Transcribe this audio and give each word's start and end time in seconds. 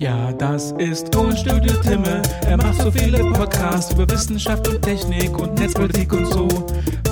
Ja, 0.00 0.32
das 0.32 0.72
ist 0.72 1.12
Tonstudio 1.12 1.72
Timme. 1.80 2.20
Er 2.48 2.56
macht 2.56 2.82
so 2.82 2.90
viele 2.90 3.18
Podcasts 3.30 3.92
über 3.92 4.10
Wissenschaft 4.10 4.66
und 4.66 4.82
Technik 4.82 5.38
und 5.38 5.56
Netzpolitik 5.56 6.12
und 6.12 6.26
so. 6.26 6.48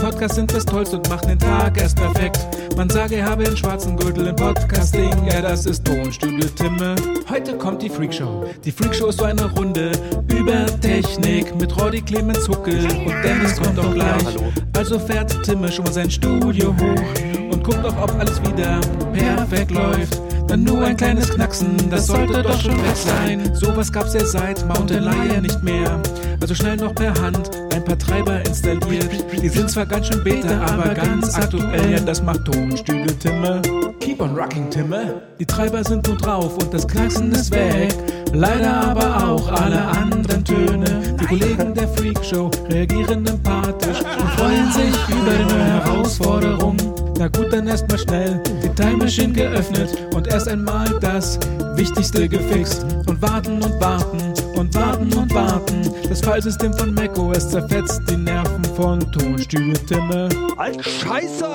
Podcasts 0.01 0.35
sind 0.35 0.53
das 0.53 0.66
Tollste 0.66 0.96
und 0.96 1.08
machen 1.08 1.29
den 1.29 1.38
Tag 1.38 1.80
erst 1.80 1.96
perfekt. 1.96 2.40
Man 2.76 2.90
sage, 2.90 3.16
er 3.16 3.30
habe 3.30 3.45
den 3.45 3.56
schwarzen 3.56 3.96
Gürtel 3.96 4.26
im 4.26 4.34
Podcasting. 4.34 5.10
Ja, 5.30 5.40
das 5.40 5.64
ist 5.66 5.84
Tonstudio 5.84 6.48
Timme. 6.48 6.96
Heute 7.30 7.57
kommt 7.57 7.82
die 7.82 7.89
Freakshow. 7.89 8.46
Die 8.64 8.73
Freakshow 8.73 9.07
ist 9.09 9.21
so 9.21 9.27
eine 9.27 9.49
Runde 9.53 9.93
über 10.29 10.67
Technik 10.80 11.55
mit 11.55 11.80
Roddy 11.80 12.03
Clemens 12.03 12.49
Huckel 12.49 12.85
und 12.85 13.14
Dennis 13.23 13.62
kommt 13.62 13.79
auch 13.79 13.95
gleich. 13.95 14.37
Also 14.77 14.99
fährt 14.99 15.41
Timme 15.45 15.71
schon 15.71 15.85
mal 15.85 15.93
sein 15.93 16.11
Studio 16.11 16.75
hoch 16.75 17.53
und 17.53 17.62
guckt 17.62 17.85
auch, 17.85 18.03
ob 18.03 18.19
alles 18.19 18.43
wieder 18.43 18.80
perfekt 19.12 19.71
läuft. 19.71 20.32
Dann 20.48 20.64
nur 20.64 20.84
ein 20.84 20.96
kleines 20.96 21.30
Knacksen, 21.30 21.77
das 21.90 22.06
sollte 22.06 22.43
doch 22.43 22.61
schon 22.61 22.77
weg 22.77 22.96
sein. 22.96 23.54
Sowas 23.54 23.93
gab's 23.93 24.14
ja 24.14 24.25
seit 24.25 24.67
Mountain 24.67 25.04
Lion 25.04 25.43
nicht 25.43 25.62
mehr. 25.62 26.00
Also 26.40 26.54
schnell 26.54 26.76
noch 26.76 26.94
per 26.94 27.14
Hand 27.21 27.50
ein 27.72 27.84
paar 27.84 27.98
Treiber 27.98 28.44
installiert. 28.44 29.08
Die 29.40 29.48
sind 29.48 29.70
zwar 29.70 29.86
ganz 29.86 30.08
schön 30.08 30.22
beta, 30.25 30.61
aber 30.67 30.94
ganz 30.94 31.34
aktuell. 31.34 31.93
Ja, 31.93 32.00
das 32.00 32.22
macht 32.22 32.44
Tonstudio 32.44 33.12
Timme. 33.19 33.62
Keep 34.00 34.20
on 34.20 34.36
rocking, 34.36 34.69
Timme. 34.70 35.22
Die 35.39 35.47
Treiber 35.47 35.84
sind 35.84 36.06
nun 36.06 36.19
drauf 36.19 36.56
und 36.59 36.75
das 36.75 36.86
Knacksen 36.86 37.33
ist 37.33 37.53
weg. 37.53 37.95
Leider 38.34 38.72
aber 38.72 39.28
auch 39.28 39.53
alle 39.53 39.81
anderen 39.81 40.45
Töne. 40.45 41.17
Die 41.20 41.27
Kollegen 41.27 41.75
der 41.75 41.86
Freakshow 41.89 42.50
reagieren 42.70 43.27
empathisch 43.27 43.98
und 43.98 44.31
freuen 44.31 44.73
sich 44.73 44.95
über 45.09 45.33
die 45.33 45.53
neue 45.53 45.64
Herausforderung. 45.64 46.77
Na 47.19 47.28
gut, 47.28 47.53
dann 47.53 47.67
erstmal 47.67 47.98
schnell 47.98 48.42
die 48.62 48.69
Time 48.70 48.97
Machine 48.97 49.33
geöffnet 49.33 49.91
und 50.14 50.28
erst 50.28 50.48
einmal 50.48 50.89
das 51.00 51.39
Wichtigste 51.77 52.28
gefixt. 52.28 52.87
Und 53.06 53.20
warten 53.20 53.62
und 53.62 53.81
warten 53.81 54.33
und 54.56 54.75
warten 54.75 55.12
und 55.12 55.34
warten. 55.34 55.91
Das 56.09 56.23
Fallsystem 56.23 56.73
von 56.73 56.95
macOS 56.95 57.51
zerfetzt 57.51 58.01
die 58.09 58.17
Nerven 58.17 58.65
von 58.77 59.01
Tonstudio 59.12 59.75
Timme. 59.87 60.28
Alter 60.56 60.83
Scheiße! 60.83 61.47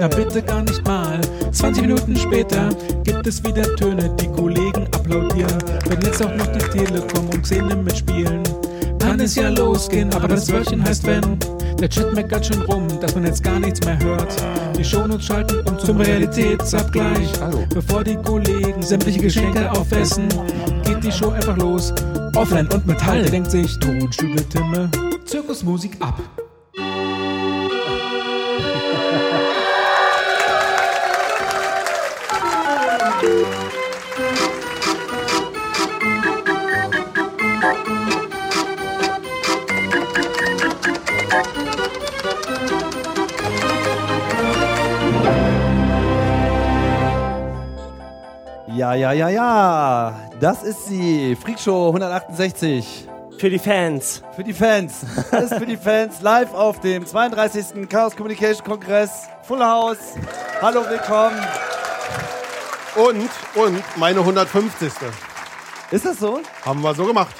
Na 0.00 0.08
bitte 0.08 0.42
gar 0.42 0.62
nicht 0.62 0.86
mal. 0.86 1.20
20 1.52 1.82
Minuten 1.86 2.16
später 2.16 2.68
gibt 3.02 3.26
es 3.26 3.42
wieder 3.44 3.74
Töne, 3.76 4.14
die 4.20 4.28
Kollegen 4.28 4.86
applaudieren. 5.08 5.58
Wenn 5.88 6.00
jetzt 6.02 6.22
auch 6.22 6.34
noch 6.34 6.46
die 6.48 6.58
Telekom 6.58 7.28
und 7.28 7.42
Xene 7.42 7.76
mitspielen, 7.76 8.42
kann 8.98 9.20
es 9.20 9.34
ja 9.34 9.48
losgehen, 9.48 10.12
aber 10.12 10.28
das 10.28 10.50
Wörtchen 10.52 10.82
heißt 10.84 11.06
wenn. 11.06 11.38
Der 11.80 11.88
Chat 11.88 12.12
meckert 12.12 12.44
schon 12.44 12.62
rum, 12.62 12.88
dass 13.00 13.14
man 13.14 13.24
jetzt 13.24 13.42
gar 13.44 13.60
nichts 13.60 13.84
mehr 13.84 13.98
hört. 14.00 14.34
Die 14.76 14.84
Shownotes 14.84 15.26
schalten 15.26 15.60
um 15.68 15.78
zum 15.78 15.98
Realitätsabgleich. 15.98 17.30
Bevor 17.72 18.02
die 18.02 18.16
Kollegen 18.16 18.82
sämtliche 18.82 19.20
Geschenke 19.20 19.70
aufessen, 19.70 20.28
geht 20.84 21.04
die 21.04 21.12
Show 21.12 21.30
einfach 21.30 21.56
los. 21.56 21.94
Offline 22.34 22.68
und 22.72 22.86
Metall 22.86 23.22
denkt 23.24 23.50
sich 23.52 23.78
Tonstudio 23.78 24.42
Timme. 24.50 24.90
Zirkusmusik 25.24 25.92
ab. 26.00 26.20
Ja, 48.78 48.94
ja, 48.94 49.10
ja, 49.10 49.28
ja. 49.28 50.30
Das 50.38 50.62
ist 50.62 50.86
sie. 50.86 51.34
Freakshow 51.34 51.88
168. 51.88 53.08
Für 53.36 53.50
die 53.50 53.58
Fans. 53.58 54.22
Für 54.36 54.44
die 54.44 54.52
Fans. 54.52 55.04
Alles 55.32 55.52
für 55.52 55.66
die 55.66 55.76
Fans. 55.76 56.20
Live 56.20 56.54
auf 56.54 56.78
dem 56.78 57.04
32. 57.04 57.88
Chaos 57.88 58.14
Communication 58.14 58.64
Kongress. 58.64 59.26
Full 59.42 59.58
House. 59.58 60.14
Hallo, 60.62 60.88
willkommen. 60.88 61.40
Und, 62.94 63.30
und 63.60 63.82
meine 63.96 64.20
150. 64.20 64.92
Ist 65.90 66.04
das 66.04 66.20
so? 66.20 66.38
Haben 66.64 66.80
wir 66.80 66.94
so 66.94 67.04
gemacht. 67.04 67.34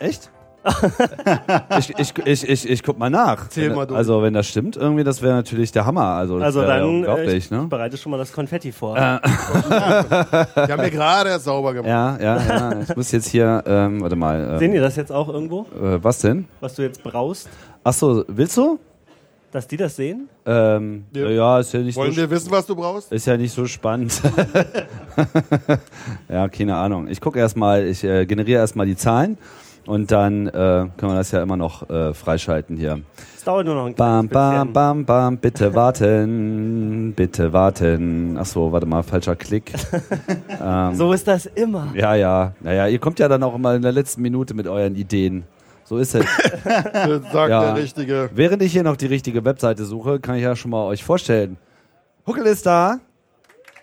Echt? 0.00 0.28
ich, 1.78 1.98
ich, 1.98 2.12
ich, 2.24 2.48
ich, 2.48 2.68
ich 2.70 2.82
guck 2.82 2.98
mal 2.98 3.10
nach. 3.10 3.48
Zähl 3.48 3.74
mal 3.74 3.86
durch. 3.86 3.98
Also, 3.98 4.22
wenn 4.22 4.34
das 4.34 4.46
stimmt, 4.46 4.76
irgendwie, 4.76 5.04
das 5.04 5.22
wäre 5.22 5.34
natürlich 5.34 5.72
der 5.72 5.86
Hammer. 5.86 6.04
Also, 6.14 6.38
das 6.38 6.46
Also 6.46 6.60
wäre 6.60 6.70
ja 6.70 6.76
dann 6.78 6.86
äh, 6.86 6.90
unglaublich, 6.96 7.34
ich 7.34 7.50
ne? 7.50 7.66
bereite 7.68 7.96
schon 7.96 8.10
mal 8.12 8.18
das 8.18 8.32
Konfetti 8.32 8.72
vor. 8.72 8.94
Wir 8.96 9.02
haben 9.12 10.82
ja 10.82 10.88
gerade 10.88 11.30
erst 11.30 11.44
sauber 11.44 11.72
gemacht. 11.74 11.88
Ja, 11.88 12.18
ja, 12.20 12.36
ja. 12.42 12.80
Ich 12.80 12.96
muss 12.96 13.10
jetzt 13.12 13.28
hier, 13.28 13.62
ähm, 13.66 14.00
warte 14.02 14.16
mal. 14.16 14.58
Sehen 14.58 14.72
ihr 14.74 14.80
das 14.80 14.96
jetzt 14.96 15.12
auch 15.12 15.28
irgendwo, 15.28 15.66
Äh, 15.80 15.94
äh, 15.94 16.04
was 16.04 16.18
denn? 16.20 16.46
was 16.60 16.74
du 16.74 16.82
jetzt 16.82 17.02
brauchst, 17.02 17.48
Achso, 17.84 18.24
willst 18.28 18.56
du? 18.56 18.78
dass 19.50 19.66
die 19.66 19.78
das 19.78 19.96
sehen? 19.96 20.28
Ähm, 20.44 21.06
Wir- 21.10 21.30
ja, 21.30 21.58
ist 21.58 21.72
ja 21.72 21.80
nicht 21.80 21.96
Wollen 21.96 22.12
so 22.12 22.18
wir 22.18 22.28
wissen, 22.30 22.50
was 22.50 22.66
du 22.66 22.76
brauchst? 22.76 23.10
Ist 23.10 23.26
ja 23.26 23.34
nicht 23.36 23.54
so 23.54 23.64
spannend. 23.64 24.20
ja, 26.28 26.48
keine 26.48 26.76
Ahnung. 26.76 27.08
Ich 27.08 27.20
gucke 27.20 27.38
erstmal, 27.38 27.86
ich 27.86 28.04
äh, 28.04 28.26
generiere 28.26 28.60
erstmal 28.60 28.84
die 28.86 28.96
Zahlen 28.96 29.38
und 29.88 30.12
dann 30.12 30.46
äh, 30.48 30.50
können 30.50 30.92
wir 31.12 31.14
das 31.14 31.30
ja 31.32 31.42
immer 31.42 31.56
noch 31.56 31.88
äh, 31.88 32.12
freischalten 32.12 32.76
hier. 32.76 33.00
Es 33.36 33.44
dauert 33.44 33.64
nur 33.64 33.74
noch 33.74 33.86
ein 33.86 33.94
Bam, 33.94 34.28
kleines 34.28 34.32
bam, 34.32 34.52
bisschen. 34.68 34.72
bam, 34.74 35.04
bam, 35.06 35.36
bitte 35.38 35.74
warten, 35.74 37.14
bitte 37.16 37.52
warten. 37.52 38.36
Achso, 38.36 38.70
warte 38.70 38.86
mal, 38.86 39.02
falscher 39.02 39.34
Klick. 39.36 39.72
So 40.92 41.12
ist 41.12 41.26
das 41.26 41.46
immer. 41.46 41.88
Ja, 41.94 42.14
ja, 42.14 42.52
naja, 42.60 42.86
ihr 42.88 42.98
kommt 42.98 43.18
ja 43.18 43.28
dann 43.28 43.42
auch 43.42 43.54
immer 43.54 43.74
in 43.74 43.82
der 43.82 43.92
letzten 43.92 44.20
Minute 44.22 44.52
mit 44.54 44.66
euren 44.66 44.94
Ideen. 44.96 45.44
So 45.84 45.96
ist 45.96 46.14
es. 46.14 46.26
Das 46.64 47.32
sagt 47.32 47.50
Ja. 47.50 47.72
der 47.72 47.76
Richtige. 47.76 48.28
Während 48.34 48.62
ich 48.62 48.72
hier 48.72 48.82
noch 48.82 48.96
die 48.96 49.06
richtige 49.06 49.44
Webseite 49.44 49.84
suche, 49.84 50.20
kann 50.20 50.34
ich 50.36 50.42
ja 50.42 50.54
schon 50.56 50.70
mal 50.70 50.84
euch 50.84 51.02
vorstellen. 51.02 51.56
Huckel 52.26 52.44
ist 52.46 52.66
da. 52.66 52.98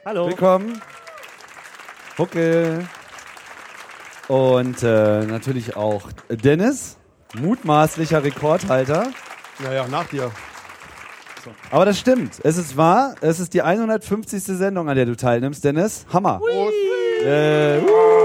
Hallo. 0.05 0.27
Willkommen. 0.27 0.79
Huckel. 2.19 2.85
Und 4.27 4.81
äh, 4.81 5.25
natürlich 5.25 5.75
auch 5.75 6.09
Dennis, 6.29 6.97
mutmaßlicher 7.35 8.23
Rekordhalter. 8.23 9.07
Naja, 9.63 9.87
nach 9.87 10.07
dir. 10.07 10.31
Aber 11.69 11.85
das 11.85 11.99
stimmt. 11.99 12.39
Es 12.43 12.57
ist 12.57 12.75
wahr. 12.75 13.15
Es 13.21 13.39
ist 13.39 13.53
die 13.53 13.61
150. 13.61 14.43
Sendung, 14.43 14.89
an 14.89 14.95
der 14.95 15.05
du 15.05 15.15
teilnimmst, 15.15 15.63
Dennis. 15.63 16.05
Hammer. 16.11 16.41
Äh. 17.23 18.24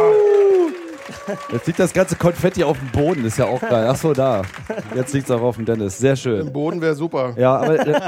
Jetzt 1.53 1.67
liegt 1.67 1.79
das 1.79 1.93
ganze 1.93 2.17
Konfetti 2.17 2.65
auf 2.65 2.79
dem 2.79 2.89
Boden. 2.89 3.25
Ist 3.25 3.39
ja 3.39 3.47
auch 3.47 3.61
geil. 3.61 3.87
Ach 3.89 3.97
so, 3.97 4.13
da. 4.13 4.43
Jetzt 4.95 5.13
liegt 5.13 5.29
es 5.29 5.31
auch 5.31 5.43
auf 5.43 5.57
dem 5.57 5.65
Dennis. 5.65 5.99
Sehr 5.99 6.17
schön. 6.17 6.47
Im 6.47 6.53
Boden 6.53 6.81
wäre 6.81 6.95
super. 6.95 7.35
Ja, 7.37 7.57
aber 7.57 7.87
äh, 7.87 8.01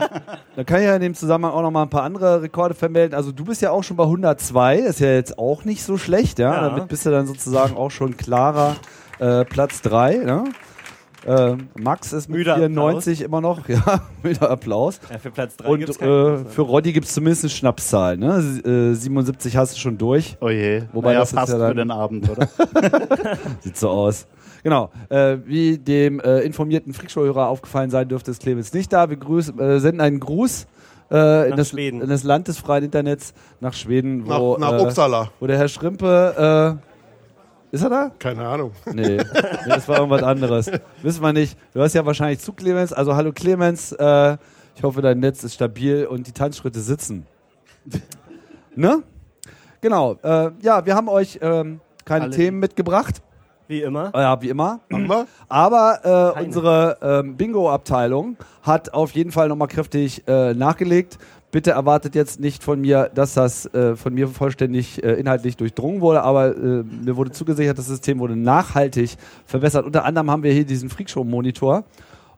da 0.57 0.65
kann 0.65 0.81
ich 0.81 0.87
ja 0.87 0.95
in 0.95 1.03
dem 1.03 1.15
Zusammenhang 1.15 1.53
auch 1.53 1.63
noch 1.63 1.71
mal 1.71 1.83
ein 1.83 1.91
paar 1.91 2.03
andere 2.03 2.43
Rekorde 2.43 2.75
vermelden. 2.75 3.15
Also 3.15 3.33
du 3.33 3.45
bist 3.45 3.63
ja 3.63 3.71
auch 3.71 3.83
schon 3.83 3.97
bei 3.97 4.05
102, 4.05 4.79
ist 4.79 5.01
ja 5.01 5.13
jetzt 5.13 5.39
auch 5.39 5.65
nicht 5.65 5.83
so 5.85 5.97
schlecht, 5.97 6.39
ja. 6.39 6.53
Ja. 6.53 6.69
Damit 6.69 6.89
bist 6.89 7.07
du 7.07 7.11
dann 7.11 7.27
sozusagen 7.27 7.77
auch 7.77 7.91
schon 7.91 8.17
klarer 8.17 8.77
äh, 9.19 9.45
Platz 9.45 9.83
3, 9.83 10.17
ne? 10.17 10.45
Äh, 11.25 11.57
Max 11.79 12.13
ist 12.13 12.29
mit 12.29 12.39
Müder 12.39 12.57
94 12.57 13.23
immer 13.23 13.41
noch, 13.41 13.69
ja, 13.69 14.01
müder 14.23 14.51
Applaus. 14.51 14.99
Ja, 15.11 15.19
für 15.19 15.31
Platz 15.31 15.57
3 15.57 15.69
Und 15.69 15.79
gibt's 15.79 15.97
äh, 16.01 16.45
für 16.45 16.63
Roddy 16.63 16.93
gibt 16.93 17.07
es 17.07 17.15
zumindest 17.15 17.45
eine 17.45 17.51
Schnapszahl, 17.51 18.17
ne? 18.17 18.37
S- 18.39 18.65
Äh, 18.67 18.95
77 18.95 19.57
hast 19.57 19.75
du 19.77 19.79
schon 19.79 19.99
durch, 19.99 20.37
Oh 20.41 20.49
je. 20.49 20.83
Wobei 20.93 21.11
naja, 21.11 21.21
das 21.21 21.31
ist 21.33 21.39
fast 21.39 21.53
ja 21.53 21.59
dann- 21.59 21.69
für 21.69 21.75
den 21.77 21.91
Abend, 21.91 22.29
oder? 22.29 22.49
sieht 23.61 23.77
so 23.77 23.91
aus. 23.91 24.27
Genau, 24.65 24.91
äh, 25.09 25.39
wie 25.45 25.79
dem 25.79 26.21
äh, 26.21 26.41
informierten 26.41 26.93
Freakshow-Hörer 26.95 27.49
aufgefallen 27.49 27.91
sein 27.91 28.09
dürfte, 28.09 28.31
ist 28.31 28.43
Clemens 28.43 28.73
nicht 28.73 28.93
da. 28.93 29.11
Wir 29.11 29.17
grüß, 29.17 29.53
äh, 29.59 29.79
senden 29.81 30.01
einen 30.01 30.21
Gruß 30.21 30.67
äh, 31.11 31.45
in, 31.45 31.51
Nach 31.51 31.57
das, 31.57 31.73
in 31.73 32.01
das 32.09 32.23
Land 32.25 32.49
des 32.49 32.59
freien 32.59 32.85
Internets 32.85 33.35
nach 33.61 33.75
Schweden, 33.75 34.25
Nach, 34.25 34.39
wo, 34.41 34.57
nach 34.59 34.73
äh, 34.73 34.81
Uppsala. 34.83 35.31
wo 35.41 35.47
der 35.49 35.59
Herr 35.59 35.69
Schrimpe, 35.69 36.79
äh, 36.81 36.92
ist 37.73 37.83
er 37.83 37.91
da? 37.91 38.11
Keine 38.19 38.47
Ahnung. 38.47 38.71
Nee, 38.87 39.17
nee, 39.17 39.25
das 39.67 39.89
war 39.89 39.97
irgendwas 39.99 40.23
anderes. 40.23 40.71
Wissen 41.03 41.23
wir 41.23 41.33
nicht. 41.33 41.59
Du 41.75 41.81
hast 41.81 41.95
ja 41.95 42.07
wahrscheinlich 42.07 42.39
zu 42.39 42.53
Clemens. 42.53 42.93
Also 42.93 43.17
hallo 43.17 43.33
Clemens, 43.33 43.93
äh, 43.93 44.37
ich 44.77 44.83
hoffe 44.83 45.03
dein 45.03 45.19
Netz 45.19 45.43
ist 45.43 45.55
stabil 45.55 46.07
und 46.07 46.27
die 46.27 46.33
Tanzschritte 46.33 46.81
sitzen. 46.81 47.27
ne? 48.75 49.03
Genau. 49.81 50.17
Äh, 50.23 50.51
ja, 50.63 50.85
wir 50.87 50.95
haben 50.95 51.09
euch 51.09 51.39
ähm, 51.43 51.81
keine 52.05 52.27
Alle- 52.27 52.37
Themen 52.37 52.59
mitgebracht. 52.61 53.21
Wie 53.69 53.81
immer. 53.83 54.13
Ja, 54.15 54.41
wie 54.43 54.51
immer. 54.51 54.81
Wir? 54.91 55.27
Aber 55.49 56.35
äh, 56.37 56.45
unsere 56.45 56.99
ähm, 57.01 57.37
Bingo-Abteilung 57.37 58.37
hat 58.63 58.93
auf 58.93 59.13
jeden 59.13 59.33
Fall 59.33 59.49
nochmal 59.49 59.69
kräftig 59.69 60.27
äh, 60.29 60.53
nachgelegt. 60.53 61.17
Bitte 61.53 61.73
erwartet 61.73 62.15
jetzt 62.15 62.41
nicht 62.41 62.65
von 62.65 62.81
mir, 62.81 63.11
dass 63.15 63.35
das 63.35 63.67
äh, 63.75 63.95
von 63.95 64.15
mir 64.15 64.29
vollständig 64.29 65.05
äh, 65.05 65.13
inhaltlich 65.13 65.59
durchdrungen 65.59 66.01
wurde, 66.01 66.23
aber 66.23 66.57
äh, 66.57 66.83
mir 66.83 67.15
wurde 67.17 67.31
zugesichert, 67.31 67.77
das 67.77 67.89
System 67.89 68.21
wurde 68.21 68.37
nachhaltig 68.37 69.17
verbessert. 69.45 69.85
Unter 69.85 70.07
anderem 70.07 70.31
haben 70.31 70.43
wir 70.43 70.53
hier 70.53 70.65
diesen 70.65 70.89
Freakshow-Monitor. 70.89 71.85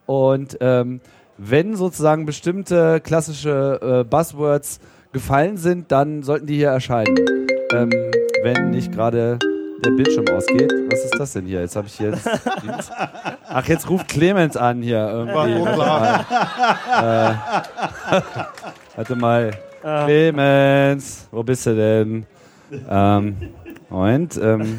Und 0.05 0.57
ähm, 0.59 0.99
wenn 1.37 1.77
sozusagen 1.77 2.25
bestimmte 2.25 2.99
klassische 2.99 3.79
äh, 3.81 4.03
Buzzwords 4.03 4.81
gefallen 5.13 5.55
sind, 5.55 5.93
dann 5.93 6.21
sollten 6.21 6.45
die 6.45 6.57
hier 6.57 6.71
erscheinen. 6.71 7.15
Ähm, 7.71 7.91
wenn 8.43 8.71
nicht 8.71 8.91
gerade 8.91 9.39
der 9.83 9.91
Bildschirm 9.91 10.27
ausgeht. 10.27 10.73
Was 10.91 11.05
ist 11.05 11.17
das 11.17 11.33
denn 11.33 11.45
hier? 11.45 11.61
Jetzt 11.61 11.77
habe 11.77 11.87
ich 11.87 11.99
jetzt. 11.99 12.27
Ach, 13.47 13.65
jetzt 13.65 13.89
ruft 13.89 14.09
Clemens 14.09 14.57
an 14.57 14.81
hier. 14.81 15.07
Irgendwie. 15.07 15.65
War 15.65 16.25
klar. 16.25 17.37
Äh, 18.11 18.23
warte 18.95 19.15
mal. 19.15 19.51
Clemens, 19.81 21.27
wo 21.31 21.43
bist 21.43 21.65
du 21.67 21.75
denn? 21.75 22.25
Ähm, 22.89 23.37
Moment. 23.89 24.35
Ähm, 24.41 24.77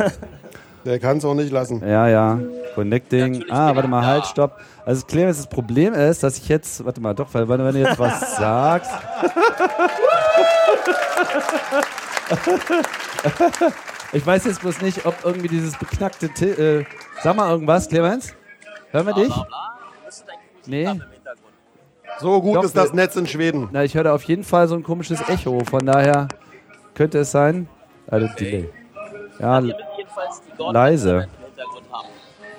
Der 0.84 0.98
kann 0.98 1.18
es 1.18 1.24
auch 1.24 1.34
nicht 1.34 1.52
lassen. 1.52 1.80
ja, 1.86 2.08
ja. 2.08 2.38
Connecting. 2.74 3.44
Ah, 3.50 3.74
warte 3.74 3.88
mal, 3.88 4.04
halt, 4.04 4.26
stopp. 4.26 4.58
Also 4.84 5.06
Clemens, 5.06 5.38
das 5.38 5.46
Problem 5.48 5.94
ist, 5.94 6.22
dass 6.22 6.36
ich 6.38 6.48
jetzt, 6.48 6.84
warte 6.84 7.00
mal, 7.00 7.14
doch, 7.14 7.28
weil 7.32 7.48
wenn 7.48 7.58
du 7.72 7.78
jetzt 7.80 7.98
was 7.98 8.36
sagst. 8.36 8.90
ich 14.12 14.26
weiß 14.26 14.44
jetzt 14.44 14.60
bloß 14.60 14.80
nicht, 14.82 15.04
ob 15.06 15.14
irgendwie 15.24 15.48
dieses 15.48 15.76
beknackte, 15.76 16.28
Ti- 16.28 16.44
äh, 16.50 16.84
sag 17.22 17.36
mal 17.36 17.50
irgendwas, 17.50 17.88
Clemens? 17.88 18.34
Hören 18.90 19.06
wir 19.06 19.14
dich? 19.14 19.32
Nee. 20.66 21.00
So 22.20 22.40
gut 22.40 22.56
Doch, 22.56 22.64
ist 22.64 22.76
das 22.76 22.92
Netz 22.92 23.16
in 23.16 23.26
Schweden. 23.26 23.68
Na, 23.72 23.84
ich 23.84 23.94
höre 23.94 24.04
da 24.04 24.14
auf 24.14 24.22
jeden 24.24 24.44
Fall 24.44 24.68
so 24.68 24.74
ein 24.74 24.82
komisches 24.82 25.20
Echo, 25.28 25.60
von 25.64 25.84
daher 25.84 26.28
könnte 26.94 27.18
es 27.18 27.30
sein. 27.30 27.68
Also 28.06 28.26
Delay. 28.38 28.70
Ja, 29.38 29.62
leise. 30.70 31.28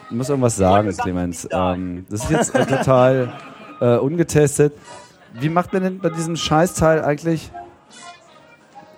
Du 0.09 0.15
musst 0.15 0.29
irgendwas 0.29 0.55
sagen, 0.55 0.95
Clemens. 0.95 1.47
Ähm, 1.51 2.05
das 2.09 2.23
ist 2.23 2.29
jetzt 2.31 2.55
äh, 2.55 2.65
total 2.65 3.33
äh, 3.81 3.95
ungetestet. 3.97 4.73
Wie 5.33 5.49
macht 5.49 5.73
man 5.73 5.83
denn 5.83 5.99
bei 5.99 6.09
diesem 6.09 6.35
Scheißteil 6.35 7.03
eigentlich? 7.03 7.51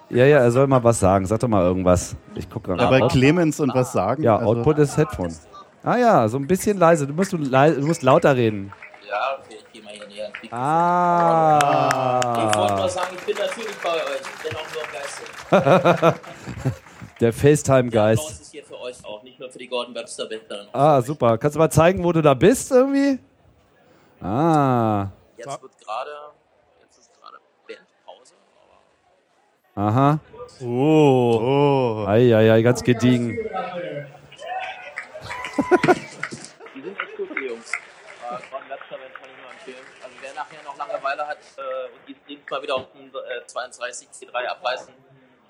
Ja, 0.09 0.25
ja, 0.25 0.39
er 0.39 0.51
soll 0.51 0.67
mal 0.67 0.83
was 0.83 0.99
sagen. 0.99 1.25
Sag 1.25 1.39
doch 1.39 1.47
mal 1.47 1.63
irgendwas. 1.63 2.15
Ich 2.35 2.49
gucke 2.49 2.71
Ja, 2.71 2.77
gerade. 2.77 2.99
bei 2.99 3.03
Out- 3.05 3.11
Clemens 3.11 3.59
und 3.59 3.73
was 3.73 3.91
sagen. 3.91 4.23
ja, 4.23 4.37
Also, 4.37 4.49
Output 4.57 4.79
ist 4.79 4.97
Headphone. 4.97 5.33
Ah 5.83 5.97
ja, 5.97 6.27
so 6.27 6.37
ein 6.37 6.45
bisschen 6.47 6.77
leise. 6.77 7.07
Du 7.07 7.13
musst, 7.13 7.31
du, 7.33 7.37
du 7.37 7.85
musst 7.87 8.03
lauter 8.03 8.35
reden. 8.35 8.71
Ja, 9.09 9.37
mal 10.31 10.39
hier 10.41 10.49
näher. 10.51 12.49
Ich 12.49 12.57
wollte 12.57 12.73
Ah. 12.73 12.77
nur 12.77 12.89
sagen, 12.89 13.15
ich 13.17 13.23
bin 13.25 13.37
natürlich 13.37 13.75
bei 13.77 13.93
euch. 13.93 14.21
Ich 14.21 14.49
bin 14.49 14.55
auch 14.57 14.67
nur 14.73 14.83
begeistert. 15.51 16.19
Der 17.19 17.33
FaceTime-Geist. 17.33 18.21
Applaus 18.21 18.39
ist 18.41 18.51
hier 18.51 18.63
für 18.63 18.79
euch 18.79 19.03
auch, 19.05 19.23
nicht 19.23 19.39
nur 19.39 19.49
für 19.51 19.59
die 19.59 19.67
Gordon 19.67 19.93
Webster 19.93 20.25
Bänder. 20.27 20.67
Ah, 20.71 21.01
super. 21.01 21.37
Kannst 21.37 21.55
du 21.55 21.59
mal 21.59 21.69
zeigen, 21.69 22.03
wo 22.03 22.11
du 22.13 22.21
da 22.21 22.33
bist 22.33 22.71
irgendwie? 22.71 23.19
Ah, 24.21 25.07
Jetzt 25.37 25.61
wird 25.61 25.77
gerade, 25.79 26.11
jetzt 26.81 26.97
ist 26.99 27.11
gerade 27.21 27.37
Bandpause. 27.67 28.33
aha. 29.75 30.19
Oh. 30.61 32.03
Oh. 32.03 32.05
Eieiei, 32.07 32.61
ganz 32.61 32.83
gediegen. 32.83 33.37
Die 36.75 36.81
sind 36.81 36.97
echt 36.99 37.17
gut, 37.17 37.29
die 37.37 37.45
Jungs. 37.47 37.71
Äh, 37.71 37.75
Gordon 38.49 38.69
Webster 38.69 38.97
Band 38.97 39.13
kann 39.15 39.29
ich 39.29 39.37
nur 39.41 39.51
empfehlen. 39.51 39.85
Also 40.03 40.15
wer 40.21 40.33
nachher 40.35 40.61
noch 40.63 40.67
Langeweile 40.79 41.27
hat 41.27 41.37
äh, 41.57 41.61
und 41.93 42.07
die 42.07 42.15
Streams 42.23 42.49
mal 42.49 42.61
wieder 42.63 42.75
auf 42.75 42.85
den 42.93 43.07
äh, 43.09 43.45
32 43.45 44.07
C3 44.09 44.45
abreißen, 44.47 44.93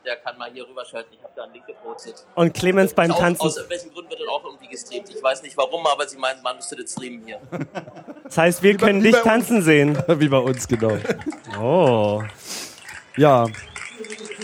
der 0.06 0.16
kann 0.18 0.38
mal 0.38 0.52
hier 0.52 0.68
rüberschalten. 0.68 1.14
Ich 1.14 1.22
habe 1.24 1.34
da 1.36 1.44
einen 1.44 1.54
Link 1.54 1.66
gepostet. 1.68 2.26
Und 2.36 2.54
Clemens 2.54 2.94
beim 2.94 3.12
Aus- 3.12 3.20
Tanzen. 3.20 3.42
Aus 3.42 3.56
irgendwelchen 3.58 3.94
Gründen 3.94 4.10
wird 4.12 4.20
das 4.22 4.28
auch 4.30 4.44
irgendwie 4.46 4.68
gestreamt. 4.68 5.10
Ich 5.10 5.22
weiß 5.24 5.42
nicht 5.44 5.56
warum, 5.58 5.86
aber 5.88 6.08
sie 6.08 6.18
meinen, 6.18 6.42
man 6.42 6.56
müsste 6.58 6.76
das 6.76 6.92
streamen 6.92 7.24
hier. 7.26 7.40
Das 8.24 8.38
heißt, 8.38 8.62
wir 8.62 8.78
können 8.78 9.02
dich 9.02 9.16
tanzen 9.16 9.64
sehen. 9.64 9.98
Wie 10.08 10.28
bei 10.30 10.38
uns, 10.38 10.68
genau. 10.68 10.96
Oh. 11.60 12.22
Ja, 13.18 13.48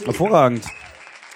hervorragend. 0.05 0.65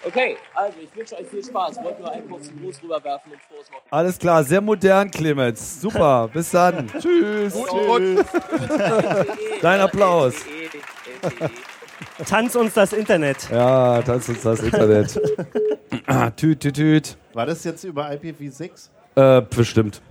Okay, 0.06 0.38
also 0.56 0.78
ich 0.82 0.96
wünsche 0.96 1.16
euch 1.18 1.28
viel 1.28 1.44
Spaß. 1.44 1.78
Wollte 1.84 2.02
nur 2.02 2.12
einen 2.12 2.30
kurzen 2.30 2.62
Gruß 2.62 2.82
rüberwerfen 2.84 3.34
und 3.34 3.42
frohes 3.42 3.68
Wochenende. 3.68 3.92
Alles 3.92 4.18
klar, 4.18 4.44
sehr 4.44 4.62
modern, 4.62 5.12
Clemens. 5.12 5.82
Super, 5.82 6.30
bis 6.34 6.52
dann. 6.52 6.88
Tschüss. 7.00 7.54
Dein 9.62 9.82
Applaus. 9.82 10.36
Tanz 12.26 12.56
uns 12.56 12.74
das 12.74 12.94
Internet. 12.94 13.50
Ja, 13.52 14.02
tanzt 14.02 14.30
uns 14.30 14.42
das 14.42 14.62
Internet. 14.62 15.14
Tüt, 16.38 16.60
tüt, 16.62 16.76
tüt. 16.76 17.18
War 17.34 17.46
das 17.46 17.64
jetzt 17.64 17.84
über 17.84 18.10
IPv6? 18.10 18.90
Äh, 19.16 19.42
bestimmt. 19.42 20.02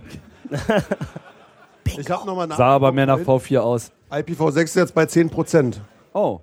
Ich 1.85 2.09
habe 2.09 2.25
nochmal 2.25 2.47
nach. 2.47 2.57
Sah 2.57 2.75
aber 2.75 2.91
mehr 2.91 3.05
nach 3.05 3.19
V4 3.19 3.59
aus. 3.59 3.91
IPv6 4.11 4.63
ist 4.63 4.75
jetzt 4.75 4.93
bei 4.93 5.03
10%. 5.03 5.77
Oh. 6.13 6.41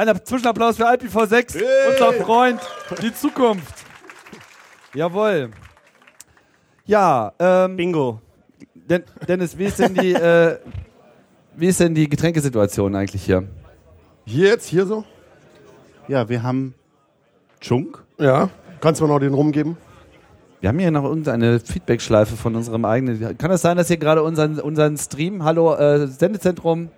Ein 0.00 0.18
Zwischenapplaus 0.24 0.78
für 0.78 0.86
IPv6, 0.86 1.62
unser 1.90 2.24
Freund, 2.24 2.58
die 3.02 3.12
Zukunft. 3.12 3.84
Jawohl. 4.94 5.50
Ja, 6.86 7.34
ähm, 7.38 7.76
Bingo. 7.76 8.18
Den, 8.74 9.02
Dennis, 9.28 9.58
wie 9.58 9.66
ist 9.66 9.78
denn 9.78 9.92
die, 9.92 10.14
äh, 10.14 10.56
wie 11.54 11.66
ist 11.66 11.80
denn 11.80 11.94
die 11.94 12.08
Getränkesituation 12.08 12.94
eigentlich 12.94 13.24
hier? 13.24 13.46
Hier 14.24 14.48
jetzt, 14.48 14.68
hier 14.68 14.86
so? 14.86 15.04
Ja, 16.08 16.26
wir 16.30 16.42
haben 16.42 16.72
Chunk. 17.60 18.02
Ja. 18.18 18.48
Kannst 18.80 19.02
du 19.02 19.04
mir 19.04 19.12
noch 19.12 19.20
den 19.20 19.34
rumgeben? 19.34 19.76
Wir 20.60 20.70
haben 20.70 20.78
hier 20.78 20.90
noch 20.90 21.04
irgendeine 21.04 21.60
Feedback-Schleife 21.60 22.36
von 22.36 22.56
unserem 22.56 22.86
eigenen. 22.86 23.36
Kann 23.36 23.50
es 23.50 23.60
sein, 23.60 23.76
dass 23.76 23.88
hier 23.88 23.98
gerade 23.98 24.22
unseren, 24.22 24.60
unseren 24.60 24.96
Stream, 24.96 25.44
hallo, 25.44 25.74
äh, 25.74 26.06
Sendezentrum, 26.06 26.88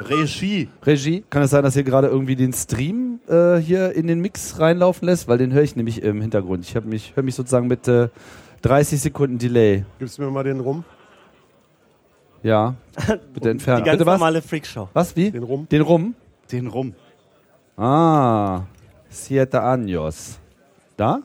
Regie. 0.00 0.68
Regie, 0.84 1.24
kann 1.28 1.42
es 1.42 1.50
sein, 1.50 1.62
dass 1.62 1.76
ihr 1.76 1.82
gerade 1.84 2.08
irgendwie 2.08 2.36
den 2.36 2.52
Stream 2.52 3.20
äh, 3.28 3.56
hier 3.56 3.94
in 3.94 4.06
den 4.06 4.20
Mix 4.20 4.58
reinlaufen 4.58 5.06
lässt? 5.06 5.28
Weil 5.28 5.38
den 5.38 5.52
höre 5.52 5.62
ich 5.62 5.76
nämlich 5.76 6.02
im 6.02 6.20
Hintergrund. 6.20 6.64
Ich 6.64 6.84
mich, 6.84 7.16
höre 7.16 7.22
mich 7.24 7.34
sozusagen 7.34 7.66
mit 7.66 7.88
äh, 7.88 8.08
30 8.62 9.00
Sekunden 9.00 9.38
Delay. 9.38 9.84
Gibst 9.98 10.18
du 10.18 10.22
mir 10.22 10.30
mal 10.30 10.44
den 10.44 10.60
rum? 10.60 10.84
Ja, 12.42 12.74
bitte 13.34 13.50
entfernen. 13.50 13.82
Die 13.82 13.86
ganz 13.86 13.98
Bitte 13.98 14.06
was? 14.06 14.18
normale 14.18 14.42
Freakshow. 14.42 14.88
Was, 14.92 15.16
wie? 15.16 15.30
Den 15.30 15.42
rum? 15.42 15.66
Den 15.68 15.82
rum? 15.82 16.14
Den 16.52 16.66
rum. 16.68 16.94
Ah, 17.76 18.62
siete 19.08 19.62
años. 19.62 20.38
Da? 20.96 21.20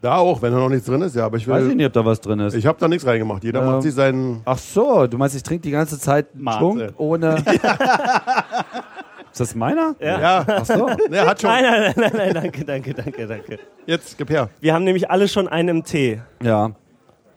Da 0.00 0.16
auch, 0.16 0.40
wenn 0.42 0.52
da 0.52 0.58
noch 0.58 0.68
nichts 0.68 0.86
drin 0.86 1.02
ist, 1.02 1.16
ja. 1.16 1.24
Aber 1.26 1.36
ich 1.38 1.48
Weiß 1.48 1.62
ich 1.64 1.70
will. 1.70 1.74
nicht, 1.76 1.86
ob 1.86 1.92
da 1.92 2.04
was 2.04 2.20
drin 2.20 2.38
ist. 2.40 2.54
Ich 2.54 2.66
habe 2.66 2.78
da 2.78 2.86
nichts 2.86 3.04
reingemacht. 3.04 3.42
Jeder 3.42 3.60
Ähm, 3.60 3.66
macht 3.66 3.82
sich 3.82 3.94
seinen. 3.94 4.42
Ach 4.44 4.58
so, 4.58 5.06
du 5.08 5.18
meinst, 5.18 5.34
ich 5.34 5.42
trinke 5.42 5.62
die 5.62 5.72
ganze 5.72 5.98
Zeit 5.98 6.34
Mate. 6.36 6.58
Schwung 6.58 6.82
ohne. 6.98 7.34
ist 9.32 9.40
das 9.40 9.54
meiner? 9.54 9.96
Ja, 10.00 10.44
Ach 10.46 10.64
so. 10.64 10.86
ne, 11.10 11.20
hat 11.26 11.40
schon. 11.40 11.50
Nein, 11.50 11.64
nein, 11.64 11.80
nein, 11.82 11.94
nein, 11.96 12.12
nein, 12.16 12.34
danke, 12.34 12.64
danke, 12.64 12.94
danke, 12.94 13.26
danke. 13.26 13.58
Jetzt, 13.86 14.16
gib 14.18 14.30
her. 14.30 14.50
Wir 14.60 14.72
haben 14.74 14.84
nämlich 14.84 15.10
alle 15.10 15.26
schon 15.26 15.48
einen 15.48 15.68
im 15.78 15.84
Tee. 15.84 16.20
Ja. 16.42 16.70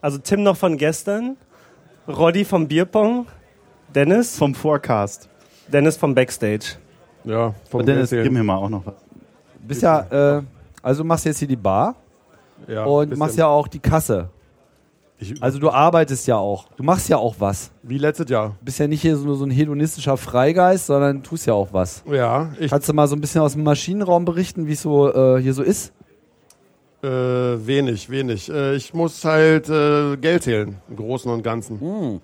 Also 0.00 0.18
Tim 0.18 0.42
noch 0.44 0.56
von 0.56 0.76
gestern, 0.76 1.36
Roddy 2.06 2.44
vom 2.44 2.68
Bierpong, 2.68 3.26
Dennis, 3.94 4.36
Vom 4.36 4.54
Forecast. 4.54 5.28
Dennis 5.68 5.96
vom 5.96 6.14
Backstage. 6.14 6.76
Ja, 7.24 7.54
vom 7.70 7.80
Und 7.80 7.86
Dennis. 7.86 8.10
Gib 8.10 8.30
mir 8.32 8.42
mal 8.42 8.56
auch 8.56 8.68
noch 8.68 8.84
was. 8.86 8.94
Bist 9.60 9.82
ja, 9.82 10.38
äh, 10.38 10.42
also 10.82 11.04
machst 11.04 11.24
jetzt 11.24 11.38
hier 11.38 11.48
die 11.48 11.56
Bar 11.56 11.94
ja, 12.68 12.84
und 12.84 13.16
machst 13.16 13.36
ja 13.36 13.46
auch 13.46 13.68
die 13.68 13.78
Kasse. 13.78 14.28
Ich, 15.18 15.40
Also 15.40 15.58
du 15.60 15.70
arbeitest 15.70 16.26
ja 16.26 16.36
auch. 16.36 16.68
Du 16.76 16.82
machst 16.82 17.08
ja 17.08 17.16
auch 17.16 17.36
was. 17.38 17.70
wie 17.82 17.98
letztes 17.98 18.28
Jahr. 18.28 18.56
Du 18.58 18.64
bist 18.64 18.78
ja 18.80 18.88
nicht 18.88 19.02
hier 19.02 19.16
so, 19.16 19.34
so 19.34 19.44
ein 19.44 19.50
hedonistischer 19.50 20.16
Freigeist, 20.16 20.86
sondern 20.86 21.22
tust 21.22 21.46
ja 21.46 21.54
auch 21.54 21.72
was. 21.72 22.02
Ja, 22.10 22.50
ich 22.58 22.70
Kannst 22.70 22.88
du 22.88 22.92
mal 22.92 23.06
so 23.06 23.14
ein 23.14 23.20
bisschen 23.20 23.40
aus 23.40 23.52
dem 23.52 23.62
Maschinenraum 23.62 24.24
berichten, 24.24 24.66
wie 24.66 24.72
es 24.72 24.82
so 24.82 25.12
äh, 25.12 25.40
hier 25.40 25.54
so 25.54 25.62
ist? 25.62 25.92
äh, 27.02 27.08
wenig, 27.08 28.10
wenig. 28.10 28.50
Äh, 28.50 28.76
ich 28.76 28.94
muss 28.94 29.24
halt 29.24 29.68
äh, 29.68 30.16
Geld 30.16 30.44
zählen, 30.44 30.76
im 30.88 30.96
Großen 30.96 31.30
und 31.30 31.42
Ganzen. 31.42 32.20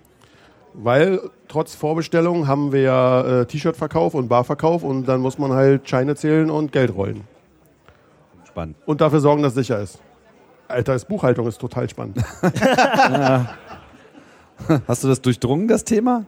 Weil 0.74 1.20
trotz 1.48 1.74
Vorbestellung 1.74 2.46
haben 2.46 2.72
wir 2.72 2.82
ja 2.82 3.40
äh, 3.40 3.46
T-Shirt-Verkauf 3.46 4.14
und 4.14 4.28
Barverkauf 4.28 4.84
und 4.84 5.06
dann 5.06 5.20
muss 5.20 5.38
man 5.38 5.52
halt 5.52 5.88
Scheine 5.88 6.14
zählen 6.14 6.50
und 6.50 6.72
Geld 6.72 6.94
rollen. 6.94 7.22
Spannend. 8.46 8.76
Und 8.86 9.00
dafür 9.00 9.20
sorgen, 9.20 9.42
dass 9.42 9.54
sicher 9.54 9.80
ist. 9.80 9.98
Alter, 10.68 10.92
das 10.92 11.04
Buchhaltung 11.06 11.46
ist 11.46 11.58
total 11.58 11.88
spannend. 11.88 12.18
Hast 14.86 15.04
du 15.04 15.08
das 15.08 15.20
durchdrungen, 15.22 15.66
das 15.68 15.84
Thema? 15.84 16.24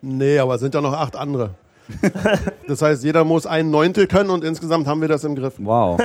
nee, 0.00 0.38
aber 0.38 0.54
es 0.54 0.60
sind 0.60 0.74
ja 0.74 0.80
noch 0.80 0.92
acht 0.94 1.16
andere. 1.16 1.50
Das 2.66 2.82
heißt, 2.82 3.02
jeder 3.02 3.24
muss 3.24 3.46
ein 3.46 3.70
Neuntel 3.70 4.06
können 4.06 4.30
und 4.30 4.44
insgesamt 4.44 4.86
haben 4.86 5.00
wir 5.00 5.08
das 5.08 5.24
im 5.24 5.34
Griff. 5.34 5.54
Wow. 5.58 6.00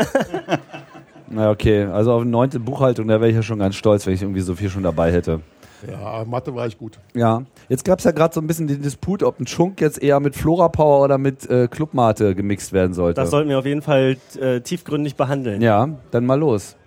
Na 1.29 1.51
okay, 1.51 1.83
also 1.83 2.13
auf 2.13 2.21
eine 2.21 2.31
neunte 2.31 2.59
Buchhaltung, 2.59 3.07
da 3.07 3.19
wäre 3.19 3.29
ich 3.29 3.35
ja 3.35 3.43
schon 3.43 3.59
ganz 3.59 3.75
stolz, 3.75 4.05
wenn 4.05 4.13
ich 4.13 4.21
irgendwie 4.21 4.41
so 4.41 4.55
viel 4.55 4.69
schon 4.69 4.83
dabei 4.83 5.11
hätte. 5.11 5.41
Ja, 5.89 6.23
Mathe 6.25 6.55
war 6.55 6.65
ich 6.67 6.77
gut. 6.77 6.97
Ja, 7.13 7.43
jetzt 7.67 7.83
gab 7.83 7.99
es 7.99 8.05
ja 8.05 8.11
gerade 8.11 8.33
so 8.33 8.39
ein 8.39 8.47
bisschen 8.47 8.67
den 8.67 8.81
Disput, 8.81 9.23
ob 9.23 9.39
ein 9.39 9.47
Schunk 9.47 9.81
jetzt 9.81 10.01
eher 10.01 10.19
mit 10.21 10.35
Flora 10.35 10.69
Power 10.69 11.03
oder 11.03 11.17
mit 11.17 11.49
äh, 11.49 11.67
Clubmate 11.67 12.33
gemixt 12.35 12.71
werden 12.71 12.93
sollte. 12.93 13.19
Das 13.19 13.29
sollten 13.29 13.49
wir 13.49 13.59
auf 13.59 13.65
jeden 13.65 13.81
Fall 13.81 14.17
äh, 14.39 14.61
tiefgründig 14.61 15.15
behandeln. 15.15 15.61
ja, 15.61 15.89
dann 16.11 16.25
mal 16.25 16.39
los. 16.39 16.77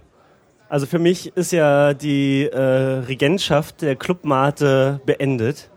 Also 0.68 0.86
für 0.86 0.98
mich 0.98 1.36
ist 1.36 1.52
ja 1.52 1.94
die 1.94 2.44
äh, 2.44 2.58
Regentschaft 2.58 3.82
der 3.82 3.94
Clubmate 3.94 5.00
beendet. 5.06 5.70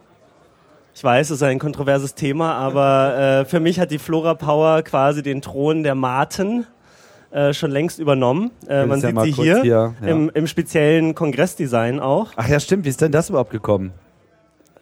Ich 0.95 1.03
weiß, 1.03 1.29
es 1.29 1.37
ist 1.37 1.43
ein 1.43 1.59
kontroverses 1.59 2.15
Thema, 2.15 2.55
aber 2.55 3.17
äh, 3.17 3.45
für 3.45 3.59
mich 3.59 3.79
hat 3.79 3.91
die 3.91 3.99
Flora 3.99 4.33
Power 4.33 4.81
quasi 4.81 5.21
den 5.21 5.41
Thron 5.41 5.83
der 5.83 5.93
Maten 5.93 6.65
äh, 7.29 7.53
schon 7.53 7.69
längst 7.69 7.99
übernommen. 7.99 8.49
Äh, 8.67 8.87
man 8.87 8.99
ja 8.99 9.07
sieht 9.07 9.15
mal 9.15 9.25
sie 9.25 9.31
hier, 9.31 9.61
hier, 9.61 9.93
ja. 10.01 10.07
im, 10.07 10.31
im 10.33 10.47
speziellen 10.47 11.13
Kongressdesign 11.13 11.99
auch. 11.99 12.31
Ach 12.35 12.47
ja, 12.49 12.59
stimmt. 12.59 12.85
Wie 12.85 12.89
ist 12.89 12.99
denn 12.99 13.11
das 13.11 13.29
überhaupt 13.29 13.51
gekommen? 13.51 13.93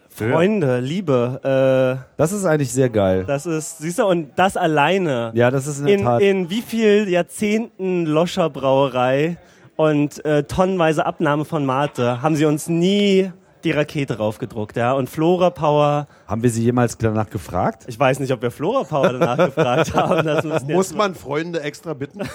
Freunde, 0.08 0.80
Liebe, 0.80 2.00
äh, 2.00 2.04
Das 2.16 2.32
ist 2.32 2.44
eigentlich 2.44 2.72
sehr 2.72 2.88
geil. 2.88 3.24
das 3.24 3.46
ist, 3.46 3.78
siehst 3.78 4.00
du, 4.00 4.06
und 4.06 4.30
das 4.34 4.56
alleine. 4.56 5.30
Ja, 5.34 5.50
das 5.50 5.68
ist 5.68 5.80
in 5.80 6.00
in, 6.00 6.06
in 6.20 6.50
wie 6.50 6.62
viel 6.62 7.08
Jahrzehnten 7.08 8.04
Loscher 8.06 8.50
Brauerei 8.50 9.36
und 9.78 10.24
äh, 10.24 10.42
tonnenweise 10.42 11.06
Abnahme 11.06 11.44
von 11.44 11.64
Mate 11.64 12.20
haben 12.20 12.34
sie 12.34 12.46
uns 12.46 12.68
nie 12.68 13.30
die 13.64 13.70
Rakete 13.72 14.18
raufgedruckt, 14.18 14.76
ja. 14.76 14.92
Und 14.92 15.08
Flora 15.10 15.50
Power, 15.50 16.06
Haben 16.26 16.42
wir 16.42 16.50
sie 16.50 16.62
jemals 16.64 16.96
danach 16.98 17.30
gefragt? 17.30 17.84
ich 17.86 17.98
weiß 17.98 18.20
nicht, 18.20 18.32
ob 18.32 18.42
wir 18.42 18.50
Flora 18.50 18.84
Power 18.84 19.12
danach 19.12 19.36
gefragt 19.46 19.94
haben. 19.94 20.28
Muss 20.72 20.94
man 20.94 21.14
Freunde 21.14 21.60
extra 21.62 21.94
bitten? 21.94 22.20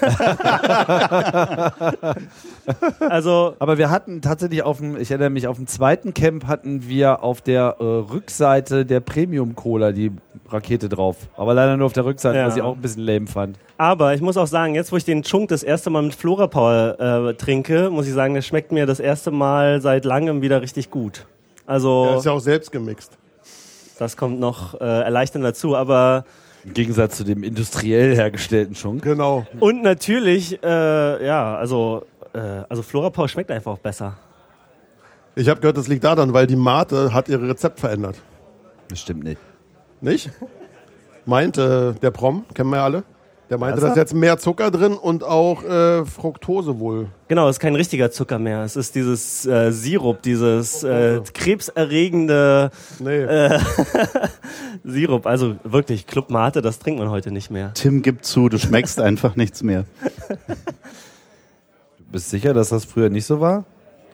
also 2.99 3.55
Aber 3.59 3.77
wir 3.77 3.89
hatten 3.89 4.21
tatsächlich 4.21 4.63
auf 4.63 4.77
dem, 4.77 4.97
ich 4.97 5.11
erinnere 5.11 5.29
mich, 5.29 5.47
auf 5.47 5.57
dem 5.57 5.67
zweiten 5.67 6.13
Camp 6.13 6.47
hatten 6.47 6.87
wir 6.87 7.23
auf 7.23 7.41
der 7.41 7.75
äh, 7.79 7.83
Rückseite 7.83 8.85
der 8.85 8.99
Premium 8.99 9.55
Cola 9.55 9.91
die 9.91 10.11
Rakete 10.49 10.89
drauf. 10.89 11.15
Aber 11.37 11.53
leider 11.53 11.77
nur 11.77 11.85
auf 11.87 11.93
der 11.93 12.05
Rückseite, 12.05 12.37
Ja. 12.37 12.47
was 12.47 12.55
ich 12.55 12.61
auch 12.61 12.75
ein 12.75 12.81
bisschen 12.81 13.03
lame 13.03 13.27
fand. 13.27 13.57
Aber 13.77 14.13
ich 14.13 14.21
muss 14.21 14.37
auch 14.37 14.47
sagen, 14.47 14.75
jetzt 14.75 14.91
wo 14.91 14.97
ich 14.97 15.05
den 15.05 15.23
Chunk 15.23 15.49
das 15.49 15.63
erste 15.63 15.89
Mal 15.89 16.03
mit 16.03 16.13
Flora 16.15 16.47
Power 16.47 16.99
äh, 17.29 17.33
trinke, 17.33 17.89
muss 17.89 18.07
ich 18.07 18.13
sagen, 18.13 18.35
das 18.35 18.45
schmeckt 18.45 18.71
mir 18.71 18.85
das 18.85 18.99
erste 18.99 19.31
Mal 19.31 19.81
seit 19.81 20.05
langem 20.05 20.41
wieder 20.41 20.61
richtig 20.61 20.89
gut. 20.91 21.22
Also 21.65 22.05
Der 22.05 22.17
ist 22.17 22.25
ja 22.25 22.31
auch 22.31 22.39
selbst 22.39 22.71
gemixt. 22.71 23.17
das 23.99 24.17
kommt 24.17 24.39
noch 24.39 24.79
äh, 24.79 24.83
erleichternd 24.83 25.45
dazu. 25.45 25.75
Aber 25.75 26.25
Im 26.65 26.73
Gegensatz 26.73 27.17
zu 27.17 27.23
dem 27.23 27.43
industriell 27.43 28.15
hergestellten 28.15 28.75
Schunk. 28.75 29.03
Genau. 29.03 29.45
und 29.59 29.81
natürlich, 29.81 30.61
äh, 30.63 31.25
ja, 31.25 31.55
also 31.55 32.05
äh, 32.33 32.39
also 32.69 32.81
Flora 32.81 33.09
Power 33.09 33.27
schmeckt 33.27 33.51
einfach 33.51 33.71
auch 33.73 33.79
besser. 33.79 34.17
Ich 35.35 35.49
habe 35.49 35.59
gehört, 35.61 35.77
das 35.77 35.87
liegt 35.87 36.03
daran, 36.03 36.33
weil 36.33 36.45
die 36.45 36.55
Mate 36.55 37.13
hat 37.13 37.27
ihr 37.27 37.41
Rezept 37.41 37.79
verändert. 37.79 38.17
Das 38.89 38.99
stimmt 38.99 39.23
nicht. 39.23 39.39
Nicht? 40.01 40.29
Meint 41.25 41.57
äh, 41.57 41.93
der 41.93 42.11
Prom, 42.11 42.45
kennen 42.53 42.69
wir 42.69 42.77
ja 42.77 42.83
alle. 42.83 43.03
Der 43.49 43.57
meinte, 43.57 43.81
da 43.81 43.89
ist 43.89 43.97
jetzt 43.97 44.13
mehr 44.13 44.37
Zucker 44.37 44.71
drin 44.71 44.93
und 44.93 45.23
auch 45.23 45.63
äh, 45.63 46.05
Fructose 46.05 46.79
wohl. 46.79 47.07
Genau, 47.27 47.47
es 47.49 47.57
ist 47.57 47.59
kein 47.59 47.75
richtiger 47.75 48.09
Zucker 48.09 48.39
mehr. 48.39 48.63
Es 48.63 48.75
ist 48.75 48.95
dieses 48.95 49.45
äh, 49.45 49.71
Sirup, 49.71 50.21
dieses 50.21 50.83
äh, 50.83 51.21
krebserregende 51.33 52.71
Nee. 52.99 53.25
Sirup. 54.83 55.25
Also 55.27 55.55
wirklich, 55.63 56.07
Club 56.07 56.29
Mate, 56.29 56.61
das 56.61 56.79
trinkt 56.79 56.99
man 56.99 57.09
heute 57.09 57.31
nicht 57.31 57.51
mehr. 57.51 57.71
Tim 57.73 58.01
gibt 58.01 58.25
zu, 58.25 58.49
du 58.49 58.57
schmeckst 58.57 58.99
einfach 59.01 59.35
nichts 59.35 59.61
mehr. 59.61 59.85
Du 61.97 62.05
bist 62.11 62.29
sicher, 62.29 62.53
dass 62.53 62.69
das 62.69 62.85
früher 62.85 63.09
nicht 63.09 63.25
so 63.25 63.39
war? 63.41 63.65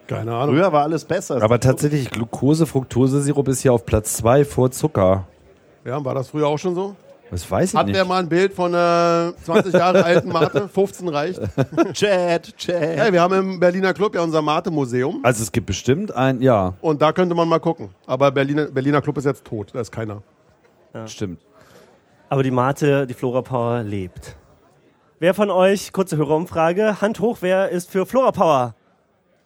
Keine 0.08 0.34
Ahnung. 0.34 0.56
Früher 0.56 0.74
war 0.74 0.84
alles 0.84 1.06
besser. 1.06 1.42
Aber 1.42 1.60
tatsächlich, 1.60 2.10
Glucose-Fructose-Sirup 2.10 3.48
ist 3.48 3.64
ja 3.64 3.72
auf 3.72 3.86
Platz 3.86 4.14
2 4.18 4.44
vor 4.44 4.72
Zucker. 4.72 5.28
Ja, 5.86 6.04
war 6.04 6.16
das 6.16 6.30
früher 6.30 6.48
auch 6.48 6.58
schon 6.58 6.74
so? 6.74 6.96
Das 7.32 7.50
weiß 7.50 7.74
ich 7.74 7.80
Hat 7.80 7.86
nicht. 7.88 7.96
wer 7.96 8.06
mal 8.06 8.20
ein 8.20 8.30
Bild 8.30 8.54
von 8.54 8.74
einer 8.74 9.34
20 9.44 9.74
Jahre 9.74 10.04
alten 10.04 10.30
Mate? 10.30 10.68
15 10.74 11.08
reicht. 11.10 11.40
Chat, 11.94 12.58
Chat. 12.58 12.76
Hey, 12.82 13.14
wir 13.14 13.22
haben 13.22 13.34
im 13.34 13.60
Berliner 13.60 13.94
Club 13.94 14.16
ja 14.16 14.22
unser 14.22 14.42
Mate-Museum. 14.42 15.20
also 15.24 15.44
es 15.44 15.52
gibt 15.52 15.68
bestimmt 15.68 16.12
ein, 16.16 16.42
ja, 16.42 16.74
Und 16.82 17.02
da 17.02 17.12
könnte 17.12 17.36
man 17.36 17.48
mal 17.48 17.60
gucken. 17.60 17.90
Aber 18.08 18.32
Berliner, 18.32 18.66
Berliner 18.66 19.02
Club 19.02 19.18
ist 19.18 19.26
jetzt 19.26 19.46
tot. 19.46 19.70
Da 19.74 19.82
ist 19.82 19.92
keiner. 19.92 20.24
stimmt. 21.06 21.40
Aber 22.30 22.44
die 22.44 22.52
Mate, 22.52 23.06
die 23.08 23.14
Flora 23.14 23.42
Power 23.42 23.84
lebt. 23.84 24.36
Wer 25.20 25.34
von 25.34 25.50
euch, 25.52 25.92
kurze 25.92 26.16
Hörerumfrage, 26.18 27.02
Hand 27.02 27.20
hoch, 27.20 27.38
wer 27.42 27.70
ist 27.70 27.92
für 27.92 28.06
Flora 28.06 28.32
Power? 28.32 28.76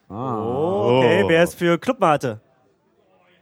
Oh, 0.10 1.00
okay, 1.00 1.24
wer 1.28 1.44
ist 1.44 1.56
für 1.56 1.78
Club 1.80 2.00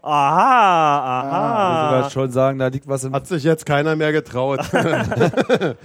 Mate? 0.02 0.08
Aha, 0.14 1.86
Ich 1.86 1.92
würde 1.92 2.04
aha. 2.04 2.10
schon 2.10 2.32
sagen, 2.32 2.60
da 2.60 2.68
liegt 2.68 2.88
was 2.88 3.04
im 3.04 3.14
Hat 3.14 3.28
sich 3.28 3.44
jetzt 3.44 3.66
keiner 3.66 3.96
mehr 3.96 4.12
getraut. 4.12 4.60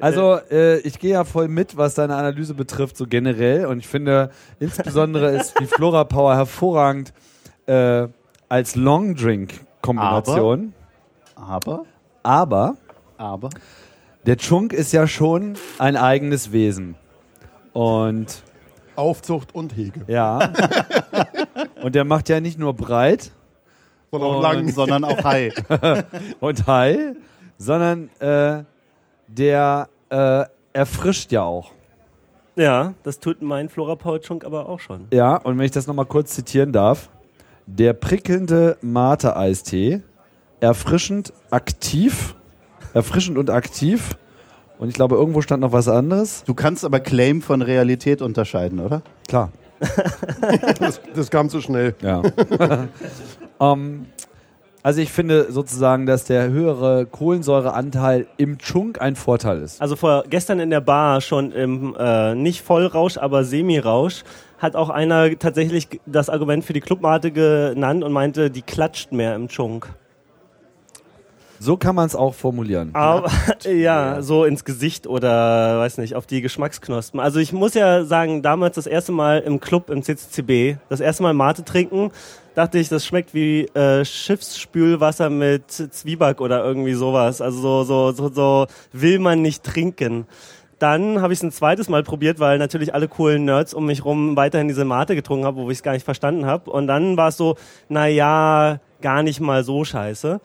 Also, 0.00 0.38
äh, 0.50 0.78
ich 0.78 0.98
gehe 0.98 1.12
ja 1.12 1.24
voll 1.24 1.48
mit, 1.48 1.76
was 1.76 1.94
deine 1.94 2.16
Analyse 2.16 2.54
betrifft, 2.54 2.96
so 2.96 3.06
generell. 3.06 3.66
Und 3.66 3.78
ich 3.78 3.86
finde, 3.86 4.30
insbesondere 4.58 5.30
ist 5.30 5.58
die 5.60 5.66
Flora 5.66 6.04
Power 6.04 6.34
hervorragend 6.34 7.12
äh, 7.66 8.08
als 8.48 8.74
Long 8.74 9.14
Drink 9.14 9.60
Kombination. 9.80 10.72
Aber, 11.36 11.84
Aber 12.22 12.76
aber. 13.16 13.50
der 14.26 14.36
Chunk 14.36 14.72
ist 14.72 14.92
ja 14.92 15.06
schon 15.06 15.54
ein 15.78 15.96
eigenes 15.96 16.52
Wesen. 16.52 16.96
Und 17.72 18.42
Aufzucht 18.96 19.54
und 19.54 19.76
Hege. 19.76 20.02
ja. 20.06 20.52
und 21.82 21.94
der 21.94 22.04
macht 22.04 22.28
ja 22.28 22.40
nicht 22.40 22.58
nur 22.58 22.74
breit 22.74 23.30
Sondern 24.12 24.30
auch 24.30 24.42
lang. 24.42 24.68
Sondern 24.68 25.04
auch 25.04 25.24
High. 25.24 25.54
und 26.40 26.66
high, 26.66 27.16
sondern 27.56 28.10
äh, 28.20 28.62
der 29.26 29.88
äh, 30.10 30.44
erfrischt 30.74 31.32
ja 31.32 31.42
auch. 31.44 31.70
Ja, 32.54 32.92
das 33.04 33.20
tut 33.20 33.40
mein 33.40 33.70
Flora 33.70 33.94
Power 33.94 34.20
Chunk 34.20 34.44
aber 34.44 34.68
auch 34.68 34.80
schon. 34.80 35.06
Ja, 35.14 35.36
und 35.36 35.56
wenn 35.56 35.64
ich 35.64 35.70
das 35.70 35.86
nochmal 35.86 36.04
kurz 36.04 36.34
zitieren 36.34 36.72
darf. 36.72 37.08
Der 37.66 37.94
prickelnde 37.94 38.76
Mate-Eistee, 38.82 40.02
erfrischend 40.60 41.32
aktiv, 41.50 42.34
erfrischend 42.92 43.38
und 43.38 43.48
aktiv. 43.48 44.18
Und 44.78 44.88
ich 44.88 44.94
glaube, 44.94 45.14
irgendwo 45.14 45.40
stand 45.40 45.62
noch 45.62 45.72
was 45.72 45.88
anderes. 45.88 46.44
Du 46.44 46.52
kannst 46.52 46.84
aber 46.84 47.00
Claim 47.00 47.40
von 47.40 47.62
Realität 47.62 48.20
unterscheiden, 48.20 48.78
oder? 48.80 49.00
Klar. 49.26 49.50
Das, 50.78 51.00
das 51.14 51.30
kam 51.30 51.48
zu 51.48 51.62
schnell. 51.62 51.94
Ja. 52.02 52.22
Ähm, 53.62 54.06
also 54.84 55.00
ich 55.00 55.12
finde 55.12 55.52
sozusagen, 55.52 56.06
dass 56.06 56.24
der 56.24 56.50
höhere 56.50 57.06
Kohlensäureanteil 57.06 58.26
im 58.36 58.58
Chunk 58.58 59.00
ein 59.00 59.14
Vorteil 59.14 59.62
ist. 59.62 59.80
Also 59.80 59.94
vor 59.94 60.24
gestern 60.28 60.58
in 60.58 60.70
der 60.70 60.80
Bar 60.80 61.20
schon 61.20 61.52
im 61.52 61.94
äh, 61.96 62.34
nicht 62.34 62.62
Vollrausch, 62.62 63.16
aber 63.16 63.44
Semirausch 63.44 64.24
hat 64.58 64.74
auch 64.74 64.90
einer 64.90 65.38
tatsächlich 65.38 65.88
das 66.06 66.28
Argument 66.28 66.64
für 66.64 66.72
die 66.72 66.80
Clubmate 66.80 67.30
genannt 67.30 68.02
und 68.02 68.12
meinte, 68.12 68.50
die 68.50 68.62
klatscht 68.62 69.12
mehr 69.12 69.36
im 69.36 69.48
Chunk. 69.48 69.88
So 71.62 71.76
kann 71.76 71.94
man 71.94 72.06
es 72.06 72.16
auch 72.16 72.34
formulieren. 72.34 72.90
Aber 72.92 73.30
ja, 73.64 74.20
so 74.20 74.44
ins 74.44 74.64
Gesicht 74.64 75.06
oder 75.06 75.78
weiß 75.78 75.98
nicht, 75.98 76.16
auf 76.16 76.26
die 76.26 76.40
Geschmacksknospen. 76.40 77.20
Also 77.20 77.38
ich 77.38 77.52
muss 77.52 77.74
ja 77.74 78.02
sagen, 78.04 78.42
damals 78.42 78.74
das 78.74 78.88
erste 78.88 79.12
Mal 79.12 79.38
im 79.38 79.60
Club 79.60 79.88
im 79.88 80.02
CCCB, 80.02 80.78
das 80.88 80.98
erste 80.98 81.22
Mal 81.22 81.34
Mate 81.34 81.64
trinken, 81.64 82.10
dachte 82.56 82.80
ich, 82.80 82.88
das 82.88 83.06
schmeckt 83.06 83.32
wie 83.32 83.66
äh, 83.74 84.04
Schiffsspülwasser 84.04 85.30
mit 85.30 85.70
Zwieback 85.70 86.40
oder 86.40 86.64
irgendwie 86.64 86.94
sowas. 86.94 87.40
Also 87.40 87.60
so 87.60 87.84
so 87.84 88.10
so, 88.10 88.28
so 88.28 88.66
will 88.90 89.20
man 89.20 89.40
nicht 89.40 89.62
trinken. 89.62 90.26
Dann 90.80 91.22
habe 91.22 91.32
ich 91.32 91.38
es 91.38 91.44
ein 91.44 91.52
zweites 91.52 91.88
Mal 91.88 92.02
probiert, 92.02 92.40
weil 92.40 92.58
natürlich 92.58 92.92
alle 92.92 93.06
coolen 93.06 93.44
Nerds 93.44 93.72
um 93.72 93.86
mich 93.86 94.04
rum 94.04 94.34
weiterhin 94.34 94.66
diese 94.66 94.84
Mate 94.84 95.14
getrunken 95.14 95.46
haben, 95.46 95.58
wo 95.58 95.70
ich 95.70 95.78
es 95.78 95.84
gar 95.84 95.92
nicht 95.92 96.04
verstanden 96.04 96.44
habe. 96.44 96.72
Und 96.72 96.88
dann 96.88 97.16
war 97.16 97.28
es 97.28 97.36
so, 97.36 97.54
na 97.88 98.08
ja, 98.08 98.80
gar 99.00 99.22
nicht 99.22 99.38
mal 99.38 99.62
so 99.62 99.84
scheiße. 99.84 100.40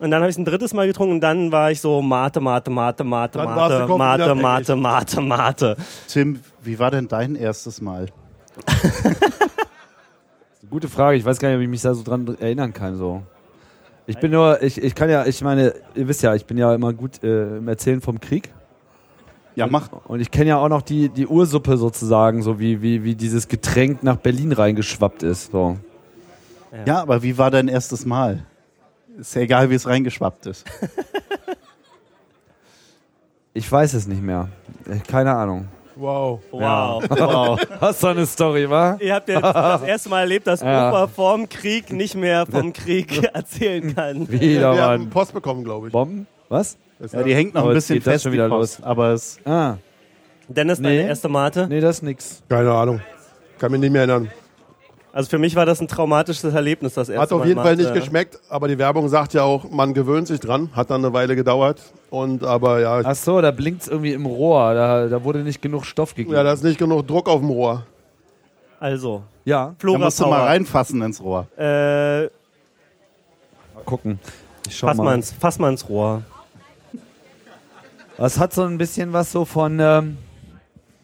Und 0.00 0.10
dann 0.10 0.22
habe 0.22 0.30
ich 0.30 0.34
es 0.34 0.38
ein 0.38 0.46
drittes 0.46 0.72
Mal 0.72 0.86
getrunken 0.86 1.16
und 1.16 1.20
dann 1.20 1.52
war 1.52 1.70
ich 1.70 1.80
so 1.80 2.00
Mate, 2.00 2.40
Mate, 2.40 2.70
Mate, 2.70 3.04
Mate, 3.04 3.38
Mate, 3.38 3.46
Mate, 3.46 4.24
abhängig. 4.24 4.42
Mate, 4.42 4.76
Mate, 4.76 5.20
Mate. 5.20 5.76
Tim, 6.08 6.40
wie 6.62 6.78
war 6.78 6.90
denn 6.90 7.06
dein 7.06 7.34
erstes 7.34 7.82
Mal? 7.82 8.06
Gute 10.70 10.88
Frage. 10.88 11.18
Ich 11.18 11.24
weiß 11.24 11.38
gar 11.38 11.48
nicht, 11.48 11.56
ob 11.56 11.62
ich 11.62 11.68
mich 11.68 11.82
da 11.82 11.92
so 11.92 12.02
dran 12.02 12.34
erinnern 12.40 12.72
kann. 12.72 12.96
So. 12.96 13.22
Ich 14.06 14.16
bin 14.16 14.30
nur, 14.30 14.62
ich, 14.62 14.82
ich 14.82 14.94
kann 14.94 15.10
ja, 15.10 15.26
ich 15.26 15.42
meine, 15.42 15.74
ihr 15.94 16.08
wisst 16.08 16.22
ja, 16.22 16.34
ich 16.34 16.46
bin 16.46 16.56
ja 16.56 16.74
immer 16.74 16.94
gut 16.94 17.22
äh, 17.22 17.58
im 17.58 17.68
Erzählen 17.68 18.00
vom 18.00 18.20
Krieg. 18.20 18.50
Ja, 19.54 19.66
mach. 19.66 19.90
Und 20.06 20.20
ich 20.20 20.30
kenne 20.30 20.48
ja 20.48 20.56
auch 20.56 20.70
noch 20.70 20.80
die, 20.80 21.10
die 21.10 21.26
Ursuppe 21.26 21.76
sozusagen, 21.76 22.42
so 22.42 22.58
wie, 22.58 22.80
wie, 22.80 23.04
wie 23.04 23.14
dieses 23.14 23.48
Getränk 23.48 24.02
nach 24.02 24.16
Berlin 24.16 24.52
reingeschwappt 24.52 25.22
ist. 25.22 25.52
So. 25.52 25.76
Ja, 26.86 27.02
aber 27.02 27.22
wie 27.22 27.36
war 27.36 27.50
dein 27.50 27.68
erstes 27.68 28.06
Mal? 28.06 28.46
Ist 29.20 29.34
ja 29.34 29.42
egal, 29.42 29.68
wie 29.70 29.74
es 29.74 29.86
reingeschwappt 29.86 30.46
ist. 30.46 30.64
Ich 33.52 33.70
weiß 33.70 33.94
es 33.94 34.06
nicht 34.06 34.22
mehr. 34.22 34.48
Keine 35.08 35.34
Ahnung. 35.34 35.66
Wow. 35.96 36.40
Wow. 36.52 37.04
Wow. 37.10 37.60
Hast 37.80 38.02
du 38.02 38.06
eine 38.06 38.24
Story, 38.24 38.70
wa? 38.70 38.96
Ihr 39.00 39.12
habt 39.14 39.28
jetzt 39.28 39.42
das 39.42 39.82
erste 39.82 40.08
Mal 40.08 40.20
erlebt, 40.20 40.46
dass 40.46 40.60
Ja. 40.60 40.88
Opa 40.88 41.08
vorm 41.08 41.48
Krieg 41.48 41.92
nicht 41.92 42.14
mehr 42.14 42.46
vom 42.46 42.72
Krieg 42.72 43.22
erzählen 43.34 43.94
kann. 43.94 44.30
Wieder, 44.30 44.72
Wir 44.74 44.82
haben. 44.82 45.10
Post 45.10 45.34
bekommen, 45.34 45.64
glaube 45.64 45.88
ich. 45.88 45.92
Bomben? 45.92 46.26
Was? 46.48 46.76
Ist 47.00 47.12
Ja, 47.12 47.22
die 47.24 47.34
hängt 47.34 47.54
noch 47.54 47.66
ein 47.66 47.74
bisschen 47.74 47.96
geht 47.96 48.06
das 48.06 48.12
fest 48.14 48.22
schon 48.24 48.32
wieder 48.32 48.44
die 48.44 48.50
Post, 48.50 48.82
aber 48.84 49.08
es 49.14 49.38
Dennis, 50.48 50.78
deine 50.80 50.88
Nee. 51.02 51.06
erste 51.08 51.28
Mate? 51.28 51.66
Nee, 51.68 51.80
das 51.80 51.96
ist 51.96 52.02
nix. 52.02 52.42
Keine 52.48 52.72
Ahnung. 52.72 53.00
Kann 53.58 53.72
mich 53.72 53.80
nicht 53.80 53.90
mehr 53.92 54.02
erinnern. 54.02 54.30
Also 55.12 55.28
für 55.28 55.38
mich 55.38 55.56
war 55.56 55.66
das 55.66 55.80
ein 55.80 55.88
traumatisches 55.88 56.54
Erlebnis, 56.54 56.94
das 56.94 57.08
erste 57.08 57.20
Hat 57.22 57.32
auf 57.32 57.40
Mal 57.40 57.48
jeden 57.48 57.60
Fall 57.62 57.74
nicht 57.76 57.92
geschmeckt, 57.92 58.38
aber 58.48 58.68
die 58.68 58.78
Werbung 58.78 59.08
sagt 59.08 59.34
ja 59.34 59.42
auch, 59.42 59.68
man 59.68 59.92
gewöhnt 59.92 60.28
sich 60.28 60.38
dran. 60.38 60.70
Hat 60.74 60.90
dann 60.90 61.04
eine 61.04 61.12
Weile 61.12 61.34
gedauert. 61.34 61.80
Und 62.10 62.44
aber 62.44 62.80
ja, 62.80 63.00
Ach 63.02 63.14
so, 63.16 63.40
da 63.40 63.50
blinkt 63.50 63.82
es 63.82 63.88
irgendwie 63.88 64.12
im 64.12 64.24
Rohr. 64.26 64.74
Da, 64.74 65.08
da 65.08 65.24
wurde 65.24 65.40
nicht 65.40 65.60
genug 65.62 65.84
Stoff 65.84 66.14
gegeben. 66.14 66.34
ja, 66.34 66.44
da 66.44 66.52
ist 66.52 66.62
nicht 66.62 66.78
genug 66.78 67.06
Druck 67.08 67.28
auf 67.28 67.40
dem 67.40 67.50
Rohr. 67.50 67.84
Also, 68.78 69.22
ja 69.44 69.66
Da 69.66 69.74
Flora 69.78 69.98
musst 69.98 70.20
du 70.20 70.26
mal 70.26 70.36
Power. 70.38 70.46
reinfassen 70.46 71.02
ins 71.02 71.20
Rohr. 71.22 71.46
Äh, 71.58 72.22
mal 72.22 72.30
gucken. 73.84 74.18
Ich 74.68 74.76
schau 74.78 74.86
fass, 74.88 74.96
mal 74.96 75.04
mal. 75.04 75.14
ins, 75.16 75.32
fass 75.32 75.58
mal 75.58 75.70
ins 75.70 75.88
Rohr. 75.88 76.22
Das 78.16 78.38
hat 78.38 78.52
so 78.52 78.62
ein 78.62 78.78
bisschen 78.78 79.12
was 79.12 79.32
so 79.32 79.44
von. 79.44 79.80
Ähm, 79.80 80.18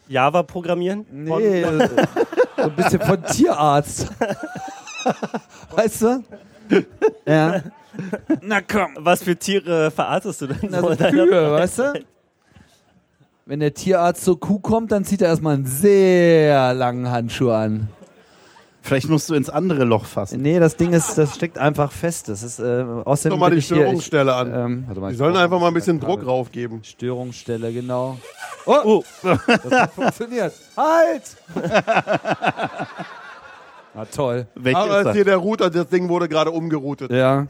Java 0.07 0.43
programmieren? 0.43 1.05
nee, 1.11 1.61
äh, 1.61 1.89
so 2.57 2.63
ein 2.63 2.75
bisschen 2.75 3.01
von 3.01 3.23
Tierarzt. 3.23 4.07
weißt 5.71 6.01
du? 6.01 6.23
Ja. 7.25 7.61
Na 8.41 8.61
komm. 8.61 8.97
Was 8.99 9.23
für 9.23 9.35
Tiere 9.35 9.91
verarztest 9.91 10.41
du 10.41 10.47
denn 10.47 10.57
Na, 10.69 10.81
so 10.81 10.87
so 10.87 10.91
in 10.93 10.97
deiner 10.97 11.23
Kühe, 11.25 11.51
weißt 11.51 11.79
du? 11.79 11.93
Wenn 13.45 13.59
der 13.61 13.73
Tierarzt 13.73 14.25
zur 14.25 14.39
Kuh 14.39 14.59
kommt, 14.59 14.91
dann 14.91 15.05
zieht 15.05 15.21
er 15.21 15.29
erstmal 15.29 15.53
einen 15.55 15.65
sehr 15.65 16.73
langen 16.73 17.09
Handschuh 17.09 17.51
an. 17.51 17.87
Vielleicht 18.87 19.09
musst 19.09 19.29
du 19.29 19.33
ins 19.33 19.49
andere 19.49 19.83
Loch 19.83 20.05
fassen. 20.05 20.41
Nee, 20.41 20.59
das 20.59 20.77
Ding 20.77 20.93
ist, 20.93 21.17
das 21.17 21.35
steckt 21.35 21.57
einfach 21.57 21.91
fest. 21.91 22.29
Das 22.29 22.41
ist 22.41 22.59
äh, 22.59 22.85
außerdem 23.03 23.31
Guck 23.31 23.39
mal 23.41 23.49
bin 23.49 23.59
die 23.59 23.65
hier- 23.65 23.75
Störungsstelle 23.75 24.31
ich, 24.31 24.37
an. 24.37 24.53
Ähm, 24.53 24.83
warte 24.87 25.01
mal, 25.01 25.11
Die 25.11 25.17
sollen 25.17 25.35
einfach 25.35 25.59
mal 25.59 25.67
ein 25.67 25.73
bisschen. 25.73 25.99
Druck 25.99 26.25
raufgeben. 26.25 26.83
Störungsstelle, 26.85 27.73
genau. 27.73 28.17
Oh, 28.65 29.03
das 29.23 29.71
hat 29.71 29.93
funktioniert. 29.93 30.53
Halt! 30.77 31.23
Na 33.93 34.05
toll. 34.13 34.47
Weg 34.55 34.75
Aber 34.75 34.99
ist 35.01 35.05
er. 35.07 35.13
hier 35.13 35.25
der 35.25 35.37
Router, 35.37 35.69
das 35.69 35.87
Ding 35.89 36.07
wurde 36.09 36.27
gerade 36.29 36.51
umgeroutet. 36.51 37.11
Ja, 37.11 37.45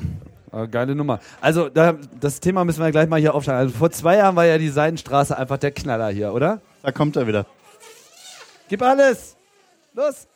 äh, 0.51 0.67
geile 0.67 0.96
Nummer. 0.96 1.20
Also, 1.41 1.70
da, 1.70 1.96
das 2.20 2.39
Thema 2.39 2.65
müssen 2.65 2.84
wir 2.84 2.91
gleich 2.91 3.10
mal 3.10 3.20
hier 3.20 3.36
aufschlagen. 3.36 3.60
Also, 3.62 3.77
vor 3.77 3.91
zwei 3.91 4.17
Jahren 4.17 4.36
war 4.36 4.46
ja 4.46 4.58
die 4.58 4.70
Seidenstraße 4.70 5.38
einfach 5.38 5.58
der 5.58 5.72
Knaller 5.72 6.10
hier, 6.10 6.34
oder? 6.34 6.62
Da 6.84 6.91
kommt 6.91 7.15
er 7.15 7.27
wieder. 7.27 7.46
Gib 8.70 8.82
alles! 8.82 9.36
Los! 9.94 10.27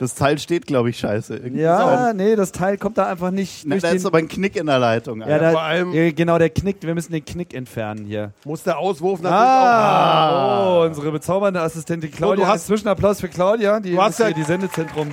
Das 0.00 0.14
Teil 0.14 0.38
steht, 0.38 0.66
glaube 0.68 0.90
ich, 0.90 0.98
scheiße. 1.00 1.34
Irgendwie 1.36 1.62
Ja, 1.62 2.12
nee, 2.12 2.36
das 2.36 2.52
Teil 2.52 2.78
kommt 2.78 2.98
da 2.98 3.06
einfach 3.06 3.32
nicht 3.32 3.64
Na, 3.66 3.74
durch 3.74 3.82
da 3.82 3.88
den... 3.88 3.96
ist 3.96 4.06
aber 4.06 4.18
ein 4.18 4.28
Knick 4.28 4.54
in 4.54 4.66
der 4.66 4.78
Leitung. 4.78 5.20
ja, 5.22 5.38
da, 5.40 5.50
vor 5.50 5.62
allem- 5.62 5.92
ja, 5.92 6.12
genau, 6.12 6.38
der 6.38 6.50
Knick. 6.50 6.76
Wir 6.82 6.94
müssen 6.94 7.10
den 7.12 7.24
Knick 7.24 7.52
entfernen 7.52 8.04
hier. 8.06 8.32
Muss 8.44 8.62
der 8.62 8.78
Auswurf 8.78 9.20
natürlich 9.20 9.40
auch. 9.40 9.44
Ah, 9.44 10.78
oh, 10.78 10.84
unsere 10.84 11.10
bezaubernde 11.10 11.60
Assistentin 11.60 12.12
Claudia. 12.12 12.44
Oh, 12.44 12.46
du 12.46 12.52
hast- 12.52 12.66
Zwischenapplaus 12.68 13.20
für 13.20 13.28
Claudia, 13.28 13.80
die 13.80 13.90
Du 13.96 14.00
hast 14.00 14.20
ja- 14.20 14.30
die 14.30 14.44
Sendezentrum. 14.44 15.08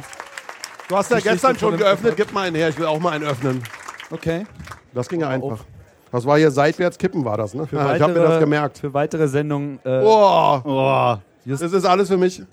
Du 0.87 0.95
hast 0.95 1.09
ja 1.09 1.19
gestern 1.19 1.57
schon 1.57 1.77
geöffnet. 1.77 2.13
Gib 2.15 2.31
mal 2.31 2.45
einen 2.45 2.55
her. 2.55 2.69
Ich 2.69 2.77
will 2.77 2.85
auch 2.85 2.99
mal 2.99 3.13
einen 3.13 3.23
öffnen. 3.25 3.63
Okay. 4.11 4.45
Das 4.93 5.09
ging 5.09 5.19
ja 5.21 5.29
Oh, 5.29 5.31
einfach. 5.31 5.65
Das 6.11 6.27
war 6.27 6.37
hier 6.37 6.51
seitwärts 6.51 6.99
kippen, 6.99 7.25
war 7.25 7.37
das, 7.37 7.55
ne? 7.55 7.67
ich 7.71 7.77
habe 7.77 8.13
mir 8.13 8.19
das 8.21 8.39
gemerkt. 8.39 8.77
Für 8.77 8.93
weitere 8.93 9.27
Sendungen. 9.27 9.79
Äh, 9.83 10.01
Boah, 10.01 10.61
Oh. 10.63 11.49
das 11.49 11.61
ist 11.61 11.85
alles 11.85 12.07
für 12.09 12.17
mich. 12.17 12.43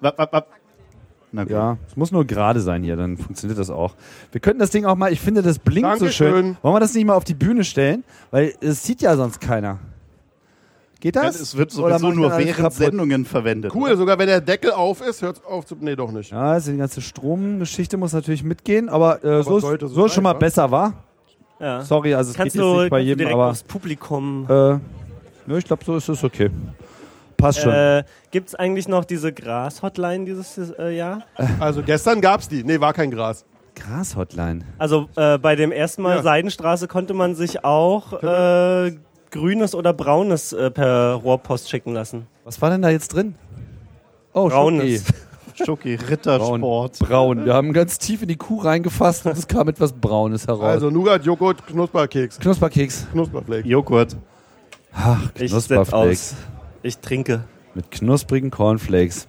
Wap, 0.00 0.18
wap, 0.18 0.32
wap. 0.32 0.46
Na 1.32 1.42
gut. 1.42 1.50
Ja, 1.52 1.76
es 1.88 1.96
muss 1.96 2.12
nur 2.12 2.24
gerade 2.24 2.60
sein 2.60 2.82
hier, 2.82 2.96
dann 2.96 3.16
funktioniert 3.16 3.58
das 3.58 3.68
auch. 3.68 3.94
Wir 4.32 4.40
könnten 4.40 4.60
das 4.60 4.70
Ding 4.70 4.84
auch 4.84 4.94
mal, 4.94 5.12
ich 5.12 5.20
finde, 5.20 5.42
das 5.42 5.58
blinkt 5.58 5.90
so 5.98 6.04
Dankeschön. 6.04 6.32
schön. 6.32 6.56
Wollen 6.62 6.74
wir 6.76 6.80
das 6.80 6.94
nicht 6.94 7.04
mal 7.04 7.14
auf 7.14 7.24
die 7.24 7.34
Bühne 7.34 7.64
stellen? 7.64 8.04
Weil 8.30 8.54
es 8.60 8.84
sieht 8.84 9.02
ja 9.02 9.16
sonst 9.16 9.40
keiner. 9.40 9.78
Geht 11.00 11.16
das? 11.16 11.38
Es 11.38 11.56
wird 11.56 11.76
Oder 11.78 11.98
sowieso 11.98 12.20
nur 12.20 12.30
während 12.30 12.56
kaputt? 12.56 12.72
Sendungen 12.72 13.24
verwendet. 13.26 13.74
Cool, 13.74 13.94
sogar 13.96 14.18
wenn 14.18 14.28
der 14.28 14.40
Deckel 14.40 14.70
auf 14.70 15.02
ist, 15.06 15.20
hört 15.20 15.44
auf 15.44 15.66
zu. 15.66 15.76
Nee, 15.78 15.94
doch 15.94 16.10
nicht. 16.10 16.30
Ja, 16.30 16.52
also 16.52 16.72
die 16.72 16.78
ganze 16.78 17.02
Stromgeschichte 17.02 17.96
muss 17.98 18.12
natürlich 18.14 18.42
mitgehen, 18.42 18.88
aber, 18.88 19.22
äh, 19.22 19.42
so, 19.42 19.58
sollte 19.60 19.86
ist, 19.86 19.90
so 19.90 19.96
so 20.00 20.06
ist 20.06 20.12
schon 20.14 20.24
sein, 20.24 20.32
mal 20.32 20.34
wa? 20.34 20.38
besser, 20.38 20.70
war? 20.70 20.94
Ja. 21.60 21.82
Sorry, 21.82 22.14
also 22.14 22.30
es 22.30 22.36
Kannst 22.36 22.54
geht 22.54 22.62
du, 22.62 22.72
jetzt 22.72 22.80
nicht 22.82 22.90
bei 22.90 23.00
jedem, 23.00 23.28
aber 23.28 23.50
aufs 23.50 23.62
Publikum. 23.62 24.46
äh, 24.48 24.52
ne, 24.52 25.58
ich 25.58 25.64
glaube, 25.64 25.84
so 25.84 25.96
ist 25.96 26.08
es 26.08 26.24
okay. 26.24 26.50
Passt 27.36 27.60
schon. 27.60 27.72
Äh, 27.72 28.04
Gibt 28.30 28.48
es 28.48 28.54
eigentlich 28.54 28.88
noch 28.88 29.04
diese 29.04 29.32
Gras-Hotline 29.32 30.24
dieses 30.24 30.56
äh, 30.58 30.90
Jahr? 30.96 31.22
Also 31.60 31.82
gestern 31.82 32.20
gab's 32.20 32.48
die. 32.48 32.64
Nee, 32.64 32.80
war 32.80 32.92
kein 32.92 33.10
Gras. 33.10 33.44
Gras-Hotline. 33.74 34.64
Also 34.78 35.08
äh, 35.16 35.38
bei 35.38 35.54
dem 35.54 35.70
ersten 35.70 36.02
Mal 36.02 36.16
Ja. 36.16 36.22
Seidenstraße 36.22 36.88
konnte 36.88 37.14
man 37.14 37.34
sich 37.34 37.64
auch 37.64 38.22
äh, 38.22 38.92
grünes 39.30 39.74
oder 39.74 39.92
braunes 39.92 40.52
äh, 40.52 40.70
per 40.70 41.14
Rohrpost 41.14 41.68
schicken 41.68 41.92
lassen. 41.92 42.26
Was 42.44 42.60
war 42.62 42.70
denn 42.70 42.82
da 42.82 42.88
jetzt 42.88 43.08
drin? 43.14 43.34
Oh, 44.32 44.48
Braunes. 44.48 45.04
Schoki. 45.56 45.64
Schoki, 45.64 45.96
Braun. 45.96 46.08
Rittersport. 46.08 46.98
Braun. 46.98 47.44
Wir 47.46 47.54
haben 47.54 47.72
ganz 47.72 47.98
tief 47.98 48.22
in 48.22 48.28
die 48.28 48.36
Kuh 48.36 48.58
reingefasst 48.58 49.26
und 49.26 49.32
es 49.38 49.46
kam 49.48 49.68
etwas 49.68 49.92
Braunes 49.92 50.46
heraus. 50.46 50.64
Also 50.64 50.90
Nougat, 50.90 51.24
Joghurt, 51.24 51.66
Knusperkeks, 51.66 52.38
Knusperkeks. 52.38 53.06
Knusperflake. 53.12 53.66
Joghurt. 53.66 54.16
Ach, 54.92 55.32
Knusperflakes. 55.34 56.34
Ich 56.86 56.98
trinke. 56.98 57.42
Mit 57.74 57.90
knusprigen 57.90 58.52
Cornflakes. 58.52 59.26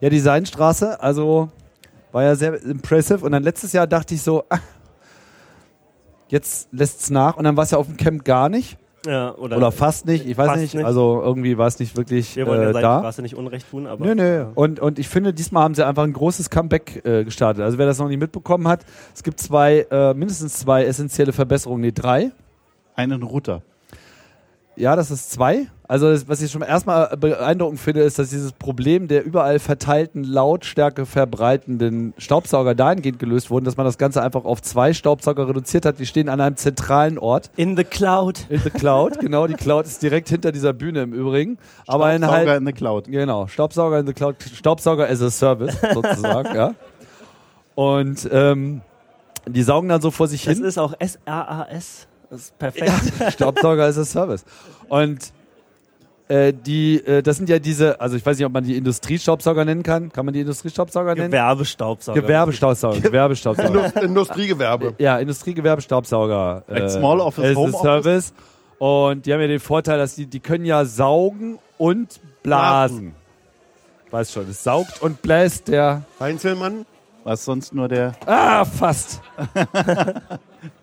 Ja, 0.00 0.08
die 0.08 0.20
Seidenstraße, 0.20 1.02
also 1.02 1.50
war 2.12 2.22
ja 2.22 2.34
sehr 2.34 2.62
impressive. 2.62 3.22
Und 3.26 3.32
dann 3.32 3.42
letztes 3.42 3.74
Jahr 3.74 3.86
dachte 3.86 4.14
ich 4.14 4.22
so, 4.22 4.44
ah, 4.48 4.58
jetzt 6.28 6.68
lässt's 6.72 7.10
nach. 7.10 7.36
Und 7.36 7.44
dann 7.44 7.58
war 7.58 7.64
es 7.64 7.72
ja 7.72 7.78
auf 7.78 7.86
dem 7.86 7.98
Camp 7.98 8.24
gar 8.24 8.48
nicht. 8.48 8.78
Ja, 9.06 9.34
oder, 9.34 9.58
Oder 9.58 9.70
fast 9.70 10.06
nicht. 10.06 10.24
Ich 10.26 10.38
weiß 10.38 10.58
nicht. 10.58 10.74
nicht. 10.74 10.84
Also 10.84 11.20
irgendwie 11.22 11.58
war 11.58 11.66
es 11.66 11.78
nicht 11.78 11.94
wirklich 11.94 12.36
wir 12.36 12.46
wollen 12.46 12.62
äh, 12.62 12.64
der 12.64 12.72
da. 12.72 12.80
Seidenstraße 12.80 13.22
nicht 13.22 13.36
Unrecht 13.36 13.70
tun, 13.70 13.86
aber 13.86 14.06
Nö, 14.06 14.14
nö. 14.14 14.46
Und, 14.54 14.80
und 14.80 14.98
ich 14.98 15.08
finde, 15.08 15.34
diesmal 15.34 15.64
haben 15.64 15.74
sie 15.74 15.86
einfach 15.86 16.04
ein 16.04 16.14
großes 16.14 16.48
Comeback 16.48 17.04
äh, 17.04 17.22
gestartet. 17.22 17.64
Also 17.64 17.76
wer 17.76 17.84
das 17.84 17.98
noch 17.98 18.08
nicht 18.08 18.18
mitbekommen 18.18 18.66
hat, 18.66 18.86
es 19.14 19.22
gibt 19.22 19.40
zwei, 19.40 19.86
äh, 19.90 20.14
mindestens 20.14 20.54
zwei 20.54 20.84
essentielle 20.86 21.34
Verbesserungen, 21.34 21.82
nee, 21.82 21.92
drei. 21.92 22.32
Einen 22.94 23.22
Router. 23.22 23.62
Ja, 24.78 24.94
das 24.94 25.10
ist 25.10 25.32
zwei. 25.32 25.66
Also 25.88 26.08
das, 26.10 26.28
was 26.28 26.40
ich 26.40 26.52
schon 26.52 26.62
erstmal 26.62 27.16
beeindruckend 27.16 27.80
finde, 27.80 28.02
ist, 28.02 28.18
dass 28.18 28.30
dieses 28.30 28.52
Problem 28.52 29.08
der 29.08 29.24
überall 29.24 29.58
verteilten, 29.58 30.22
Lautstärke 30.22 31.04
verbreitenden 31.04 32.14
Staubsauger 32.16 32.74
dahingehend 32.76 33.18
gelöst 33.18 33.50
wurde, 33.50 33.64
dass 33.64 33.76
man 33.76 33.86
das 33.86 33.98
Ganze 33.98 34.22
einfach 34.22 34.44
auf 34.44 34.62
zwei 34.62 34.92
Staubsauger 34.92 35.48
reduziert 35.48 35.84
hat. 35.84 35.98
Die 35.98 36.06
stehen 36.06 36.28
an 36.28 36.40
einem 36.40 36.56
zentralen 36.56 37.18
Ort. 37.18 37.50
in 37.56 37.76
the 37.76 37.82
cloud. 37.82 38.46
In 38.50 38.60
the 38.60 38.70
Cloud, 38.70 39.18
genau. 39.20 39.46
Die 39.48 39.54
Cloud 39.54 39.86
ist 39.86 40.00
direkt 40.02 40.28
hinter 40.28 40.52
dieser 40.52 40.72
Bühne 40.74 41.02
im 41.02 41.12
Übrigen. 41.12 41.58
Aber 41.88 42.12
in 42.12 42.18
Staubsauger 42.22 42.50
halt, 42.50 42.60
in 42.60 42.66
the 42.66 42.72
Cloud. 42.72 43.04
Genau, 43.08 43.46
Staubsauger 43.48 43.98
in 43.98 44.06
the 44.06 44.12
Cloud, 44.12 44.36
Staubsauger 44.54 45.08
as 45.08 45.22
a 45.22 45.30
Service 45.30 45.76
sozusagen, 45.94 46.54
ja. 46.54 46.74
Und 47.74 48.28
ähm, 48.30 48.82
die 49.46 49.62
saugen 49.62 49.88
dann 49.88 50.00
so 50.02 50.10
vor 50.10 50.28
sich 50.28 50.44
Das 50.44 50.56
hin. 50.58 50.64
ist 50.66 50.78
auch 50.78 50.92
S-A-A-S. 50.98 52.06
Das 52.30 52.40
ist 52.40 52.58
perfekt. 52.58 52.92
Staubsauger 53.32 53.84
as 53.84 53.98
a 53.98 54.04
Service. 54.04 54.44
Und 54.88 55.18
äh, 56.28 56.52
die, 56.52 56.96
äh, 57.06 57.22
das 57.22 57.38
sind 57.38 57.48
ja 57.48 57.58
diese, 57.58 58.00
also 58.00 58.16
ich 58.16 58.26
weiß 58.26 58.36
nicht, 58.36 58.44
ob 58.44 58.52
man 58.52 58.62
die 58.64 58.76
Industriestaubsauger 58.76 59.64
nennen 59.64 59.82
kann. 59.82 60.12
Kann 60.12 60.26
man 60.26 60.34
die 60.34 60.40
Industriestaubsauger 60.40 61.14
nennen? 61.14 61.30
Gewerbestaubsauger. 61.30 62.20
Gewerbestaubsauger. 62.20 63.00
Gewerbestaubsauger. 63.00 63.68
Indust- 63.86 64.02
Industriegewerbe. 64.02 64.94
ja, 64.98 65.18
Industriegewerbestaubsauger. 65.18 66.64
Like 66.68 66.90
Small 66.90 67.20
Office, 67.20 67.56
Home 67.56 67.72
Office? 67.72 67.82
Service. 67.82 68.32
Und 68.78 69.24
die 69.26 69.32
haben 69.32 69.40
ja 69.40 69.46
den 69.48 69.58
Vorteil, 69.60 69.98
dass 69.98 70.14
die, 70.16 70.26
die 70.26 70.40
können 70.40 70.64
ja 70.66 70.84
saugen 70.84 71.58
und 71.78 72.20
blasen. 72.42 73.14
Weiß 74.10 74.32
schon, 74.32 74.48
es 74.50 74.62
saugt 74.62 75.02
und 75.02 75.20
bläst 75.22 75.68
der. 75.68 76.02
Heinzelmann. 76.20 76.84
Was 77.28 77.44
sonst 77.44 77.74
nur 77.74 77.88
der 77.88 78.12
Ah, 78.24 78.64
fast. 78.64 79.20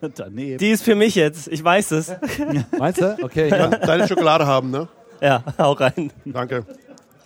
daneben. 0.15 0.60
Die 0.60 0.69
ist 0.69 0.84
für 0.84 0.93
mich 0.93 1.15
jetzt. 1.15 1.47
Ich 1.47 1.63
weiß 1.63 1.89
es. 1.89 2.13
Meinst 2.77 3.01
du? 3.01 3.17
Okay. 3.23 3.49
Ja. 3.49 3.69
Deine 3.69 4.08
Schokolade 4.08 4.45
haben, 4.45 4.69
ne? 4.69 4.88
Ja, 5.21 5.43
hau 5.58 5.71
rein. 5.71 6.13
Danke. 6.23 6.63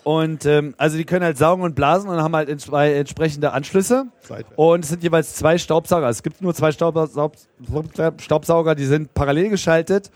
Und 0.05 0.45
ähm, 0.45 0.73
also 0.77 0.95
die 0.95 1.03
können 1.03 1.25
halt 1.25 1.37
saugen 1.37 1.63
und 1.63 1.75
blasen 1.75 2.09
und 2.09 2.21
haben 2.21 2.33
halt 2.33 2.47
ents 2.47 2.63
zwei 2.63 2.93
entsprechende 2.93 3.51
Anschlüsse. 3.51 4.05
Seitwärts. 4.21 4.53
Und 4.55 4.85
es 4.85 4.89
sind 4.89 5.03
jeweils 5.03 5.35
zwei 5.35 5.57
Staubsauger. 5.57 6.07
Es 6.07 6.23
gibt 6.23 6.41
nur 6.41 6.55
zwei 6.55 6.71
Staubsauger, 6.71 8.75
die 8.75 8.85
sind 8.85 9.13
parallel 9.13 9.49
geschaltet. 9.49 10.11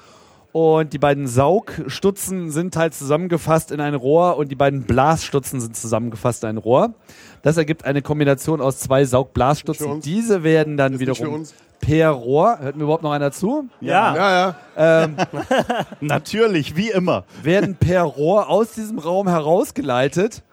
Und 0.54 0.94
die 0.94 1.00
beiden 1.00 1.26
Saugstutzen 1.26 2.52
sind 2.52 2.76
halt 2.76 2.94
zusammengefasst 2.94 3.72
in 3.72 3.82
ein 3.82 3.96
Rohr 3.96 4.38
und 4.38 4.50
die 4.50 4.56
beiden 4.56 4.84
Blasstutzen 4.84 5.60
sind 5.60 5.76
zusammengefasst 5.76 6.44
in 6.44 6.50
ein 6.50 6.58
Rohr. 6.58 6.94
Das 7.42 7.58
ergibt 7.58 7.86
eine 7.86 8.04
Kombination 8.04 8.62
aus 8.62 8.78
zwei 8.78 9.04
Saugblasstutzen. 9.04 10.00
Diese 10.02 10.44
werden 10.44 10.78
dann 10.78 11.00
wiederum 11.00 11.44
per 11.82 12.12
Rohr, 12.12 12.60
hört 12.60 12.76
mir 12.76 12.84
überhaupt 12.84 13.02
noch 13.02 13.12
einer 13.12 13.32
zu? 13.32 13.68
Ja. 13.82 14.16
Ja, 14.16 14.32
ja. 14.78 15.04
Ähm, 15.06 15.18
Natürlich, 16.02 16.76
wie 16.76 16.92
immer. 16.92 17.26
werden 17.42 17.76
per 17.76 18.04
Rohr 18.04 18.48
aus 18.48 18.74
diesem 18.74 19.00
Raum 19.00 19.28
herausgeleitet 19.28 20.44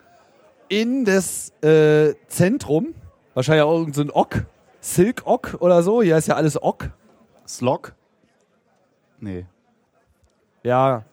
in 0.71 1.05
das 1.05 1.51
äh, 1.63 2.15
Zentrum. 2.27 2.95
Wahrscheinlich 3.35 3.65
auch 3.65 3.79
irgendein 3.79 4.09
so 4.09 4.15
Ock. 4.15 4.45
Silk 4.81 5.23
Ock 5.27 5.59
oder 5.61 5.83
so. 5.83 6.03
Hier 6.03 6.17
ist 6.17 6.27
ja 6.27 6.37
alles 6.37 6.61
Ock. 6.63 6.89
Slog? 7.47 7.93
Nee. 9.21 9.45
Ja, 10.63 11.05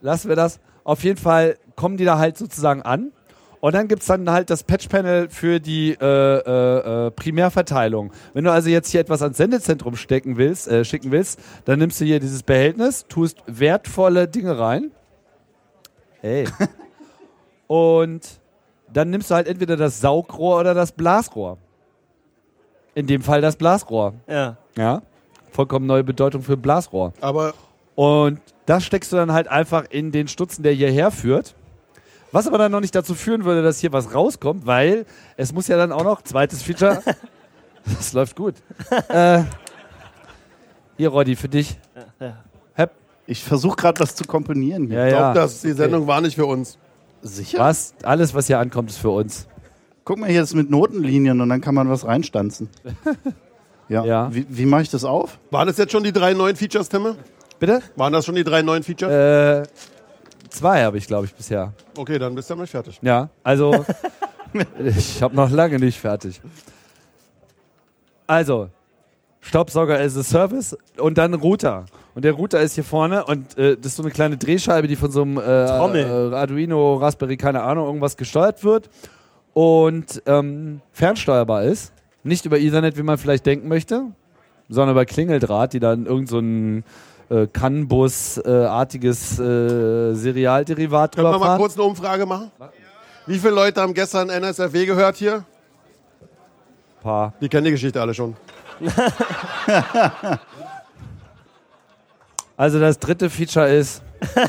lassen 0.00 0.28
wir 0.28 0.36
das. 0.36 0.60
Auf 0.84 1.04
jeden 1.04 1.18
Fall 1.18 1.58
kommen 1.76 1.96
die 1.96 2.04
da 2.04 2.18
halt 2.18 2.36
sozusagen 2.36 2.82
an. 2.82 3.12
Und 3.60 3.76
dann 3.76 3.86
gibt's 3.86 4.06
dann 4.06 4.28
halt 4.28 4.50
das 4.50 4.64
Patch-Panel 4.64 5.30
für 5.30 5.60
die 5.60 5.92
äh, 5.92 6.04
äh, 6.04 7.06
äh, 7.06 7.10
Primärverteilung. 7.12 8.12
Wenn 8.34 8.42
du 8.42 8.50
also 8.50 8.68
jetzt 8.68 8.90
hier 8.90 9.00
etwas 9.00 9.22
ans 9.22 9.36
Sendezentrum 9.36 9.94
stecken 9.94 10.36
willst, 10.36 10.66
äh, 10.66 10.84
schicken 10.84 11.12
willst, 11.12 11.38
dann 11.64 11.78
nimmst 11.78 12.00
du 12.00 12.04
hier 12.04 12.18
dieses 12.18 12.42
Behältnis, 12.42 13.06
tust 13.08 13.38
wertvolle 13.46 14.26
Dinge 14.26 14.58
rein. 14.58 14.90
Hey. 16.20 16.48
Und 17.68 18.40
dann 18.92 19.10
nimmst 19.10 19.30
du 19.30 19.36
halt 19.36 19.46
entweder 19.46 19.76
das 19.76 20.00
Saugrohr 20.00 20.58
oder 20.58 20.74
das 20.74 20.90
Blasrohr. 20.90 21.56
In 22.96 23.06
dem 23.06 23.22
Fall 23.22 23.40
das 23.40 23.54
Blasrohr. 23.54 24.14
Ja. 24.26 24.56
Ja. 24.76 25.02
Vollkommen 25.52 25.86
neue 25.86 26.02
Bedeutung 26.02 26.42
für 26.42 26.56
Blasrohr. 26.56 27.12
Aber 27.20 27.54
Und 27.94 28.40
das 28.66 28.84
steckst 28.84 29.12
du 29.12 29.16
dann 29.16 29.32
halt 29.32 29.48
einfach 29.48 29.84
in 29.90 30.12
den 30.12 30.28
Stutzen, 30.28 30.62
der 30.62 30.72
hierher 30.72 31.10
führt. 31.10 31.54
Was 32.30 32.46
aber 32.46 32.56
dann 32.56 32.72
noch 32.72 32.80
nicht 32.80 32.94
dazu 32.94 33.14
führen 33.14 33.44
würde, 33.44 33.62
dass 33.62 33.78
hier 33.78 33.92
was 33.92 34.14
rauskommt, 34.14 34.64
weil 34.64 35.04
es 35.36 35.52
muss 35.52 35.68
ja 35.68 35.76
dann 35.76 35.92
auch 35.92 36.04
noch, 36.04 36.22
zweites 36.22 36.62
Feature, 36.62 37.02
das 37.84 38.12
läuft 38.14 38.36
gut. 38.36 38.54
äh, 39.08 39.42
hier, 40.96 41.08
Roddy, 41.10 41.36
für 41.36 41.48
dich. 41.48 41.78
Hep. 42.74 42.92
Ich 43.26 43.44
versuche 43.44 43.76
gerade 43.76 44.00
was 44.00 44.14
zu 44.14 44.24
komponieren 44.24 44.86
hier. 44.86 44.98
Ja, 44.98 45.06
ich 45.06 45.12
ja. 45.12 45.18
glaube, 45.18 45.40
das 45.40 45.60
die 45.60 45.72
Sendung 45.72 46.06
war 46.06 46.20
nicht 46.20 46.36
für 46.36 46.46
uns. 46.46 46.78
Sicher? 47.20 47.58
Was? 47.58 47.94
Alles, 48.02 48.34
was 48.34 48.46
hier 48.46 48.58
ankommt, 48.58 48.90
ist 48.90 48.98
für 48.98 49.10
uns. 49.10 49.46
Guck 50.04 50.18
mal, 50.18 50.30
hier 50.30 50.42
ist 50.42 50.54
mit 50.54 50.70
Notenlinien 50.70 51.40
und 51.40 51.48
dann 51.48 51.60
kann 51.60 51.74
man 51.74 51.88
was 51.90 52.04
reinstanzen. 52.06 52.68
Ja. 53.88 54.04
Ja. 54.04 54.34
Wie, 54.34 54.46
wie 54.48 54.64
mache 54.64 54.82
ich 54.82 54.90
das 54.90 55.04
auf? 55.04 55.38
Waren 55.50 55.66
das 55.66 55.76
jetzt 55.76 55.92
schon 55.92 56.02
die 56.02 56.12
drei 56.12 56.32
neuen 56.32 56.56
Features, 56.56 56.88
Timme? 56.88 57.16
Bitte? 57.62 57.80
Waren 57.94 58.12
das 58.12 58.24
schon 58.24 58.34
die 58.34 58.42
drei 58.42 58.60
neuen 58.60 58.82
Features? 58.82 59.12
Äh, 59.12 59.62
zwei 60.48 60.82
habe 60.82 60.98
ich, 60.98 61.06
glaube 61.06 61.26
ich, 61.26 61.32
bisher. 61.32 61.72
Okay, 61.96 62.18
dann 62.18 62.34
bist 62.34 62.50
du 62.50 62.54
ja 62.54 62.56
noch 62.56 62.62
nicht 62.62 62.72
fertig. 62.72 62.98
Ja, 63.02 63.28
also 63.44 63.86
ich 64.84 65.22
habe 65.22 65.36
noch 65.36 65.48
lange 65.48 65.78
nicht 65.78 66.00
fertig. 66.00 66.40
Also, 68.26 68.68
Staubsauger 69.40 70.00
as 70.00 70.16
a 70.16 70.24
Service 70.24 70.76
und 70.98 71.18
dann 71.18 71.34
Router. 71.34 71.84
Und 72.16 72.24
der 72.24 72.32
Router 72.32 72.60
ist 72.60 72.74
hier 72.74 72.82
vorne 72.82 73.24
und 73.26 73.56
äh, 73.56 73.76
das 73.76 73.92
ist 73.92 73.96
so 73.96 74.02
eine 74.02 74.10
kleine 74.10 74.36
Drehscheibe, 74.38 74.88
die 74.88 74.96
von 74.96 75.12
so 75.12 75.22
einem 75.22 75.36
äh, 75.36 75.42
äh, 75.42 76.34
Arduino, 76.34 76.96
Raspberry, 76.96 77.36
keine 77.36 77.62
Ahnung, 77.62 77.86
irgendwas 77.86 78.16
gesteuert 78.16 78.64
wird 78.64 78.90
und 79.54 80.20
ähm, 80.26 80.80
fernsteuerbar 80.90 81.62
ist. 81.62 81.92
Nicht 82.24 82.44
über 82.44 82.58
Ethernet, 82.58 82.98
wie 82.98 83.04
man 83.04 83.18
vielleicht 83.18 83.46
denken 83.46 83.68
möchte, 83.68 84.06
sondern 84.68 84.96
über 84.96 85.04
Klingeldraht, 85.04 85.74
die 85.74 85.78
dann 85.78 86.06
irgend 86.06 86.28
so 86.28 86.40
ein 86.40 86.82
äh, 87.32 87.46
CAN-Bus-artiges 87.46 89.38
äh, 89.38 90.14
Serialderivat 90.14 91.14
Können 91.14 91.26
wir 91.26 91.32
drüber 91.32 91.46
mal 91.46 91.56
kurz 91.56 91.74
eine 91.74 91.84
Umfrage 91.84 92.26
machen? 92.26 92.50
Wie 93.26 93.38
viele 93.38 93.54
Leute 93.54 93.80
haben 93.80 93.94
gestern 93.94 94.28
NSFW 94.28 94.84
gehört 94.86 95.16
hier? 95.16 95.44
Paar. 97.02 97.32
Die 97.40 97.48
kennen 97.48 97.64
die 97.64 97.70
Geschichte 97.72 98.00
alle 98.00 98.14
schon. 98.14 98.36
Also 102.56 102.78
das 102.78 102.98
dritte 102.98 103.28
Feature 103.30 103.68
ist, 103.74 104.02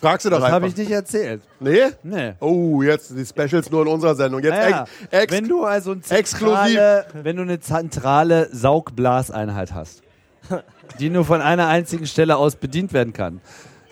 Fragst 0.00 0.26
du 0.26 0.30
das, 0.30 0.38
das 0.38 0.44
einfach? 0.44 0.54
habe 0.54 0.68
ich 0.68 0.76
nicht 0.76 0.90
erzählt. 0.90 1.42
Nee? 1.60 1.86
Nee. 2.02 2.34
Oh, 2.40 2.82
jetzt 2.82 3.10
die 3.10 3.26
Specials 3.26 3.70
nur 3.70 3.82
in 3.82 3.88
unserer 3.88 4.14
Sendung. 4.14 4.42
Jetzt 4.42 4.56
Naja, 4.56 4.84
ex 5.10 5.22
ex 5.24 5.32
wenn 5.32 5.48
du 5.48 5.64
also 5.64 5.92
ein 5.92 6.02
exklusiv. 6.08 6.56
zentrale, 6.56 7.06
wenn 7.14 7.36
du 7.36 7.42
eine 7.42 7.60
zentrale 7.60 8.48
Saugblaseinheit 8.52 9.72
hast, 9.74 10.02
die 10.98 11.10
nur 11.10 11.24
von 11.24 11.40
einer 11.40 11.68
einzigen 11.68 12.06
Stelle 12.06 12.36
aus 12.36 12.56
bedient 12.56 12.92
werden 12.92 13.12
kann, 13.12 13.40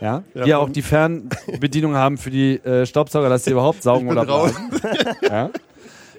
ja, 0.00 0.22
Ja, 0.34 0.44
die 0.44 0.50
ja 0.50 0.58
auch 0.58 0.68
die 0.70 0.82
Fernbedienung 0.82 1.94
haben 1.94 2.18
für 2.18 2.30
die 2.30 2.56
äh, 2.64 2.84
Staubsauger, 2.86 3.28
dass 3.28 3.44
sie 3.44 3.50
überhaupt 3.52 3.82
saugen 3.82 4.08
oder 4.08 4.26
raus. 4.26 4.52
blasen. 4.70 5.16
Ja. 5.22 5.50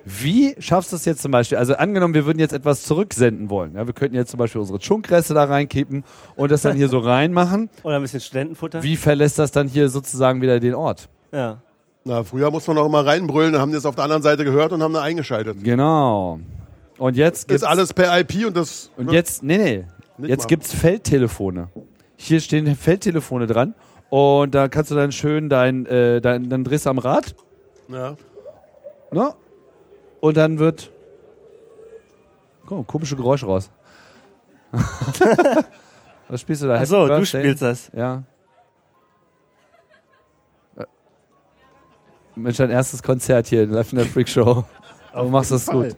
Wie 0.09 0.55
schaffst 0.59 0.93
du 0.93 0.95
es 0.95 1.03
jetzt 1.03 1.21
zum 1.21 1.31
Beispiel? 1.31 1.57
Also 1.57 1.75
angenommen, 1.75 2.13
wir 2.13 2.25
würden 2.25 2.39
jetzt 2.39 2.53
etwas 2.53 2.83
zurücksenden 2.83 3.49
wollen. 3.49 3.75
Ja, 3.75 3.85
wir 3.85 3.93
könnten 3.93 4.15
jetzt 4.15 4.31
zum 4.31 4.37
Beispiel 4.37 4.61
unsere 4.61 4.81
Schunkreste 4.81 5.33
da 5.33 5.43
reinkippen 5.43 6.05
und 6.37 6.49
das 6.49 6.61
dann 6.61 6.77
hier 6.77 6.87
so 6.87 6.99
reinmachen. 6.99 7.69
Oder 7.83 7.97
ein 7.97 8.01
bisschen 8.01 8.21
Studentenfutter. 8.21 8.81
Wie 8.83 8.95
verlässt 8.95 9.37
das 9.37 9.51
dann 9.51 9.67
hier 9.67 9.89
sozusagen 9.89 10.41
wieder 10.41 10.61
den 10.61 10.75
Ort? 10.75 11.09
Ja. 11.33 11.61
Na, 12.05 12.23
früher 12.23 12.49
musste 12.51 12.69
man 12.71 12.77
noch 12.77 12.85
immer 12.85 13.05
reinbrüllen, 13.05 13.51
dann 13.51 13.61
haben 13.61 13.71
die 13.71 13.77
es 13.77 13.85
auf 13.85 13.95
der 13.95 14.05
anderen 14.05 14.23
Seite 14.23 14.45
gehört 14.45 14.71
und 14.71 14.81
haben 14.81 14.93
da 14.93 15.01
eingeschaltet. 15.01 15.57
Genau. 15.61 16.39
Und 16.97 17.17
jetzt 17.17 17.49
gibt's 17.49 17.63
Ist 17.63 17.67
alles 17.67 17.93
per 17.93 18.17
IP 18.17 18.47
und 18.47 18.55
das. 18.55 18.89
Und 18.95 19.07
ne? 19.07 19.11
jetzt, 19.11 19.43
nee, 19.43 19.57
nee. 19.57 19.83
Nicht 20.17 20.29
Jetzt 20.29 20.43
mal. 20.43 20.47
gibt's 20.47 20.73
Feldtelefone. 20.73 21.69
Hier 22.15 22.39
stehen 22.41 22.75
Feldtelefone 22.75 23.45
dran. 23.47 23.75
Und 24.09 24.55
da 24.55 24.67
kannst 24.69 24.89
du 24.91 24.95
dann 24.95 25.11
schön 25.11 25.49
dein, 25.49 25.85
äh, 25.85 26.21
dein 26.21 26.49
dann 26.49 26.63
drehst 26.63 26.85
du 26.85 26.89
am 26.91 26.97
Rad, 26.97 27.35
Ja. 27.89 28.15
ne? 29.11 29.33
Und 30.21 30.37
dann 30.37 30.59
wird. 30.59 30.91
Mal, 32.69 32.83
komische 32.85 33.15
Geräusche 33.15 33.45
raus. 33.45 33.69
Was 36.29 36.41
spielst 36.41 36.63
du 36.63 36.67
da? 36.67 36.75
Achso, 36.75 37.01
du 37.07 37.07
Birthday? 37.15 37.41
spielst 37.41 37.61
das. 37.61 37.91
Ja. 37.93 38.23
Äh. 40.77 40.85
Mensch, 42.35 42.57
dein 42.57 42.69
erstes 42.69 43.03
Konzert 43.03 43.47
hier 43.47 43.63
in 43.63 43.71
Live 43.71 43.91
in 43.93 43.97
der 43.99 44.07
Freak 44.07 44.27
Show. 44.29 44.63
Aber 45.13 45.23
du 45.23 45.29
machst 45.29 45.51
das 45.51 45.65
gut. 45.67 45.95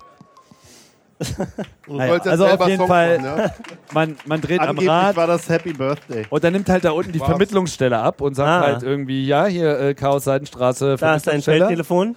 Naja, 1.87 2.13
also 2.13 2.43
auf 2.45 2.49
selber 2.49 2.65
jeden 2.67 2.77
Songs 2.77 2.89
Fall- 2.89 3.19
machen, 3.19 3.37
ja? 3.39 3.51
Man, 3.93 4.15
man 4.25 4.39
dreht 4.41 4.59
am 4.61 4.69
Angeblich 4.69 4.89
Rad. 4.89 5.15
war 5.15 5.27
das 5.27 5.49
Happy 5.49 5.73
Birthday. 5.73 6.25
Und 6.29 6.43
dann 6.43 6.53
nimmt 6.53 6.69
halt 6.69 6.85
da 6.85 6.91
unten 6.91 7.11
die 7.11 7.19
Wow. 7.19 7.27
Vermittlungsstelle 7.29 7.97
ab 7.97 8.21
und 8.21 8.35
sagt 8.35 8.47
Ah. 8.49 8.61
halt 8.67 8.83
irgendwie, 8.83 9.25
ja, 9.25 9.45
hier 9.47 9.79
äh, 9.79 9.93
Chaos 9.95 10.23
Seidenstraße, 10.25 10.95
Da 10.99 11.15
ist 11.15 11.27
dein. 11.27 11.41
Feldtelefon. 11.41 12.15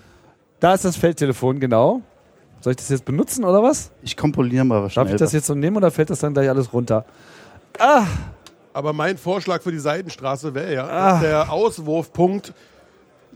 Da 0.60 0.74
ist 0.74 0.84
das 0.84 0.96
Feldtelefon, 0.96 1.58
genau. 1.60 2.02
Soll 2.60 2.72
ich 2.72 2.76
das 2.76 2.90
jetzt 2.90 3.04
benutzen 3.04 3.44
oder 3.44 3.62
was? 3.62 3.90
Ich 4.02 4.16
komponiere 4.16 4.64
mal 4.64 4.82
was 4.84 4.94
Darf 4.94 5.08
ich 5.10 5.16
das 5.16 5.32
jetzt 5.32 5.46
so 5.46 5.54
nehmen 5.54 5.76
oder 5.78 5.90
fällt 5.90 6.10
das 6.10 6.20
dann 6.20 6.32
gleich 6.34 6.48
alles 6.48 6.72
runter? 6.72 7.04
Aber 8.74 8.92
mein 8.92 9.18
Vorschlag 9.18 9.62
für 9.62 9.72
die 9.72 9.78
Seidenstraße 9.78 10.54
wäre 10.54 10.72
ja, 10.74 10.86
Ah. 10.86 11.10
dass 11.12 11.20
der 11.22 11.52
Auswurfpunkt 11.52 12.52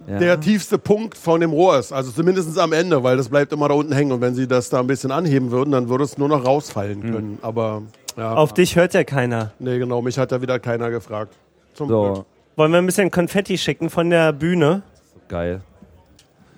Ja. 0.07 0.19
der 0.19 0.41
tiefste 0.41 0.79
Punkt 0.79 1.17
von 1.17 1.41
dem 1.41 1.51
Rohr 1.51 1.79
ist. 1.79 1.93
Also 1.93 2.13
zumindest 2.13 2.57
am 2.59 2.73
Ende, 2.73 3.03
weil 3.03 3.17
das 3.17 3.29
bleibt 3.29 3.53
immer 3.53 3.69
da 3.69 3.75
unten 3.75 3.93
hängen. 3.93 4.13
Und 4.13 4.21
wenn 4.21 4.35
sie 4.35 4.47
das 4.47 4.69
da 4.71 4.79
ein 4.81 4.87
bisschen 4.87 5.11
anheben 5.11 5.51
würden, 5.51 5.73
dann 5.73 5.89
würde 5.89 6.05
es 6.05 6.17
nur 6.19 6.29
noch 6.29 6.45
rausfallen 6.45 7.03
Hm. 7.03 7.13
können. 7.13 7.39
Aber 7.43 7.83
ja. 8.17 8.35
Auf 8.35 8.55
dich 8.55 8.77
hört 8.77 8.95
ja 8.95 9.03
keiner. 9.05 9.53
Nee, 9.59 9.79
genau, 9.79 10.01
mich 10.03 10.17
hat 10.19 10.31
ja 10.33 10.41
wieder 10.41 10.59
keiner 10.61 10.91
gefragt. 10.91 11.35
Zum 11.75 11.89
Glück. 11.89 12.17
so, 12.17 12.27
Wollen 12.57 12.73
wir 12.73 12.79
ein 12.79 12.87
bisschen 12.87 13.11
Konfetti 13.11 13.59
schicken 13.59 13.91
von 13.91 14.09
der 14.11 14.33
Bühne? 14.33 14.83
geil. 15.29 15.61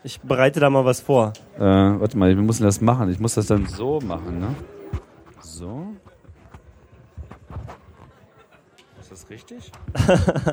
Ich 0.05 0.21
bereite 0.21 0.61
da 0.61 0.71
mal 0.71 0.85
was 0.85 1.01
vor. 1.01 1.33
Äh, 1.59 1.61
warte 1.63 2.17
mal, 2.17 2.29
wir 2.29 2.37
müssen 2.43 2.63
das 2.63 2.81
machen. 2.81 3.11
Ich 3.11 3.19
muss 3.19 3.35
das 3.35 3.47
dann 3.47 3.67
so 3.67 3.99
machen, 4.01 4.39
ne? 4.39 4.55
So. 5.41 5.89
Ist 9.01 9.11
das 9.11 9.29
richtig? 9.31 9.73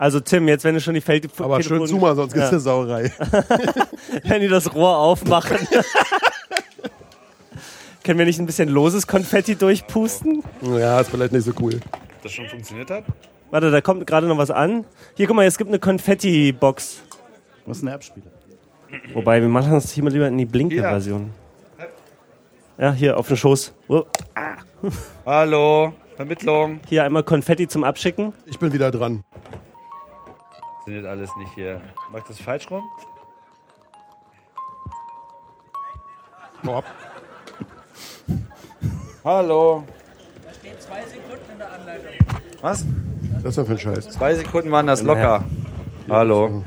Also 0.00 0.18
Tim, 0.18 0.48
jetzt 0.48 0.64
wenn 0.64 0.72
du 0.72 0.80
schon 0.80 0.94
die 0.94 1.02
Feldtelefon... 1.02 1.44
Aber 1.44 1.62
schön 1.62 1.86
zoomer, 1.86 2.14
sonst 2.14 2.32
gibt's 2.32 2.46
ja. 2.46 2.52
eine 2.52 2.60
Sauerei. 2.60 3.12
Wenn 4.24 4.40
die 4.40 4.48
das 4.48 4.74
Rohr 4.74 4.96
aufmachen. 4.96 5.58
Können 8.02 8.18
wir 8.18 8.24
nicht 8.24 8.38
ein 8.38 8.46
bisschen 8.46 8.70
loses 8.70 9.06
Konfetti 9.06 9.56
durchpusten? 9.56 10.42
ja, 10.62 11.02
ist 11.02 11.10
vielleicht 11.10 11.32
nicht 11.32 11.44
so 11.44 11.52
cool. 11.60 11.80
Das 12.22 12.32
schon 12.32 12.48
funktioniert 12.48 12.90
hat? 12.90 13.04
Warte, 13.50 13.70
da 13.70 13.82
kommt 13.82 14.06
gerade 14.06 14.26
noch 14.26 14.38
was 14.38 14.50
an. 14.50 14.86
Hier, 15.16 15.26
guck 15.26 15.36
mal, 15.36 15.44
es 15.44 15.58
gibt 15.58 15.68
eine 15.68 15.78
Konfetti-Box. 15.78 17.02
Was 17.66 17.76
ist 17.76 17.82
ein 17.82 17.88
Erbspieler? 17.88 18.30
Wobei, 19.12 19.42
wir 19.42 19.48
machen 19.48 19.72
das 19.72 19.92
hier 19.92 20.02
mal 20.02 20.10
lieber 20.10 20.28
in 20.28 20.38
die 20.38 20.46
Blinker-Version. 20.46 21.28
Ja, 22.78 22.94
hier 22.94 23.18
auf 23.18 23.28
den 23.28 23.36
Schoß. 23.36 23.74
Oh, 23.88 24.04
Hallo, 25.26 25.92
Vermittlung. 26.16 26.80
Hier 26.88 27.04
einmal 27.04 27.22
Konfetti 27.22 27.68
zum 27.68 27.84
Abschicken. 27.84 28.32
Ich 28.46 28.58
bin 28.58 28.72
wieder 28.72 28.90
dran. 28.90 29.24
Funktioniert 30.90 31.06
alles 31.06 31.30
nicht 31.36 31.54
hier. 31.54 31.80
Mach 32.10 32.18
ich 32.18 32.24
das 32.24 32.40
falsch 32.40 32.68
rum? 32.68 32.82
Boah. 36.64 36.82
Hallo. 39.24 39.84
Was? 42.60 42.84
Das 43.34 43.44
ist 43.44 43.56
ja 43.56 43.64
für 43.64 43.70
ein 43.72 43.78
Scheiß. 43.78 44.08
Zwei 44.08 44.34
Sekunden 44.34 44.72
waren 44.72 44.88
das 44.88 45.02
locker. 45.02 45.44
Hallo. 46.08 46.64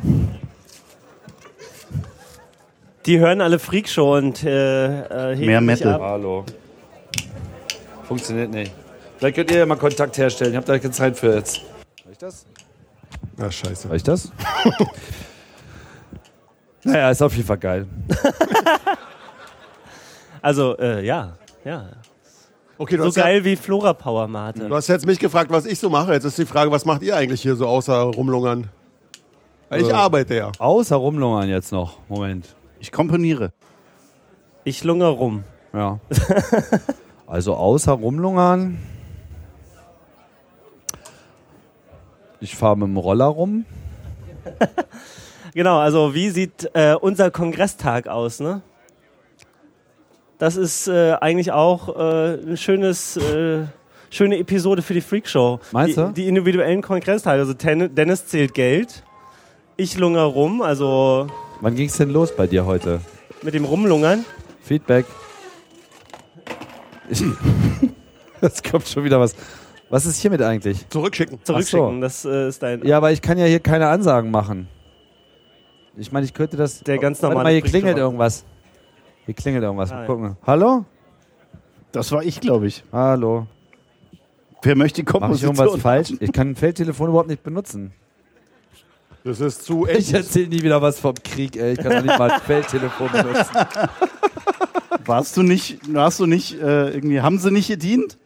Die 3.06 3.20
hören 3.20 3.42
alle 3.42 3.60
Freakshow 3.60 4.16
und 4.16 4.42
äh, 4.46 5.34
äh, 5.34 5.36
Mehr 5.36 5.60
Metal. 5.60 5.96
ab. 5.96 6.02
Hallo. 6.02 6.46
Funktioniert 8.08 8.52
nicht. 8.52 8.74
Vielleicht 9.18 9.36
könnt 9.36 9.52
ihr 9.52 9.58
ja 9.58 9.66
mal 9.66 9.76
Kontakt 9.76 10.18
herstellen. 10.18 10.52
Ich 10.52 10.56
habe 10.56 10.66
da 10.66 10.80
keine 10.80 10.92
Zeit 10.92 11.18
für 11.18 11.36
jetzt. 11.36 11.60
Reicht 12.08 12.22
das? 12.22 12.46
Ach, 13.40 13.52
scheiße. 13.52 13.90
Reicht 13.90 14.08
das? 14.08 14.32
naja, 16.84 17.10
ist 17.10 17.22
auf 17.22 17.36
jeden 17.36 17.48
Fall 17.48 17.58
geil. 17.58 17.88
Also, 20.44 20.78
äh, 20.78 21.06
ja, 21.06 21.38
ja. 21.64 21.86
Okay, 22.78 22.98
du 22.98 23.04
So 23.04 23.08
hast, 23.08 23.16
ja, 23.16 23.24
geil 23.24 23.46
wie 23.46 23.56
Flora 23.56 23.94
Power 23.94 24.28
Mate. 24.28 24.68
du 24.68 24.76
hast 24.76 24.90
jetzt 24.90 25.06
mich 25.06 25.18
gefragt, 25.18 25.50
was 25.50 25.66
ich 25.66 25.80
so 25.80 25.90
mache. 25.90 26.12
Jetzt 26.12 26.26
ist 26.26 26.38
die 26.38 26.46
Frage, 26.46 26.70
was 26.70 26.84
macht 26.84 27.02
ihr 27.02 27.16
eigentlich 27.16 27.42
hier 27.42 27.56
so 27.56 27.66
außer 27.66 27.94
rumlungern? 28.02 28.68
Ich 29.72 29.94
arbeite 29.94 30.36
ja. 30.36 30.52
Außer 30.60 30.98
rumlungern 30.98 31.48
jetzt 31.48 31.72
noch. 31.72 31.98
Moment. 32.10 32.54
Ich 32.80 32.92
komponiere. 32.92 33.54
Ich 34.66 34.84
lungere 34.84 35.12
rum. 35.12 35.46
Ja. 35.74 36.00
also 37.28 37.56
außer 37.56 37.94
rumlungern. 37.94 38.80
Ich 42.44 42.58
fahre 42.58 42.78
mit 42.78 42.88
dem 42.90 42.98
Roller 42.98 43.26
rum. 43.26 43.66
Genau, 45.56 45.78
also 45.78 46.16
wie 46.16 46.32
sieht 46.32 46.68
äh, 46.74 46.96
unser 46.96 47.30
Kongresstag 47.30 48.08
aus, 48.08 48.40
ne? 48.40 48.64
Das 50.40 50.56
ist 50.56 50.88
äh, 50.88 51.14
eigentlich 51.22 51.52
auch 51.52 51.96
äh, 51.96 52.34
ein 52.34 52.58
schönes, 52.58 53.18
äh, 53.18 53.66
schöne 54.10 54.40
Episode 54.40 54.82
für 54.82 54.96
die 54.96 55.02
Freakshow. 55.02 55.60
Meinst 55.72 55.96
die, 55.96 56.02
du? 56.02 56.12
Die 56.12 56.28
individuellen 56.28 56.82
Kongresstage. 56.82 57.40
Also 57.40 57.54
Ten 57.54 57.94
Dennis 57.94 58.26
zählt 58.26 58.56
Geld. 58.56 59.04
Ich 59.78 59.96
lungere 59.96 60.26
rum, 60.26 60.64
also 60.64 61.28
Wann 61.62 61.76
ging's 61.76 61.98
denn 61.98 62.10
los 62.10 62.36
bei 62.36 62.48
dir 62.48 62.66
heute? 62.66 63.00
mit 63.44 63.54
dem 63.54 63.66
Rumlungern. 63.66 64.26
Feedback. 64.64 65.06
Jetzt 68.42 68.64
kommt 68.72 68.88
schon 68.88 69.04
wieder 69.04 69.20
was. 69.20 69.36
Was 69.90 70.06
ist 70.06 70.20
hiermit 70.20 70.42
eigentlich? 70.42 70.88
Zurückschicken. 70.90 71.40
Zurückschicken, 71.44 72.02
das 72.02 72.26
äh, 72.26 72.48
ist 72.48 72.64
dein. 72.64 72.84
Ja, 72.86 72.98
aber 72.98 73.12
ich 73.12 73.22
kann 73.22 73.38
ja 73.38 73.46
hier 73.46 73.60
keine 73.60 73.88
Ansagen 73.90 74.32
machen. 74.32 74.68
Ich 75.96 76.12
meine, 76.12 76.26
ich 76.26 76.34
könnte 76.34 76.58
das. 76.58 76.80
Der 76.82 76.98
ganz 76.98 77.22
Warte 77.22 77.34
normale 77.36 77.50
mal, 77.50 77.62
hier 77.62 77.62
klingelt 77.70 77.98
irgendwas. 77.98 78.44
Hier 79.26 79.34
klingelt 79.36 79.64
irgendwas. 79.64 79.92
Ah, 79.92 79.96
Mal 79.96 80.02
ja. 80.02 80.08
gucken. 80.08 80.38
Hallo? 80.46 80.86
Das 81.92 82.12
war 82.12 82.24
ich, 82.24 82.40
glaube 82.42 82.68
ich. 82.68 82.84
Hallo. 82.92 83.46
Wer 84.64 84.76
möchte 84.76 85.04
die 85.04 85.06
Mache 85.06 85.18
ich 85.18 85.22
Komposition? 85.22 85.56
irgendwas 85.56 85.82
falsch? 85.82 86.14
Ich 86.20 86.32
kann 86.32 86.50
ein 86.52 86.56
Feldtelefon 86.56 87.10
überhaupt 87.10 87.30
nicht 87.30 87.44
benutzen. 87.44 87.94
Das 89.24 89.40
ist 89.40 89.64
zu 89.64 89.86
Ich 89.90 89.96
echt. 89.98 90.14
erzähle 90.14 90.48
nie 90.48 90.64
wieder 90.64 90.82
was 90.82 91.00
vom 91.00 91.14
Krieg, 91.24 91.56
ey. 91.56 91.74
Ich 91.74 91.80
kann 91.80 91.92
doch 91.92 92.02
nicht 92.02 92.18
mal 92.18 92.32
ein 92.32 92.42
Feldtelefon 92.46 93.12
benutzen. 93.12 93.56
Warst 95.06 95.38
du 95.38 95.44
nicht, 95.44 95.94
warst 95.94 96.20
du 96.20 96.26
nicht, 96.26 96.60
äh, 96.60 96.90
irgendwie, 96.92 97.22
haben 97.22 97.38
sie 97.38 97.52
nicht 97.52 97.68
gedient? 97.68 98.18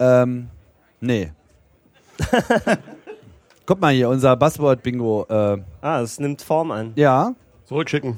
Ähm, 0.00 0.48
nee. 1.00 1.30
Guck 3.66 3.80
mal 3.80 3.92
hier, 3.92 4.08
unser 4.08 4.36
Buzzword-Bingo. 4.36 5.26
Äh, 5.28 5.58
Ah, 5.80 6.00
es 6.00 6.18
nimmt 6.18 6.42
Form 6.42 6.70
an. 6.70 6.92
ja, 6.96 7.34
Zurückschicken. 7.66 8.16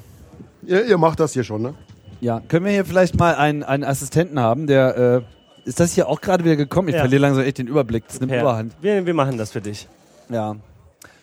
Ihr, 0.64 0.86
ihr 0.86 0.96
macht 0.96 1.20
das 1.20 1.32
hier 1.34 1.44
schon, 1.44 1.60
ne? 1.62 1.74
ja. 2.20 2.40
Können 2.48 2.64
wir 2.64 2.72
hier 2.72 2.84
vielleicht 2.86 3.18
mal 3.18 3.34
einen, 3.34 3.62
einen 3.62 3.84
Assistenten 3.84 4.40
haben, 4.40 4.66
der. 4.66 4.96
Äh, 4.96 5.68
ist 5.68 5.78
das 5.78 5.92
hier 5.92 6.08
auch 6.08 6.20
gerade 6.20 6.44
wieder 6.44 6.56
gekommen? 6.56 6.88
Ich 6.88 6.94
Ja. 6.94 7.00
verliere 7.02 7.20
langsam 7.22 7.44
echt 7.44 7.58
den 7.58 7.68
Überblick. 7.68 8.04
Das 8.08 8.18
nimmt 8.18 8.32
Ja. 8.32 8.40
Überhand. 8.40 8.74
Wir, 8.80 9.04
wir 9.06 9.14
machen 9.14 9.36
das 9.38 9.52
für 9.52 9.60
dich. 9.60 9.86
Ja. 10.28 10.56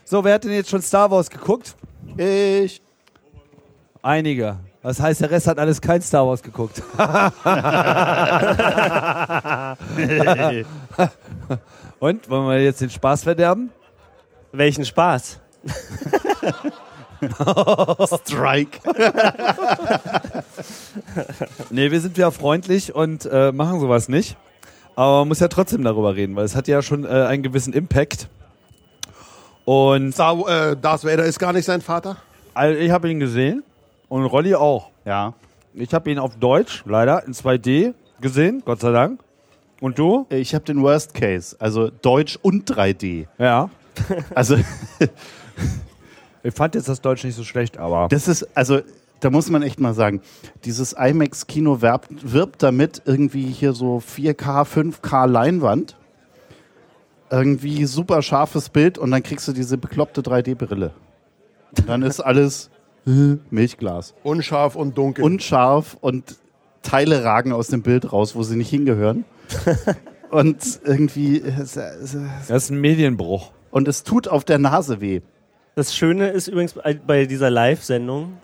So, 0.05 0.23
wer 0.23 0.35
hat 0.35 0.43
denn 0.43 0.51
jetzt 0.51 0.69
schon 0.69 0.81
Star 0.81 1.09
Wars 1.11 1.29
geguckt? 1.29 1.75
Ich. 2.17 2.81
Einige. 4.01 4.57
Das 4.81 5.01
heißt, 5.01 5.21
der 5.21 5.29
Rest 5.29 5.47
hat 5.47 5.59
alles 5.59 5.81
kein 5.81 6.01
Star 6.01 6.25
Wars 6.25 6.41
geguckt. 6.41 6.81
Und? 11.99 12.29
Wollen 12.29 12.47
wir 12.47 12.63
jetzt 12.63 12.79
den 12.79 12.89
Spaß 12.89 13.23
verderben? 13.23 13.71
Welchen 14.53 14.85
Spaß. 14.85 15.39
Strike. 18.25 18.79
Nee, 21.69 21.91
wir 21.91 21.99
sind 21.99 22.17
ja 22.17 22.31
freundlich 22.31 22.95
und 22.95 23.25
äh, 23.25 23.51
machen 23.51 23.81
sowas 23.81 24.07
nicht. 24.07 24.37
Aber 24.95 25.19
man 25.19 25.27
muss 25.27 25.41
ja 25.41 25.49
trotzdem 25.49 25.83
darüber 25.83 26.15
reden, 26.15 26.37
weil 26.37 26.45
es 26.45 26.55
hat 26.55 26.69
ja 26.69 26.81
schon 26.81 27.03
äh, 27.03 27.09
einen 27.09 27.43
gewissen 27.43 27.73
Impact. 27.73 28.29
Und 29.65 30.13
Star, 30.13 30.39
äh, 30.47 30.77
Darth 30.77 31.03
Vader 31.03 31.25
ist 31.25 31.37
gar 31.37 31.51
nicht 31.51 31.65
sein 31.65 31.81
Vater. 31.81 32.15
also 32.53 32.79
ich 32.79 32.91
habe 32.91 33.11
ihn 33.11 33.19
gesehen 33.19 33.61
und 34.09 34.25
Rolli 34.25 34.55
auch. 34.55 34.89
Ja. 35.05 35.33
Ich 35.73 35.93
habe 35.93 36.11
ihn 36.11 36.19
auf 36.19 36.35
Deutsch, 36.35 36.83
leider, 36.85 37.25
in 37.25 37.33
2D 37.33 37.93
gesehen, 38.19 38.61
Gott 38.65 38.81
sei 38.81 38.91
Dank. 38.91 39.21
Und 39.79 39.97
du? 39.97 40.25
Ich 40.29 40.53
habe 40.53 40.65
den 40.65 40.81
Worst 40.81 41.13
Case, 41.13 41.55
also 41.59 41.89
Deutsch 41.89 42.37
und 42.41 42.69
3D. 42.69 43.27
Ja. 43.37 43.69
Also 44.35 44.57
Ich 46.43 46.53
fand 46.53 46.75
jetzt 46.75 46.87
das 46.87 47.01
Deutsch 47.01 47.23
nicht 47.23 47.35
so 47.35 47.43
schlecht, 47.43 47.77
aber. 47.77 48.07
das 48.09 48.27
ist, 48.27 48.47
also 48.55 48.79
da 49.19 49.29
muss 49.29 49.49
man 49.49 49.61
echt 49.61 49.79
mal 49.79 49.93
sagen, 49.93 50.21
dieses 50.63 50.93
IMAX-Kino 50.93 51.81
wirbt, 51.81 52.09
wirbt 52.31 52.63
damit 52.63 53.01
irgendwie 53.05 53.47
hier 53.47 53.73
so 53.73 53.97
4K, 53.97 54.65
5K 54.65 55.27
Leinwand, 55.27 55.97
irgendwie 57.29 57.85
super 57.85 58.21
scharfes 58.21 58.69
Bild 58.69 58.97
und 58.97 59.11
dann 59.11 59.21
kriegst 59.21 59.47
du 59.47 59.51
diese 59.51 59.77
bekloppte 59.77 60.21
3D-Brille. 60.21 60.91
Dann 61.85 62.01
ist 62.01 62.21
alles 62.21 62.69
Milchglas. 63.05 64.13
Unscharf 64.23 64.75
und 64.75 64.97
dunkel. 64.97 65.23
unscharf 65.23 65.97
und 66.01 66.35
Teile 66.81 67.23
ragen 67.23 67.51
aus 67.53 67.67
dem 67.67 67.81
Bild 67.81 68.11
raus, 68.13 68.35
wo 68.35 68.43
sie 68.43 68.55
nicht 68.55 68.69
hingehören. 68.69 69.25
und 70.31 70.57
irgendwie 70.85 71.41
es- 71.41 71.75
es- 71.75 72.17
Das 72.47 72.63
ist 72.63 72.69
ein 72.69 72.79
Medienbruch. 72.81 73.51
und 73.71 73.87
es 73.87 74.03
tut 74.03 74.27
auf 74.27 74.43
der 74.43 74.59
Nase 74.59 75.01
weh. 75.01 75.21
Das 75.75 75.95
Schöne 75.95 76.29
ist 76.29 76.47
übrigens 76.47 76.73
bei- 76.73 76.93
bei 77.05 77.25
dieser 77.25 77.49
Live-Sendung, 77.49 78.37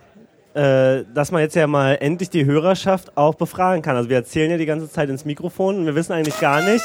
äh, 0.54 1.04
dass 1.14 1.30
man 1.32 1.42
jetzt 1.42 1.54
ja 1.54 1.66
mal 1.66 1.94
endlich 2.00 2.30
die 2.30 2.44
Hörerschaft 2.46 3.16
auch 3.16 3.34
befragen 3.34 3.82
kann. 3.82 3.96
Also 3.96 4.08
wir 4.08 4.16
erzählen 4.16 4.50
ja 4.50 4.56
die 4.56 4.66
ganze 4.66 4.90
Zeit 4.90 5.08
ins 5.10 5.24
Mikrofon 5.24 5.76
und 5.78 5.86
wir 5.86 5.94
wissen 5.94 6.12
eigentlich 6.12 6.40
gar 6.40 6.62
nicht, 6.62 6.84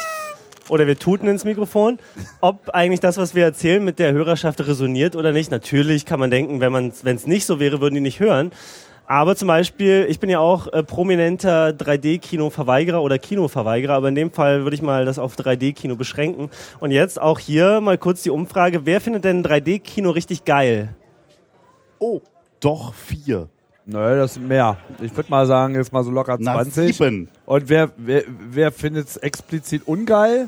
oder 0.71 0.87
wir 0.87 0.97
tuten 0.97 1.27
ins 1.27 1.43
Mikrofon, 1.43 1.99
ob 2.39 2.69
eigentlich 2.69 3.01
das, 3.01 3.17
was 3.17 3.35
wir 3.35 3.43
erzählen, 3.43 3.83
mit 3.83 3.99
der 3.99 4.13
Hörerschaft 4.13 4.65
resoniert 4.65 5.17
oder 5.17 5.33
nicht. 5.33 5.51
Natürlich 5.51 6.05
kann 6.05 6.19
man 6.19 6.31
denken, 6.31 6.61
wenn 6.61 7.15
es 7.15 7.27
nicht 7.27 7.45
so 7.45 7.59
wäre, 7.59 7.81
würden 7.81 7.95
die 7.95 8.01
nicht 8.01 8.21
hören. 8.21 8.51
Aber 9.05 9.35
zum 9.35 9.49
Beispiel, 9.49 10.05
ich 10.07 10.21
bin 10.21 10.29
ja 10.29 10.39
auch 10.39 10.71
äh, 10.71 10.83
prominenter 10.83 11.71
3D-Kino-Verweigerer 11.71 13.03
oder 13.03 13.19
Kinoverweigerer, 13.19 13.95
aber 13.95 14.07
in 14.07 14.15
dem 14.15 14.31
Fall 14.31 14.63
würde 14.63 14.75
ich 14.75 14.81
mal 14.81 15.03
das 15.03 15.19
auf 15.19 15.35
3D-Kino 15.35 15.97
beschränken. 15.97 16.49
Und 16.79 16.91
jetzt 16.91 17.21
auch 17.21 17.37
hier 17.37 17.81
mal 17.81 17.97
kurz 17.97 18.23
die 18.23 18.29
Umfrage, 18.29 18.85
wer 18.85 19.01
findet 19.01 19.25
denn 19.25 19.43
3D-Kino 19.43 20.11
richtig 20.11 20.45
geil? 20.45 20.95
Oh, 21.99 22.21
doch 22.61 22.93
vier. 22.93 23.49
Naja, 23.85 24.15
das 24.15 24.35
sind 24.35 24.47
mehr. 24.47 24.77
Ich 25.01 25.13
würde 25.17 25.29
mal 25.29 25.45
sagen, 25.45 25.75
jetzt 25.75 25.91
mal 25.91 26.03
so 26.05 26.11
locker 26.11 26.37
Na, 26.39 26.53
20. 26.53 26.95
sieben. 26.95 27.29
Und 27.45 27.67
wer, 27.67 27.91
wer, 27.97 28.23
wer 28.27 28.71
findet 28.71 29.09
es 29.09 29.17
explizit 29.17 29.85
ungeil? 29.85 30.47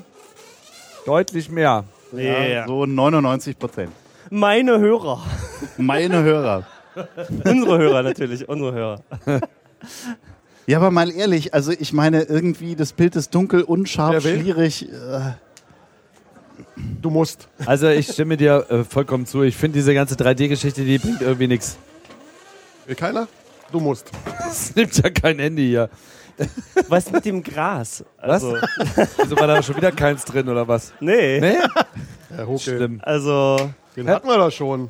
Deutlich 1.06 1.50
mehr. 1.50 1.86
Ja, 2.12 2.68
so 2.68 2.86
99 2.86 3.58
Prozent. 3.58 3.92
Meine 4.30 4.80
Hörer. 4.80 5.22
Meine 5.78 6.24
Hörer. 6.24 6.66
unsere 7.46 7.78
Hörer 7.78 8.04
natürlich, 8.04 8.48
unsere 8.48 8.74
Hörer. 8.74 9.02
Ja, 10.66 10.78
aber 10.78 10.92
mal 10.92 11.12
ehrlich, 11.12 11.54
also 11.54 11.74
ich 11.74 11.92
meine, 11.92 12.22
irgendwie 12.22 12.78
das 12.78 12.94
Bild 12.94 13.18
ist 13.18 13.36
dunkel, 13.36 13.64
unscharf, 13.64 14.22
schwierig. 14.22 14.90
Äh, 14.90 15.34
Du 17.02 17.10
musst. 17.10 17.48
Also 17.66 17.90
ich 17.90 18.08
stimme 18.08 18.38
dir 18.38 18.66
äh, 18.70 18.84
vollkommen 18.84 19.26
zu. 19.26 19.44
Ich 19.44 19.56
finde 19.56 19.78
diese 19.78 19.94
ganze 19.94 20.16
3D-Geschichte, 20.16 20.84
die 20.84 20.98
bringt 20.98 21.22
irgendwie 21.22 21.48
nichts. 21.48 21.78
Will 22.86 22.96
keiner? 22.96 23.28
Du 23.72 23.80
musst. 23.80 24.12
Es 24.50 24.76
nimmt 24.76 24.96
ja 24.98 25.10
kein 25.10 25.40
Ende 25.40 25.62
hier. 25.62 25.90
Was 26.90 27.12
mit 27.12 27.26
dem 27.26 27.44
Gras? 27.44 28.04
Also, 28.18 28.56
Wieso 29.18 29.36
war 29.38 29.48
da 29.48 29.62
schon 29.62 29.76
wieder 29.78 29.92
keins 29.92 30.26
drin 30.26 30.50
oder 30.50 30.68
was? 30.68 30.94
Nee. 31.00 31.40
Nee? 31.40 31.58
Herr 32.36 32.48
Huckel. 32.48 32.60
Schlimm. 32.78 33.00
Also, 33.04 33.58
Den 33.96 34.10
hatten 34.10 34.28
wir 34.28 34.38
doch 34.38 34.52
schon. 34.52 34.90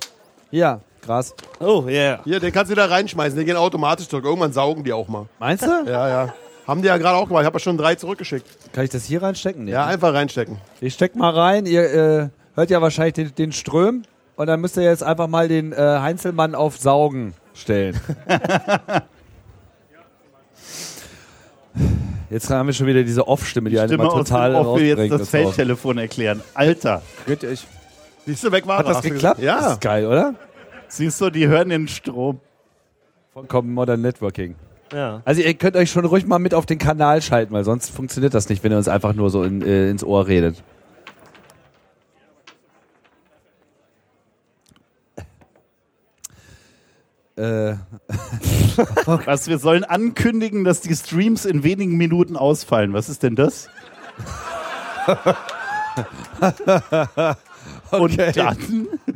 Ja, 0.51 0.79
Gras. 1.01 1.34
oh 1.60 1.86
yeah. 1.88 2.21
Hier, 2.23 2.39
den 2.39 2.51
kannst 2.53 2.71
du 2.71 2.75
da 2.75 2.86
reinschmeißen. 2.86 3.38
Die 3.38 3.45
gehen 3.45 3.58
automatisch 3.58 4.08
zurück. 4.08 4.25
Irgendwann 4.25 4.53
saugen 4.53 4.84
die 4.84 4.93
auch 4.93 5.08
mal. 5.08 5.25
Meinst 5.39 5.65
du? 5.65 5.84
Ja, 5.86 6.08
ja. 6.08 6.34
Haben 6.65 6.82
die 6.82 6.88
ja 6.88 6.97
gerade 6.97 7.17
auch 7.17 7.27
gemacht. 7.27 7.41
Ich 7.41 7.45
habe 7.47 7.56
ja 7.56 7.60
schon 7.60 7.77
drei 7.77 7.95
zurückgeschickt. 7.95 8.47
Kann 8.71 8.86
ich 8.86 8.89
das 8.89 9.03
hier 9.03 9.21
reinstecken? 9.21 9.65
Nee. 9.65 9.71
Ja, 9.71 9.86
einfach 9.86 10.13
reinstecken. 10.13 10.58
Ich 10.79 10.93
steck 10.93 11.15
mal 11.15 11.32
rein. 11.32 11.65
Ihr 11.65 11.84
äh, 11.84 12.29
hört 12.56 12.69
ja 12.69 12.82
wahrscheinlich 12.82 13.13
den, 13.15 13.36
den 13.36 13.51
Ström. 13.51 14.03
Und 14.38 14.47
dann 14.47 14.62
müsst 14.62 14.77
ihr 14.77 14.84
jetzt 14.84 15.03
einfach 15.03 15.27
mal 15.27 15.47
den 15.49 15.73
äh, 15.73 15.75
Heinzelmann 15.77 16.56
auf 16.56 16.77
Saugen 16.77 17.34
stellen. 17.53 17.99
Jetzt 22.34 22.50
haben 22.50 22.65
wir 22.65 22.74
schon 22.74 22.88
wieder 22.88 23.04
diese 23.04 23.28
Off-Stimme, 23.28 23.69
die 23.69 23.78
einen 23.80 23.89
Stimme 23.89 24.06
immer 24.06 24.13
aus 24.13 24.28
total 24.28 24.54
dem 24.54 24.65
Off 24.65 24.80
will 24.80 24.88
jetzt 24.88 25.12
das 25.12 25.19
Das 25.22 25.30
Feldtelefon 25.30 26.00
erklären. 26.00 26.41
Alter, 26.56 27.02
Könnt 27.28 27.43
ihr 27.43 27.50
euch- 27.50 27.67
Siehst 28.26 28.43
du, 28.43 28.52
weg 28.52 28.65
war 28.65 28.80
Hat 28.80 28.88
das 28.88 29.02
geklappt? 29.02 29.38
gesehen? 29.39 29.54
Das 29.56 29.65
Ja. 29.65 29.72
ist 29.74 29.82
geil, 29.82 30.06
oder? 30.08 30.34
siehst 30.88 31.22
du, 31.22 31.30
die 31.30 31.48
hören 31.48 31.69
den 31.69 31.88
Strom. 31.88 32.39
Vollkommen 33.34 33.74
Modern 33.74 34.02
Networking. 34.02 34.56
Ja. 34.93 35.22
Also 35.26 35.41
ihr 35.41 35.54
könnt 35.56 35.76
euch 35.76 35.91
schon 35.91 36.06
ruhig 36.06 36.26
mal 36.26 36.39
mit 36.39 36.54
auf 36.54 36.65
den 36.65 36.78
Kanal 36.80 37.22
schalten, 37.22 37.54
weil 37.54 37.63
sonst 37.63 37.89
funktioniert 37.89 38.34
das 38.34 38.50
nicht, 38.50 38.63
wenn 38.63 38.72
ihr 38.72 38.78
uns 38.78 38.88
einfach 38.88 39.13
nur 39.13 39.30
so 39.30 39.43
in, 39.43 39.62
äh, 39.62 39.89
ins 39.89 40.04
Ohr 40.04 40.28
redet. 40.28 40.63
Äh, 47.36 47.76
Was, 49.26 49.48
wir 49.48 49.58
sollen 49.58 49.84
ankündigen, 49.84 50.63
dass 50.63 50.82
die 50.82 50.96
Streams 50.96 51.46
in 51.46 51.63
wenigen 51.63 51.96
Minuten 51.98 52.36
ausfallen. 52.38 52.93
Was 52.93 53.10
ist 53.10 53.24
denn 53.24 53.36
das? 53.36 53.69
Und 57.91 58.17
dann 58.17 58.58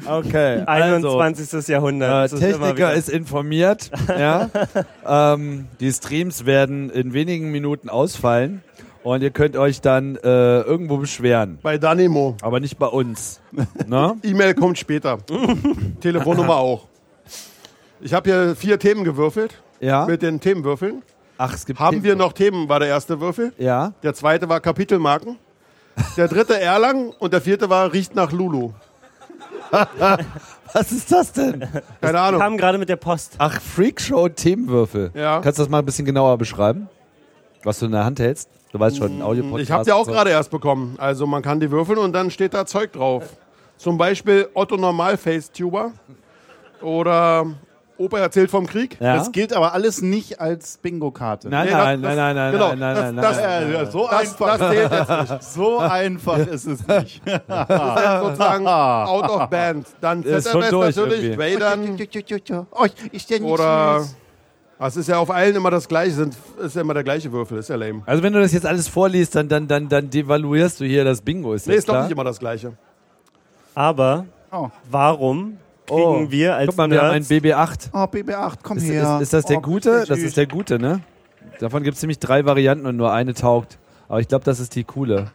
Okay, 0.05 0.63
also, 0.65 1.19
21. 1.19 1.67
Jahrhundert. 1.67 2.31
äh, 2.31 2.35
ist 2.35 2.39
Techniker 2.39 2.75
wieder- 2.75 2.93
ist 2.93 3.09
informiert. 3.09 3.89
ja. 4.07 4.49
ähm, 5.33 5.67
die 5.79 5.91
Streams 5.91 6.45
werden 6.45 6.89
in 6.91 7.13
wenigen 7.13 7.51
Minuten 7.51 7.89
ausfallen 7.89 8.61
und 9.03 9.23
ihr 9.23 9.31
könnt 9.31 9.57
euch 9.57 9.81
dann 9.81 10.15
äh, 10.17 10.61
irgendwo 10.61 10.97
beschweren. 10.97 11.57
Bei 11.63 11.77
Danimo. 11.79 12.35
Aber 12.41 12.59
nicht 12.59 12.77
bei 12.77 12.87
uns. 12.87 13.41
ne? 13.87 14.15
E-Mail 14.23 14.53
kommt 14.53 14.77
später. 14.77 15.17
Telefonnummer 16.01 16.57
auch. 16.57 16.87
Ich 17.99 18.13
habe 18.13 18.29
hier 18.29 18.55
vier 18.55 18.79
Themen 18.79 19.03
gewürfelt 19.03 19.55
Ja. 19.79 20.05
mit 20.05 20.21
den 20.21 20.39
Themenwürfeln. 20.39 21.01
Ach, 21.37 21.53
es 21.53 21.65
gibt 21.65 21.79
Haben 21.79 22.03
wir 22.03 22.15
noch 22.15 22.33
Themen, 22.33 22.67
war 22.69 22.79
der 22.79 22.89
erste 22.89 23.19
Würfel. 23.19 23.53
Ja. 23.57 23.93
Der 24.03 24.13
zweite 24.13 24.49
war 24.49 24.59
Kapitelmarken. 24.59 25.37
Der 26.15 26.27
dritte 26.27 26.59
Erlang 26.59 27.09
und 27.19 27.33
der 27.33 27.41
vierte 27.41 27.69
war 27.69 27.91
Riecht 27.93 28.15
nach 28.15 28.31
Lulu. 28.31 28.71
Was 30.73 30.91
ist 30.91 31.11
das 31.11 31.31
denn? 31.31 31.67
Keine 32.01 32.19
Ahnung. 32.19 32.39
Kam 32.41 32.57
gerade 32.57 32.77
mit 32.77 32.89
der 32.89 32.95
Post. 32.97 33.35
Ach, 33.37 33.59
Freakshow 33.61 34.29
Themenwürfel. 34.29 35.11
Ja. 35.13 35.39
Kannst 35.41 35.59
du 35.59 35.63
das 35.63 35.69
mal 35.69 35.79
ein 35.79 35.85
bisschen 35.85 36.05
genauer 36.05 36.37
beschreiben? 36.37 36.89
Was 37.63 37.79
du 37.79 37.85
in 37.85 37.91
der 37.93 38.03
Hand 38.05 38.19
hältst? 38.19 38.49
Du 38.71 38.79
weißt 38.79 38.97
schon, 38.97 39.17
ein 39.17 39.21
Audio-Podcast. 39.21 39.63
Ich 39.63 39.71
habe 39.71 39.83
die 39.85 39.91
auch 39.91 40.05
so. 40.05 40.11
gerade 40.11 40.29
erst 40.29 40.51
bekommen. 40.51 40.95
Also 40.99 41.25
man 41.25 41.41
kann 41.41 41.59
die 41.59 41.71
würfeln 41.71 41.97
und 41.99 42.13
dann 42.13 42.31
steht 42.31 42.53
da 42.53 42.65
Zeug 42.65 42.93
drauf. 42.93 43.23
Zum 43.77 43.97
Beispiel 43.97 44.47
Otto 44.53 44.77
Normal 44.77 45.17
Facetuber 45.17 45.91
oder 46.81 47.45
Opa 47.97 48.19
erzählt 48.19 48.51
vom 48.51 48.67
Krieg. 48.67 48.97
Ja? 48.99 49.15
Das 49.17 49.31
gilt 49.31 49.53
aber 49.53 49.73
alles 49.73 50.01
nicht 50.01 50.39
als 50.39 50.77
Bingo-Karte. 50.77 51.49
Nein, 51.49 51.65
Nee, 51.67 51.73
nein, 51.73 52.01
das- 52.01 52.15
nein, 52.15 52.17
nein, 52.17 52.35
nein, 52.35 52.51
genau, 52.51 52.67
nein, 52.69 52.79
nein, 52.79 53.15
das- 53.15 53.37
nein, 53.37 53.71
das- 53.71 53.73
nein. 53.81 53.91
So 53.91 54.07
Das, 54.07 54.19
einfach. 54.19 54.57
das 54.57 54.69
zählt 54.71 54.91
jetzt 54.91 55.31
nicht. 55.31 55.43
So 55.43 55.77
einfach 55.79 56.37
ist 56.39 56.65
es 56.67 56.87
nicht. 56.87 57.21
Das 57.47 58.19
ist 58.19 58.23
sozusagen 58.23 58.67
out 58.67 59.29
of 59.29 59.49
band. 59.49 59.87
Dann 60.01 60.23
Ist 60.23 60.49
schon 60.49 60.63
durch 60.69 60.95
natürlich. 60.95 61.37
Vadern 61.37 61.97
Oh, 62.71 62.85
ist 63.11 63.29
der 63.29 63.39
nicht 63.39 63.49
oder... 63.51 63.99
süß? 64.01 64.15
Das 64.79 64.95
ist 64.95 65.09
ja 65.09 65.17
auf 65.17 65.31
allen 65.31 65.55
immer 65.55 65.71
das 65.71 65.87
gleiche, 65.87 66.11
sind, 66.11 66.35
ist 66.63 66.75
ja 66.75 66.81
immer 66.81 66.93
der 66.93 67.03
gleiche 67.03 67.31
Würfel, 67.31 67.57
ist 67.57 67.67
ja 67.67 67.75
lame. 67.75 68.03
Also 68.05 68.21
wenn 68.21 68.31
du 68.31 68.39
das 68.39 68.53
jetzt 68.53 68.65
alles 68.67 68.87
vorliest, 68.87 69.33
dann, 69.35 69.49
dann, 69.49 69.67
dann, 69.67 69.89
dann 69.89 70.07
devaluierst 70.07 70.79
du 70.79 70.85
hier 70.85 71.03
das 71.03 71.19
Bingo. 71.19 71.55
Ist 71.55 71.65
Nee, 71.65 71.73
ist 71.77 71.89
doch 71.89 71.93
klar? 71.95 72.03
nicht 72.03 72.11
immer 72.11 72.23
das 72.23 72.37
gleiche. 72.37 72.73
Aber 73.73 74.25
Oh. 74.51 74.69
warum 74.91 75.57
kriegen 75.87 76.27
Oh, 76.27 76.31
wir 76.31 76.55
als 76.55 76.67
Guck 76.67 76.77
mal, 76.77 76.89
wir 76.89 77.01
haben 77.01 77.11
einen 77.11 77.25
Nerds 77.25 77.43
BB8. 77.43 77.89
Oh, 77.93 77.97
BB8, 77.97 78.53
komm 78.61 78.77
Ist, 78.77 78.83
her. 78.83 79.15
ist, 79.15 79.23
ist 79.23 79.33
das 79.33 79.45
der 79.45 79.57
oh, 79.57 79.61
gute? 79.61 80.05
Das 80.05 80.19
ist 80.19 80.37
der 80.37 80.47
gute, 80.47 80.79
ne? 80.79 81.01
Davon 81.59 81.83
gibt 81.83 81.97
es 81.97 82.03
nämlich 82.03 82.19
drei 82.19 82.45
Varianten 82.45 82.85
und 82.85 82.97
nur 82.97 83.11
eine 83.11 83.33
taugt. 83.33 83.79
Aber 84.07 84.19
ich 84.19 84.27
glaube, 84.27 84.45
das 84.45 84.59
ist 84.59 84.75
die 84.75 84.83
coole. 84.83 85.31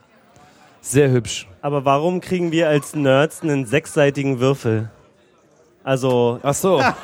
Sehr 0.80 1.10
hübsch. 1.10 1.48
Aber 1.60 1.84
warum 1.84 2.20
kriegen 2.20 2.52
wir 2.52 2.68
als 2.68 2.94
Nerds 2.94 3.42
einen 3.42 3.66
sechsseitigen 3.66 4.40
Würfel? 4.40 4.90
Also, 5.84 6.38
Ach 6.42 6.54
so. 6.54 6.78
Nein, 6.80 6.94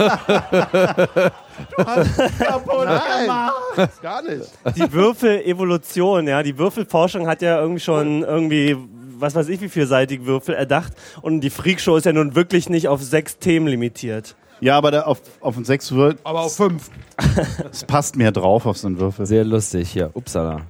gar 4.02 4.22
nicht. 4.22 4.50
die 4.76 4.92
Würfel-Evolution, 4.92 6.28
ja, 6.28 6.42
die 6.44 6.56
Würfelforschung 6.56 7.26
hat 7.26 7.42
ja 7.42 7.60
irgendwie 7.60 7.80
schon 7.80 8.22
irgendwie, 8.22 8.76
was 9.20 9.34
weiß 9.34 9.48
ich, 9.48 9.60
wie 9.60 9.68
vielseitige 9.68 10.26
Würfel 10.26 10.54
erdacht. 10.54 10.92
Und 11.22 11.40
die 11.40 11.50
Freakshow 11.50 11.96
ist 11.96 12.04
ja 12.04 12.12
nun 12.12 12.34
wirklich 12.34 12.68
nicht 12.68 12.88
auf 12.88 13.02
sechs 13.02 13.38
Themen 13.38 13.66
limitiert. 13.66 14.36
Ja, 14.60 14.76
aber 14.76 14.90
da 14.90 15.02
auf, 15.02 15.20
auf 15.40 15.56
ein 15.56 15.64
6 15.64 15.92
wird, 15.92 16.18
Aber 16.24 16.40
auf 16.40 16.56
fünf. 16.56 16.90
es 17.70 17.84
passt 17.84 18.16
mehr 18.16 18.32
drauf 18.32 18.66
auf 18.66 18.76
so 18.76 18.88
einen 18.88 18.98
Würfel. 18.98 19.24
Sehr 19.24 19.44
lustig 19.44 19.90
hier. 19.90 20.10
Upsala. 20.14 20.62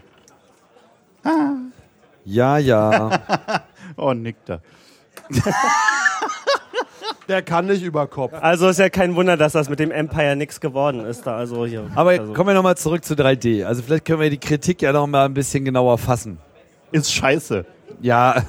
Ja, 2.24 2.58
ja. 2.58 3.20
Oh, 3.96 4.12
nickt 4.12 4.48
er. 4.48 4.60
Der 7.28 7.42
kann 7.42 7.66
nicht 7.66 7.82
über 7.82 8.06
Kopf. 8.06 8.32
Also 8.40 8.68
ist 8.68 8.78
ja 8.78 8.90
kein 8.90 9.16
Wunder, 9.16 9.36
dass 9.36 9.52
das 9.52 9.68
mit 9.68 9.80
dem 9.80 9.90
Empire 9.90 10.36
nix 10.36 10.60
geworden 10.60 11.04
ist. 11.04 11.26
Da 11.26 11.36
also 11.36 11.66
hier. 11.66 11.90
Aber 11.94 12.10
also. 12.10 12.32
kommen 12.32 12.48
wir 12.48 12.54
nochmal 12.54 12.76
zurück 12.76 13.04
zu 13.04 13.14
3D. 13.14 13.64
Also 13.64 13.82
vielleicht 13.82 14.04
können 14.04 14.20
wir 14.20 14.30
die 14.30 14.38
Kritik 14.38 14.82
ja 14.82 14.92
noch 14.92 15.06
mal 15.06 15.24
ein 15.24 15.34
bisschen 15.34 15.64
genauer 15.64 15.98
fassen. 15.98 16.38
Ist 16.92 17.12
scheiße. 17.12 17.66
Ja, 18.00 18.42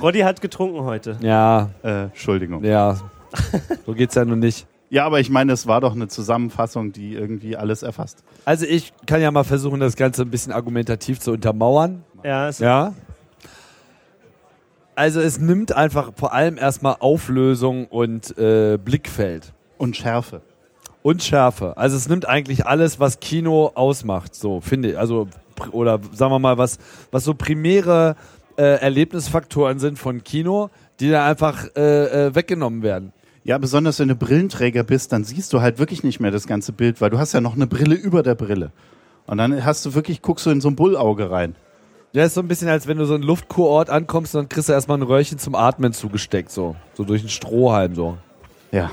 Roddy 0.00 0.20
hat 0.20 0.40
getrunken 0.40 0.82
heute. 0.84 1.16
ja, 1.20 1.70
Äh, 1.82 2.04
Entschuldigung. 2.04 2.64
ja. 2.64 2.96
So 3.86 3.92
geht's 3.94 4.14
ja 4.14 4.24
nun 4.24 4.38
nicht. 4.40 4.66
Ja, 4.88 5.06
aber 5.06 5.20
ich 5.20 5.30
meine, 5.30 5.52
es 5.52 5.68
war 5.68 5.80
doch 5.80 5.94
eine 5.94 6.08
Zusammenfassung, 6.08 6.90
die 6.92 7.14
irgendwie 7.14 7.56
alles 7.56 7.82
erfasst. 7.84 8.24
Also 8.44 8.66
ich 8.66 8.92
kann 9.06 9.20
ja 9.22 9.30
mal 9.30 9.44
versuchen, 9.44 9.78
das 9.78 9.94
Ganze 9.94 10.22
ein 10.22 10.30
bisschen 10.30 10.52
argumentativ 10.52 11.20
zu 11.20 11.30
untermauern. 11.32 12.02
Ja, 12.24 12.48
es 12.48 12.58
Ja. 12.58 12.92
Also 14.96 15.20
es 15.20 15.38
nimmt 15.38 15.72
einfach 15.72 16.12
vor 16.16 16.32
allem 16.34 16.58
erstmal 16.58 16.96
Auflösung 16.98 17.86
und 17.86 18.36
äh, 18.36 18.76
Blickfeld 18.76 19.52
Und 19.78 19.96
Schärfe. 19.96 20.42
und 21.02 21.22
Schärfe. 21.22 21.76
Also 21.76 21.96
es 21.96 22.08
nimmt 22.08 22.28
eigentlich 22.28 22.66
alles, 22.66 23.00
was 23.00 23.20
Kino 23.20 23.70
ausmacht, 23.74 24.34
so 24.34 24.60
finde 24.60 24.90
ich. 24.90 24.98
Also 24.98 25.28
oder 25.72 26.00
sagen 26.12 26.32
wir 26.32 26.38
mal, 26.38 26.58
was, 26.58 26.78
was 27.12 27.24
so 27.24 27.34
primäre 27.34 28.16
äh, 28.60 28.76
Erlebnisfaktoren 28.76 29.78
sind 29.78 29.98
von 29.98 30.22
Kino, 30.22 30.68
die 31.00 31.10
da 31.10 31.26
einfach 31.26 31.64
äh, 31.76 32.26
äh, 32.26 32.34
weggenommen 32.34 32.82
werden. 32.82 33.12
Ja, 33.42 33.56
besonders 33.56 33.98
wenn 33.98 34.08
du 34.08 34.14
Brillenträger 34.14 34.84
bist, 34.84 35.12
dann 35.12 35.24
siehst 35.24 35.54
du 35.54 35.62
halt 35.62 35.78
wirklich 35.78 36.04
nicht 36.04 36.20
mehr 36.20 36.30
das 36.30 36.46
ganze 36.46 36.72
Bild, 36.72 37.00
weil 37.00 37.08
du 37.08 37.18
hast 37.18 37.32
ja 37.32 37.40
noch 37.40 37.54
eine 37.54 37.66
Brille 37.66 37.94
über 37.94 38.22
der 38.22 38.34
Brille. 38.34 38.70
Und 39.26 39.38
dann 39.38 39.64
hast 39.64 39.86
du 39.86 39.94
wirklich, 39.94 40.20
guckst 40.20 40.44
du 40.44 40.50
in 40.50 40.60
so 40.60 40.68
ein 40.68 40.76
Bullauge 40.76 41.30
rein. 41.30 41.56
Ja, 42.12 42.24
ist 42.24 42.34
so 42.34 42.42
ein 42.42 42.48
bisschen, 42.48 42.68
als 42.68 42.86
wenn 42.86 42.98
du 42.98 43.06
so 43.06 43.14
einen 43.14 43.22
Luftkurort 43.22 43.88
ankommst 43.88 44.34
und 44.34 44.42
dann 44.42 44.48
kriegst 44.50 44.68
du 44.68 44.74
erstmal 44.74 44.98
ein 44.98 45.02
Röhrchen 45.02 45.38
zum 45.38 45.54
Atmen 45.54 45.94
zugesteckt, 45.94 46.50
so. 46.50 46.76
So 46.92 47.04
durch 47.04 47.22
einen 47.22 47.30
Strohhalm, 47.30 47.94
so. 47.94 48.18
Ja. 48.70 48.90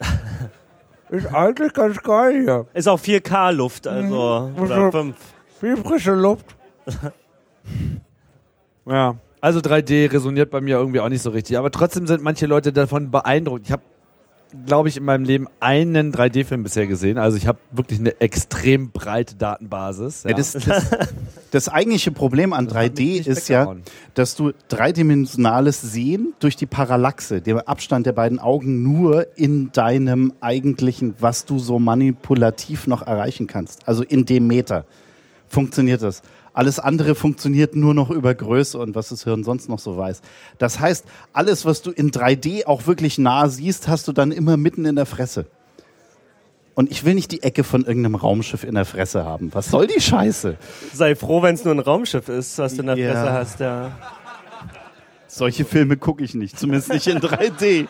Ist 1.10 1.32
eigentlich 1.32 1.72
ganz 1.72 2.02
geil 2.02 2.42
hier. 2.42 2.66
ist 2.74 2.88
auch 2.88 3.00
4K-Luft, 3.00 3.86
also. 3.86 4.52
Oder 4.58 4.92
5. 4.92 5.16
Wie 5.60 5.76
frische 5.76 6.14
Luft. 6.14 6.44
ja. 8.88 9.16
Also 9.40 9.60
3D 9.60 10.12
resoniert 10.12 10.50
bei 10.50 10.60
mir 10.60 10.78
irgendwie 10.78 11.00
auch 11.00 11.08
nicht 11.08 11.22
so 11.22 11.30
richtig. 11.30 11.58
Aber 11.58 11.70
trotzdem 11.70 12.06
sind 12.06 12.22
manche 12.22 12.46
Leute 12.46 12.72
davon 12.72 13.10
beeindruckt. 13.10 13.66
Ich 13.66 13.72
habe, 13.72 13.82
glaube 14.66 14.88
ich, 14.88 14.96
in 14.96 15.04
meinem 15.04 15.24
Leben 15.24 15.46
einen 15.60 16.12
3D-Film 16.12 16.64
bisher 16.64 16.88
gesehen. 16.88 17.18
Also 17.18 17.36
ich 17.36 17.46
habe 17.46 17.58
wirklich 17.70 18.00
eine 18.00 18.20
extrem 18.20 18.90
breite 18.90 19.36
Datenbasis. 19.36 20.24
Ja. 20.24 20.30
Ja, 20.30 20.36
das, 20.36 20.52
das, 20.54 20.90
das 21.52 21.68
eigentliche 21.68 22.10
Problem 22.10 22.52
an 22.52 22.64
mich 22.64 22.74
3D 22.74 23.00
nicht 23.00 23.26
ist 23.28 23.48
ja, 23.48 23.76
dass 24.14 24.34
du 24.34 24.50
dreidimensionales 24.66 25.82
Sehen 25.82 26.34
durch 26.40 26.56
die 26.56 26.66
Parallaxe, 26.66 27.40
den 27.40 27.60
Abstand 27.60 28.06
der 28.06 28.12
beiden 28.14 28.40
Augen, 28.40 28.82
nur 28.82 29.28
in 29.36 29.70
deinem 29.70 30.32
eigentlichen, 30.40 31.14
was 31.20 31.44
du 31.44 31.60
so 31.60 31.78
manipulativ 31.78 32.88
noch 32.88 33.06
erreichen 33.06 33.46
kannst, 33.46 33.86
also 33.86 34.02
in 34.02 34.24
dem 34.24 34.48
Meter, 34.48 34.84
funktioniert 35.48 36.02
das. 36.02 36.22
Alles 36.58 36.80
andere 36.80 37.14
funktioniert 37.14 37.76
nur 37.76 37.94
noch 37.94 38.10
über 38.10 38.34
Größe 38.34 38.78
und 38.80 38.96
was 38.96 39.10
das 39.10 39.22
Hirn 39.22 39.44
sonst 39.44 39.68
noch 39.68 39.78
so 39.78 39.96
weiß. 39.96 40.22
Das 40.58 40.80
heißt, 40.80 41.04
alles, 41.32 41.64
was 41.64 41.82
du 41.82 41.92
in 41.92 42.10
3D 42.10 42.66
auch 42.66 42.88
wirklich 42.88 43.16
nah 43.16 43.48
siehst, 43.48 43.86
hast 43.86 44.08
du 44.08 44.12
dann 44.12 44.32
immer 44.32 44.56
mitten 44.56 44.84
in 44.84 44.96
der 44.96 45.06
Fresse. 45.06 45.46
Und 46.74 46.90
ich 46.90 47.04
will 47.04 47.14
nicht 47.14 47.30
die 47.30 47.44
Ecke 47.44 47.62
von 47.62 47.84
irgendeinem 47.84 48.16
Raumschiff 48.16 48.64
in 48.64 48.74
der 48.74 48.86
Fresse 48.86 49.24
haben. 49.24 49.54
Was 49.54 49.70
soll 49.70 49.86
die 49.86 50.00
Scheiße? 50.00 50.56
Sei 50.92 51.14
froh, 51.14 51.42
wenn 51.42 51.54
es 51.54 51.64
nur 51.64 51.74
ein 51.74 51.78
Raumschiff 51.78 52.28
ist, 52.28 52.58
was 52.58 52.74
du 52.74 52.80
in 52.80 52.86
der 52.88 52.96
Ja. 52.96 53.12
Fresse 53.12 53.32
hast, 53.32 53.60
ja. 53.60 53.92
Solche 55.28 55.64
Filme 55.64 55.96
gucke 55.96 56.24
ich 56.24 56.34
nicht, 56.34 56.58
zumindest 56.58 56.92
nicht 56.92 57.06
in 57.06 57.18
3D. 57.18 57.86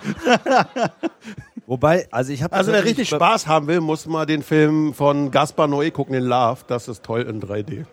Wobei, 1.66 2.06
also 2.10 2.34
ich 2.34 2.42
habe 2.42 2.54
Also 2.54 2.70
wer 2.70 2.84
richtig 2.84 3.08
Spaß 3.08 3.46
haben 3.46 3.66
will, 3.66 3.80
muss 3.80 4.04
mal 4.04 4.26
den 4.26 4.42
Film 4.42 4.92
von 4.92 5.30
Gaspar 5.30 5.68
Noé 5.68 5.90
gucken, 5.90 6.12
den 6.12 6.24
Love. 6.24 6.60
Das 6.66 6.86
ist 6.88 7.02
toll 7.02 7.22
in 7.22 7.40
3D. 7.40 7.86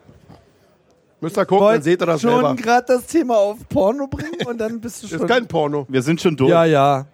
Müsst 1.25 1.37
ihr 1.37 1.45
gucken, 1.45 1.67
dann 1.67 1.81
seht 1.81 2.01
ihr 2.01 2.05
das 2.05 2.21
schon 2.21 2.31
selber. 2.31 2.55
gerade 2.55 2.85
das 2.87 3.05
Thema 3.07 3.35
auf 3.37 3.57
Porno 3.67 4.07
bringen 4.07 4.45
und 4.47 4.57
dann 4.59 4.79
bist 4.79 5.03
du 5.03 5.07
schon. 5.07 5.19
Ist 5.21 5.27
kein 5.27 5.47
Porno. 5.47 5.85
Wir 5.89 6.01
sind 6.01 6.21
schon 6.21 6.35
durch. 6.37 6.49
ja, 6.51 6.65
ja. 6.65 7.05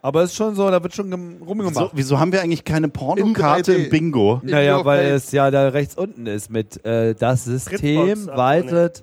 Aber 0.00 0.22
ist 0.22 0.36
schon 0.36 0.54
so, 0.54 0.70
da 0.70 0.80
wird 0.80 0.94
schon 0.94 1.10
gem- 1.10 1.42
rumgemacht. 1.44 1.74
So, 1.74 1.90
wieso 1.92 2.20
haben 2.20 2.30
wir 2.30 2.40
eigentlich 2.40 2.62
keine 2.64 2.88
Pornokarte 2.88 3.72
In 3.72 3.80
3D. 3.80 3.84
im 3.84 3.90
Bingo? 3.90 4.40
Naja, 4.44 4.84
weil 4.84 5.06
es 5.06 5.32
ja 5.32 5.50
da 5.50 5.68
rechts 5.68 5.96
unten 5.96 6.26
ist 6.26 6.50
mit 6.50 6.84
äh, 6.86 7.14
das 7.16 7.44
System 7.44 8.26
wartet, 8.28 9.02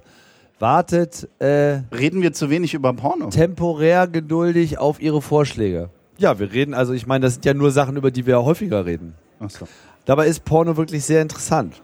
wartet 0.59 1.27
äh, 1.39 1.79
Reden 1.93 2.21
wir 2.21 2.31
zu 2.31 2.49
wenig 2.49 2.73
über 2.73 2.93
Porno? 2.93 3.27
temporär 3.29 4.07
geduldig 4.07 4.77
auf 4.77 5.01
ihre 5.01 5.21
Vorschläge. 5.21 5.89
Ja, 6.17 6.39
wir 6.39 6.53
reden, 6.53 6.73
also 6.73 6.93
ich 6.93 7.05
meine, 7.05 7.23
das 7.25 7.33
sind 7.33 7.45
ja 7.45 7.53
nur 7.53 7.71
Sachen, 7.71 7.97
über 7.97 8.09
die 8.09 8.25
wir 8.25 8.43
häufiger 8.45 8.85
reden. 8.85 9.15
Achso. 9.39 9.67
Dabei 10.05 10.27
ist 10.27 10.45
Porno 10.45 10.77
wirklich 10.77 11.03
sehr 11.03 11.21
interessant. 11.21 11.81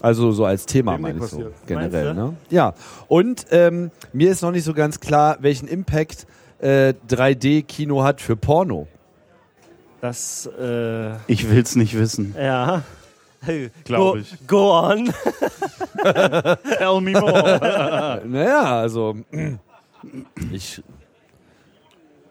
Also 0.00 0.32
so 0.32 0.44
als 0.44 0.66
Thema 0.66 0.96
meine 0.98 1.18
ich 1.18 1.30
so 1.30 1.50
generell. 1.66 2.14
Meinst 2.14 2.18
du? 2.20 2.26
Ne? 2.30 2.36
Ja. 2.50 2.74
Und 3.08 3.46
ähm, 3.50 3.90
mir 4.12 4.30
ist 4.30 4.42
noch 4.42 4.52
nicht 4.52 4.64
so 4.64 4.74
ganz 4.74 5.00
klar, 5.00 5.38
welchen 5.40 5.68
Impact 5.68 6.26
äh, 6.60 6.94
3D-Kino 7.08 8.02
hat 8.02 8.20
für 8.20 8.36
Porno. 8.36 8.86
Das, 10.00 10.48
äh, 10.58 11.14
Ich 11.26 11.50
will's 11.50 11.74
nicht 11.76 11.98
wissen. 11.98 12.34
ja. 12.38 12.82
Hey, 13.40 13.70
Glaub 13.84 14.14
go, 14.14 14.18
ich. 14.18 14.46
Go 14.48 14.72
on. 14.72 15.04
Tell 16.02 17.00
me 17.00 17.12
more. 17.12 18.20
Naja, 18.26 18.80
also 18.80 19.16
ich 20.50 20.82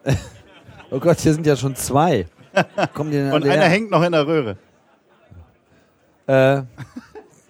Oh 0.90 0.98
Gott, 1.00 1.18
hier 1.20 1.32
sind 1.32 1.46
ja 1.46 1.56
schon 1.56 1.74
zwei. 1.76 2.26
Und 2.94 3.14
einer 3.14 3.64
hängt 3.64 3.90
noch 3.90 4.02
in 4.02 4.12
der 4.12 4.26
Röhre. 4.26 4.56
Äh, 6.26 6.62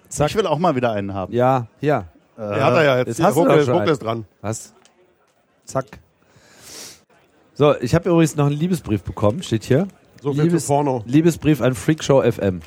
zack. 0.09 0.29
Ich 0.29 0.35
will 0.35 0.47
auch 0.47 0.59
mal 0.59 0.75
wieder 0.75 0.91
einen 0.91 1.13
haben. 1.13 1.33
Ja, 1.33 1.67
hier. 1.79 2.05
Der 2.37 2.63
hat 2.63 2.73
er 2.73 2.83
ja 2.83 3.03
das 3.03 3.17
jetzt. 3.17 3.25
hast 3.25 3.35
du 3.35 3.41
Ruckel 3.41 3.69
einen. 3.69 3.87
ist 3.89 4.03
dran. 4.03 4.25
Was? 4.41 4.73
Zack. 5.65 5.85
So, 7.53 7.75
ich 7.81 7.93
habe 7.93 8.09
übrigens 8.09 8.35
noch 8.35 8.45
einen 8.45 8.55
Liebesbrief 8.55 9.03
bekommen, 9.03 9.43
steht 9.43 9.65
hier. 9.65 9.87
So 10.21 10.33
viel 10.33 10.43
Liebes, 10.43 10.63
zu 10.65 10.73
Porno. 10.73 11.03
Liebesbrief 11.05 11.61
an 11.61 11.75
Freakshow 11.75 12.21
FM. 12.21 12.61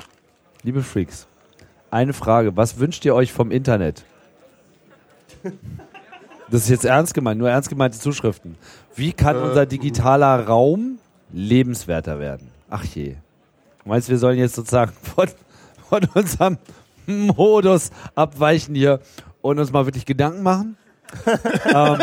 Liebe 0.61 0.83
Freaks, 0.83 1.27
eine 1.91 2.13
Frage. 2.13 2.55
Was 2.55 2.79
wünscht 2.79 3.03
ihr 3.05 3.15
euch 3.15 3.33
vom 3.33 3.51
Internet? 3.51 4.05
Das 6.49 6.61
ist 6.61 6.69
jetzt 6.69 6.85
ernst 6.85 7.13
gemeint, 7.13 7.39
nur 7.39 7.49
ernst 7.49 7.69
gemeinte 7.69 7.99
Zuschriften. 7.99 8.55
Wie 8.95 9.11
kann 9.11 9.35
unser 9.37 9.65
digitaler 9.65 10.45
Raum 10.45 10.99
lebenswerter 11.31 12.19
werden? 12.19 12.51
Ach 12.69 12.83
je. 12.83 13.15
Du 13.83 13.89
meinst, 13.89 14.09
wir 14.09 14.17
sollen 14.17 14.37
jetzt 14.37 14.55
sozusagen 14.55 14.93
von, 15.01 15.27
von 15.89 16.07
unserem 16.13 16.57
Modus 17.07 17.91
abweichen 18.15 18.75
hier 18.75 18.99
und 19.41 19.59
uns 19.59 19.71
mal 19.71 19.85
wirklich 19.85 20.05
Gedanken 20.05 20.43
machen? 20.43 20.77
ähm, 21.73 21.99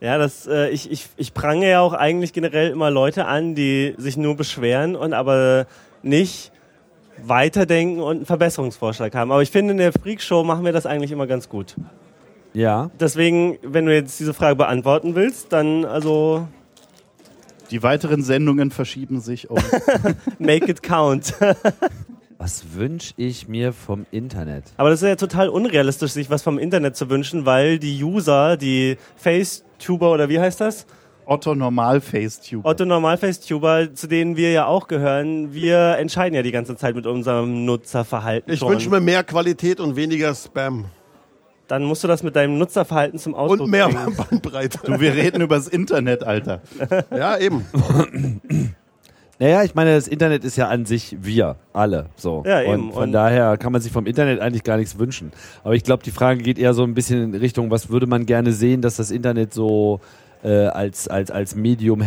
Ja, 0.00 0.18
das, 0.18 0.46
äh, 0.46 0.68
ich, 0.68 0.90
ich, 0.90 1.08
ich 1.16 1.32
prange 1.32 1.68
ja 1.70 1.80
auch 1.80 1.94
eigentlich 1.94 2.32
generell 2.34 2.70
immer 2.70 2.90
Leute 2.90 3.24
an, 3.26 3.54
die 3.54 3.94
sich 3.96 4.16
nur 4.18 4.36
beschweren 4.36 4.94
und 4.94 5.14
aber 5.14 5.66
nicht 6.02 6.52
weiterdenken 7.24 8.00
und 8.02 8.16
einen 8.18 8.26
Verbesserungsvorschlag 8.26 9.14
haben. 9.14 9.32
Aber 9.32 9.40
ich 9.40 9.50
finde, 9.50 9.72
in 9.72 9.78
der 9.78 9.92
Freakshow 9.92 10.44
machen 10.44 10.66
wir 10.66 10.72
das 10.72 10.84
eigentlich 10.84 11.12
immer 11.12 11.26
ganz 11.26 11.48
gut. 11.48 11.74
ja. 12.52 12.90
Deswegen, 13.00 13.58
wenn 13.62 13.86
du 13.86 13.94
jetzt 13.94 14.20
diese 14.20 14.34
Frage 14.34 14.56
beantworten 14.56 15.14
willst, 15.14 15.50
dann 15.52 15.86
also 15.86 16.46
Die 17.70 17.82
weiteren 17.82 18.22
Sendungen 18.22 18.70
verschieben 18.70 19.20
sich 19.20 19.48
um. 19.48 19.58
make 20.38 20.70
it 20.70 20.82
count. 20.82 21.34
Was 22.38 22.74
wünsche 22.74 23.14
ich 23.16 23.48
mir 23.48 23.72
vom 23.72 24.04
Internet? 24.10 24.64
Aber 24.76 24.90
das 24.90 25.00
ist 25.00 25.08
ja 25.08 25.16
total 25.16 25.48
unrealistisch, 25.48 26.12
sich 26.12 26.28
was 26.28 26.42
vom 26.42 26.58
Internet 26.58 26.94
zu 26.94 27.08
wünschen, 27.08 27.46
weil 27.46 27.78
die 27.78 28.02
User, 28.02 28.58
die 28.58 28.98
Facetuber 29.16 30.12
oder 30.12 30.28
wie 30.28 30.38
heißt 30.38 30.60
das? 30.60 30.86
Otto 31.24 31.54
Normal 31.54 32.00
Facetube. 32.00 32.68
Otto 32.68 32.84
Normalfacetuber, 32.84 33.94
zu 33.94 34.06
denen 34.06 34.36
wir 34.36 34.52
ja 34.52 34.66
auch 34.66 34.86
gehören, 34.86 35.52
wir 35.52 35.96
entscheiden 35.98 36.36
ja 36.36 36.42
die 36.42 36.52
ganze 36.52 36.76
Zeit 36.76 36.94
mit 36.94 37.06
unserem 37.06 37.64
Nutzerverhalten. 37.64 38.52
Ich 38.52 38.62
wünsche 38.62 38.90
mir 38.90 39.00
mehr 39.00 39.24
Qualität 39.24 39.80
und 39.80 39.96
weniger 39.96 40.34
Spam. 40.34 40.84
Dann 41.66 41.82
musst 41.82 42.04
du 42.04 42.08
das 42.08 42.22
mit 42.22 42.36
deinem 42.36 42.58
Nutzerverhalten 42.58 43.18
zum 43.18 43.34
Ausdruck 43.34 43.62
Und 43.62 43.70
mehr 43.70 43.88
bringen. 43.88 44.14
Bandbreite. 44.30 44.78
Du, 44.84 45.00
wir 45.00 45.14
reden 45.14 45.42
übers 45.42 45.66
Internet, 45.66 46.22
Alter. 46.22 46.60
Ja, 47.10 47.38
eben. 47.38 47.66
Naja, 49.38 49.62
ich 49.64 49.74
meine, 49.74 49.94
das 49.94 50.08
Internet 50.08 50.44
ist 50.44 50.56
ja 50.56 50.68
an 50.68 50.86
sich 50.86 51.16
wir, 51.20 51.56
alle. 51.74 52.06
So. 52.16 52.42
Ja, 52.46 52.62
eben. 52.62 52.86
Und 52.88 52.92
von 52.92 53.02
Und- 53.04 53.12
daher 53.12 53.56
kann 53.58 53.70
man 53.72 53.82
sich 53.82 53.92
vom 53.92 54.06
Internet 54.06 54.40
eigentlich 54.40 54.64
gar 54.64 54.78
nichts 54.78 54.98
wünschen. 54.98 55.30
Aber 55.62 55.74
ich 55.74 55.84
glaube, 55.84 56.02
die 56.02 56.10
Frage 56.10 56.42
geht 56.42 56.58
eher 56.58 56.72
so 56.72 56.84
ein 56.84 56.94
bisschen 56.94 57.34
in 57.34 57.34
Richtung, 57.34 57.70
was 57.70 57.90
würde 57.90 58.06
man 58.06 58.24
gerne 58.24 58.52
sehen, 58.52 58.80
dass 58.80 58.96
das 58.96 59.10
Internet 59.10 59.52
so 59.52 60.00
äh, 60.42 60.66
als, 60.66 61.06
als, 61.08 61.30
als 61.30 61.54
Medium 61.54 62.00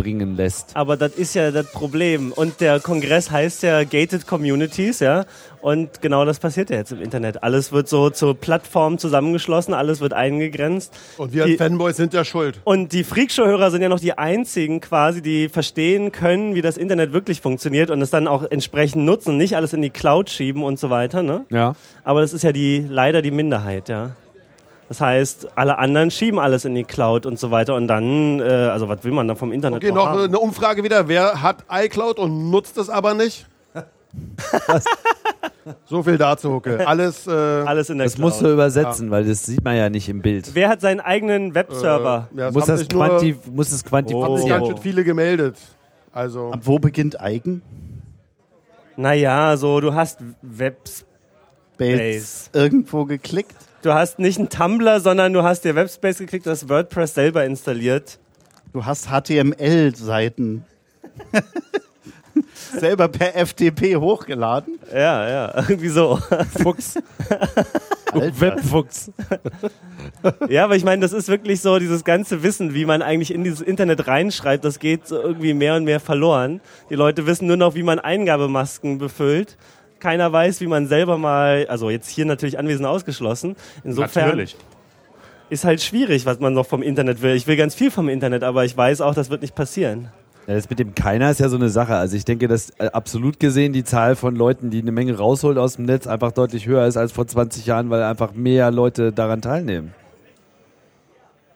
hervorbringen 0.00 0.36
lässt. 0.36 0.70
Aber 0.74 0.96
das 0.96 1.12
ist 1.14 1.34
ja 1.34 1.50
das 1.50 1.66
Problem. 1.72 2.32
Und 2.32 2.60
der 2.60 2.80
Kongress 2.80 3.30
heißt 3.30 3.62
ja 3.62 3.84
Gated 3.84 4.26
Communities, 4.26 5.00
ja. 5.00 5.24
Und 5.60 6.00
genau 6.00 6.24
das 6.24 6.38
passiert 6.38 6.70
ja 6.70 6.76
jetzt 6.76 6.92
im 6.92 7.02
Internet. 7.02 7.42
Alles 7.42 7.70
wird 7.70 7.86
so 7.86 8.08
zur 8.08 8.34
Plattform 8.34 8.96
zusammengeschlossen, 8.96 9.74
alles 9.74 10.00
wird 10.00 10.14
eingegrenzt. 10.14 10.92
Und 11.18 11.34
wir 11.34 11.42
als 11.42 11.50
Die- 11.52 11.56
Fanboys 11.58 11.96
sind 11.96 12.14
ja 12.14 12.24
schuld. 12.24 12.58
Und 12.64 12.92
die 12.92 13.04
Freakshow-Hörer 13.04 13.70
sind 13.70 13.82
ja 13.82 13.90
noch 13.90 14.00
die 14.00 14.16
einzigen 14.16 14.80
quasi, 14.80 15.20
die 15.20 15.48
verstehen 15.50 16.12
können, 16.12 16.54
wie 16.54 16.62
das 16.62 16.78
Internet 16.78 17.12
wirklich 17.12 17.42
funktioniert 17.42 17.90
und 17.90 18.00
es 18.00 18.08
dann 18.10 18.26
auch 18.26 18.44
entsprechend 18.50 19.04
nutzen, 19.04 19.36
nicht 19.36 19.54
alles 19.56 19.74
in 19.74 19.82
die 19.82 19.90
Cloud 19.90 20.30
schieben 20.30 20.62
und 20.62 20.78
so 20.78 20.88
weiter, 20.88 21.22
ne? 21.22 21.44
Ja. 21.50 21.74
Aber 22.04 22.22
das 22.22 22.32
ist 22.32 22.42
ja 22.42 22.52
die, 22.52 22.86
leider 22.88 23.20
die 23.20 23.30
Minderheit, 23.30 23.90
ja. 23.90 24.12
Das 24.90 25.00
heißt, 25.00 25.56
alle 25.56 25.78
anderen 25.78 26.10
schieben 26.10 26.40
alles 26.40 26.64
in 26.64 26.74
die 26.74 26.82
Cloud 26.82 27.24
und 27.24 27.38
so 27.38 27.52
weiter 27.52 27.76
und 27.76 27.86
dann, 27.86 28.40
äh, 28.40 28.42
also 28.42 28.88
was 28.88 29.04
will 29.04 29.12
man 29.12 29.28
da 29.28 29.36
vom 29.36 29.52
Internet 29.52 29.76
Okay, 29.84 29.92
noch 29.92 30.06
haben? 30.06 30.24
eine 30.24 30.38
Umfrage 30.40 30.82
wieder. 30.82 31.06
Wer 31.06 31.42
hat 31.42 31.58
iCloud 31.70 32.18
und 32.18 32.50
nutzt 32.50 32.76
es 32.76 32.90
aber 32.90 33.14
nicht? 33.14 33.46
so 35.84 36.02
viel 36.02 36.18
dazu, 36.18 36.54
Hucke. 36.54 36.84
Alles, 36.88 37.24
äh, 37.28 37.30
Alles 37.30 37.88
in 37.88 37.98
der 37.98 38.08
Das 38.08 38.16
Cloud. 38.16 38.24
musst 38.30 38.40
du 38.42 38.52
übersetzen, 38.52 39.12
weil 39.12 39.24
das 39.24 39.46
sieht 39.46 39.62
man 39.62 39.76
ja 39.76 39.88
nicht 39.90 40.08
im 40.08 40.22
Bild. 40.22 40.50
Wer 40.54 40.68
hat 40.68 40.80
seinen 40.80 40.98
eigenen 40.98 41.54
Webserver? 41.54 42.26
ja, 42.34 42.48
es 42.48 42.54
Muss 42.54 42.68
haben 42.68 42.78
das, 42.78 42.88
quanti 42.88 43.36
muss 43.52 43.70
es 43.70 43.84
haben 43.84 43.90
quantifizieren. 43.90 44.38
sich 44.38 44.48
ganz 44.48 44.66
schön 44.66 44.76
viele 44.78 45.04
gemeldet. 45.04 45.54
Also, 46.12 46.50
Ab 46.50 46.62
wo 46.64 46.80
beginnt 46.80 47.20
Eigen? 47.20 47.62
Naja, 48.96 49.56
so, 49.56 49.78
du 49.80 49.94
hast 49.94 50.18
Webs 50.42 51.06
Base. 51.78 52.50
Irgendwo 52.52 53.04
geklickt? 53.04 53.54
Du 53.82 53.94
hast 53.94 54.18
nicht 54.18 54.38
einen 54.38 54.50
Tumblr, 54.50 55.00
sondern 55.00 55.32
du 55.32 55.42
hast 55.42 55.64
dir 55.64 55.74
Webspace 55.74 56.18
geklickt, 56.18 56.44
du 56.44 56.50
hast 56.50 56.68
WordPress 56.68 57.14
selber 57.14 57.46
installiert. 57.46 58.18
Du 58.74 58.84
hast 58.84 59.08
HTML-Seiten 59.08 60.64
selber 62.78 63.08
per 63.08 63.46
FTP 63.46 63.96
hochgeladen. 63.96 64.78
Ja, 64.92 65.28
ja, 65.28 65.54
irgendwie 65.68 65.88
so. 65.88 66.18
Fuchs. 66.62 66.96
Webfuchs. 68.12 69.12
Ja, 70.48 70.64
aber 70.64 70.76
ich 70.76 70.84
meine, 70.84 71.00
das 71.00 71.12
ist 71.12 71.28
wirklich 71.28 71.62
so, 71.62 71.78
dieses 71.78 72.04
ganze 72.04 72.42
Wissen, 72.42 72.74
wie 72.74 72.84
man 72.84 73.00
eigentlich 73.00 73.32
in 73.32 73.44
dieses 73.44 73.62
Internet 73.62 74.06
reinschreibt, 74.06 74.64
das 74.64 74.78
geht 74.78 75.06
so 75.06 75.20
irgendwie 75.20 75.54
mehr 75.54 75.76
und 75.76 75.84
mehr 75.84 76.00
verloren. 76.00 76.60
Die 76.90 76.96
Leute 76.96 77.26
wissen 77.26 77.46
nur 77.46 77.56
noch, 77.56 77.74
wie 77.74 77.82
man 77.82 77.98
Eingabemasken 77.98 78.98
befüllt. 78.98 79.56
Keiner 80.00 80.32
weiß, 80.32 80.60
wie 80.60 80.66
man 80.66 80.86
selber 80.86 81.18
mal, 81.18 81.66
also 81.68 81.90
jetzt 81.90 82.08
hier 82.08 82.24
natürlich 82.24 82.58
anwesend 82.58 82.86
ausgeschlossen. 82.86 83.56
Insofern 83.84 84.46
ist 85.50 85.64
halt 85.64 85.82
schwierig, 85.82 86.26
was 86.26 86.40
man 86.40 86.54
noch 86.54 86.66
vom 86.66 86.82
Internet 86.82 87.22
will. 87.22 87.34
Ich 87.34 87.46
will 87.46 87.56
ganz 87.56 87.74
viel 87.74 87.90
vom 87.90 88.08
Internet, 88.08 88.42
aber 88.42 88.64
ich 88.64 88.76
weiß 88.76 89.00
auch, 89.00 89.14
das 89.14 89.30
wird 89.30 89.42
nicht 89.42 89.54
passieren. 89.54 90.08
Ja, 90.46 90.54
das 90.54 90.70
mit 90.70 90.78
dem 90.78 90.94
Keiner 90.94 91.30
ist 91.30 91.40
ja 91.40 91.48
so 91.48 91.56
eine 91.56 91.68
Sache. 91.68 91.94
Also 91.94 92.16
ich 92.16 92.24
denke, 92.24 92.48
dass 92.48 92.70
äh, 92.78 92.86
absolut 92.92 93.38
gesehen 93.38 93.72
die 93.72 93.84
Zahl 93.84 94.16
von 94.16 94.34
Leuten, 94.34 94.70
die 94.70 94.80
eine 94.80 94.90
Menge 94.90 95.16
rausholt 95.16 95.58
aus 95.58 95.76
dem 95.76 95.84
Netz, 95.84 96.06
einfach 96.06 96.32
deutlich 96.32 96.66
höher 96.66 96.86
ist 96.86 96.96
als 96.96 97.12
vor 97.12 97.26
20 97.26 97.66
Jahren, 97.66 97.90
weil 97.90 98.02
einfach 98.02 98.32
mehr 98.32 98.70
Leute 98.70 99.12
daran 99.12 99.42
teilnehmen. 99.42 99.92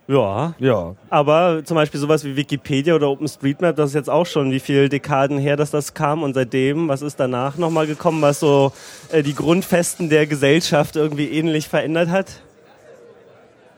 Ja, 0.06 0.52
Ja. 0.58 0.94
aber 1.08 1.62
zum 1.64 1.76
Beispiel 1.76 1.98
sowas 1.98 2.24
wie 2.24 2.36
Wikipedia 2.36 2.94
oder 2.94 3.08
OpenStreetMap, 3.08 3.74
das 3.74 3.90
ist 3.90 3.94
jetzt 3.94 4.10
auch 4.10 4.26
schon 4.26 4.50
wie 4.50 4.60
viele 4.60 4.90
Dekaden 4.90 5.38
her, 5.38 5.56
dass 5.56 5.70
das 5.70 5.94
kam 5.94 6.22
und 6.22 6.34
seitdem, 6.34 6.88
was 6.88 7.00
ist 7.00 7.18
danach 7.18 7.56
nochmal 7.56 7.86
gekommen, 7.86 8.20
was 8.20 8.38
so 8.40 8.72
äh, 9.12 9.22
die 9.22 9.34
Grundfesten 9.34 10.10
der 10.10 10.26
Gesellschaft 10.26 10.96
irgendwie 10.96 11.30
ähnlich 11.30 11.68
verändert 11.68 12.10
hat? 12.10 12.26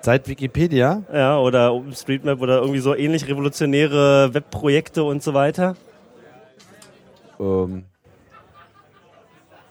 Seit 0.00 0.26
Wikipedia? 0.28 1.02
Ja, 1.12 1.38
oder 1.38 1.72
OpenStreetMap 1.74 2.40
oder 2.40 2.58
irgendwie 2.58 2.80
so 2.80 2.94
ähnlich 2.96 3.28
revolutionäre 3.28 4.34
Webprojekte 4.34 5.04
und 5.04 5.22
so 5.22 5.32
weiter. 5.32 5.76
Ähm, 7.38 7.84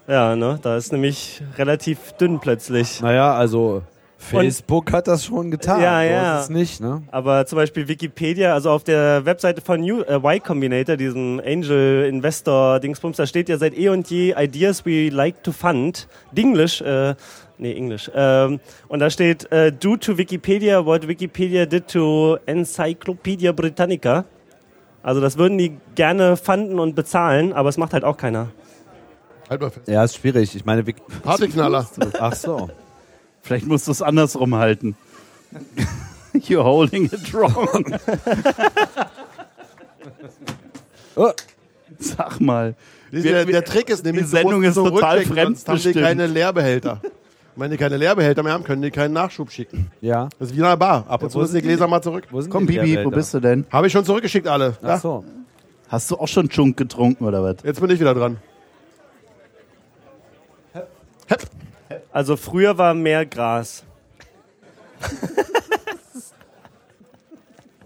Ja, 0.07 0.35
ne, 0.35 0.59
da 0.61 0.77
ist 0.77 0.91
nämlich 0.91 1.41
relativ 1.57 2.13
dünn 2.13 2.39
plötzlich. 2.39 3.01
naja, 3.01 3.33
also 3.33 3.81
Facebook 4.25 4.91
hat 4.91 5.07
das 5.07 5.25
schon 5.25 5.51
getan. 5.51 5.81
Ja, 5.81 6.01
ja. 6.03 6.37
Ist 6.39 6.45
es 6.45 6.49
nicht, 6.49 6.81
ne? 6.81 7.03
Aber 7.11 7.45
zum 7.45 7.57
Beispiel 7.57 7.87
Wikipedia, 7.87 8.53
also 8.53 8.71
auf 8.71 8.83
der 8.83 9.25
Webseite 9.25 9.61
von 9.61 9.81
New, 9.81 10.01
äh, 10.01 10.15
Y 10.15 10.41
Combinator, 10.43 10.97
diesem 10.97 11.41
Angel 11.45 12.05
Investor 12.05 12.79
Dingsbums, 12.79 13.17
da 13.17 13.25
steht 13.25 13.49
ja 13.49 13.57
seit 13.57 13.77
eh 13.77 13.89
und 13.89 14.09
je 14.09 14.33
Ideas 14.37 14.85
we 14.85 15.09
like 15.09 15.43
to 15.43 15.51
fund. 15.51 16.07
Dinglish, 16.31 16.81
äh, 16.81 17.15
nee, 17.57 17.73
Englisch. 17.73 18.11
Ähm, 18.13 18.59
und 18.87 18.99
da 18.99 19.09
steht, 19.09 19.51
äh, 19.51 19.71
due 19.71 19.99
to 19.99 20.17
Wikipedia, 20.17 20.85
what 20.85 21.07
Wikipedia 21.07 21.65
did 21.65 21.87
to 21.87 22.37
Encyclopedia 22.45 23.51
Britannica. 23.51 24.25
Also 25.03 25.21
das 25.21 25.37
würden 25.37 25.57
die 25.57 25.77
gerne 25.93 26.35
fanden 26.35 26.79
und 26.79 26.95
bezahlen, 26.95 27.53
aber 27.53 27.69
es 27.69 27.77
macht 27.77 27.93
halt 27.93 28.03
auch 28.03 28.17
keiner. 28.17 28.47
halt 29.49 29.61
mal 29.61 29.69
fest. 29.69 29.87
Ja, 29.87 30.03
ist 30.03 30.15
schwierig. 30.15 30.55
Ich 30.55 30.65
meine, 30.65 30.85
Wik 30.87 30.95
Partyknaller. 31.21 31.87
ach 32.19 32.33
so. 32.33 32.69
Vielleicht 33.45 33.67
musst 33.67 33.87
du 33.87 33.91
es 33.91 34.01
andersrum 34.01 34.55
halten. 34.55 34.95
You're 36.33 36.63
holding 36.63 37.05
it 37.05 37.33
wrong. 37.33 37.95
Oh, 41.17 41.31
Sag 41.97 42.41
mal. 42.41 42.75
Der, 43.09 43.45
der 43.45 43.63
Trick 43.63 43.89
ist 43.89 44.03
nämlich, 44.03 44.25
die 44.25 44.29
Sendung 44.29 44.61
ist 44.63 44.75
total 44.75 45.23
sonst 45.23 45.65
haben 45.69 45.79
die 45.79 45.93
keine 45.93 46.27
Leerbehälter. 46.27 46.99
Wenn 47.55 47.71
die 47.71 47.77
keine 47.77 47.95
Leerbehälter 47.95 48.43
mehr 48.43 48.51
haben, 48.51 48.65
können 48.65 48.81
die 48.81 48.91
keinen 48.91 49.13
Nachschub 49.13 49.49
schicken. 49.49 49.89
ja. 50.01 50.27
Das 50.37 50.49
ist 50.49 50.55
wie 50.55 50.59
in 50.59 50.65
einer 50.65 50.75
Bar. 50.75 51.05
Ab 51.07 51.23
und 51.23 51.29
zu 51.29 51.37
wo 51.37 51.41
müssen 51.41 51.53
die 51.53 51.59
sind 51.59 51.63
die? 51.63 51.67
Gläser 51.69 51.87
mal 51.87 52.01
zurück. 52.01 52.25
Wo 52.31 52.41
sind 52.41 52.51
Komm, 52.51 52.67
die 52.67 52.77
Bibi, 52.77 53.05
wo 53.05 53.11
bist 53.11 53.33
du 53.33 53.39
denn? 53.39 53.65
Habe 53.71 53.87
ich 53.87 53.93
schon 53.93 54.03
zurückgeschickt, 54.03 54.45
alle. 54.47 54.75
Ach 54.83 54.99
so. 54.99 55.23
Hast 55.87 56.11
du 56.11 56.17
auch 56.17 56.27
schon 56.27 56.49
Junk 56.49 56.75
getrunken 56.75 57.23
oder 57.23 57.41
was? 57.41 57.55
jetzt 57.63 57.79
bin 57.79 57.89
ich 57.91 57.99
wieder 57.99 58.13
dran. 58.13 58.37
Also 62.15 62.37
früher 62.37 62.77
war 62.77 62.93
mehr 62.93 63.25
Gras. 63.25 63.83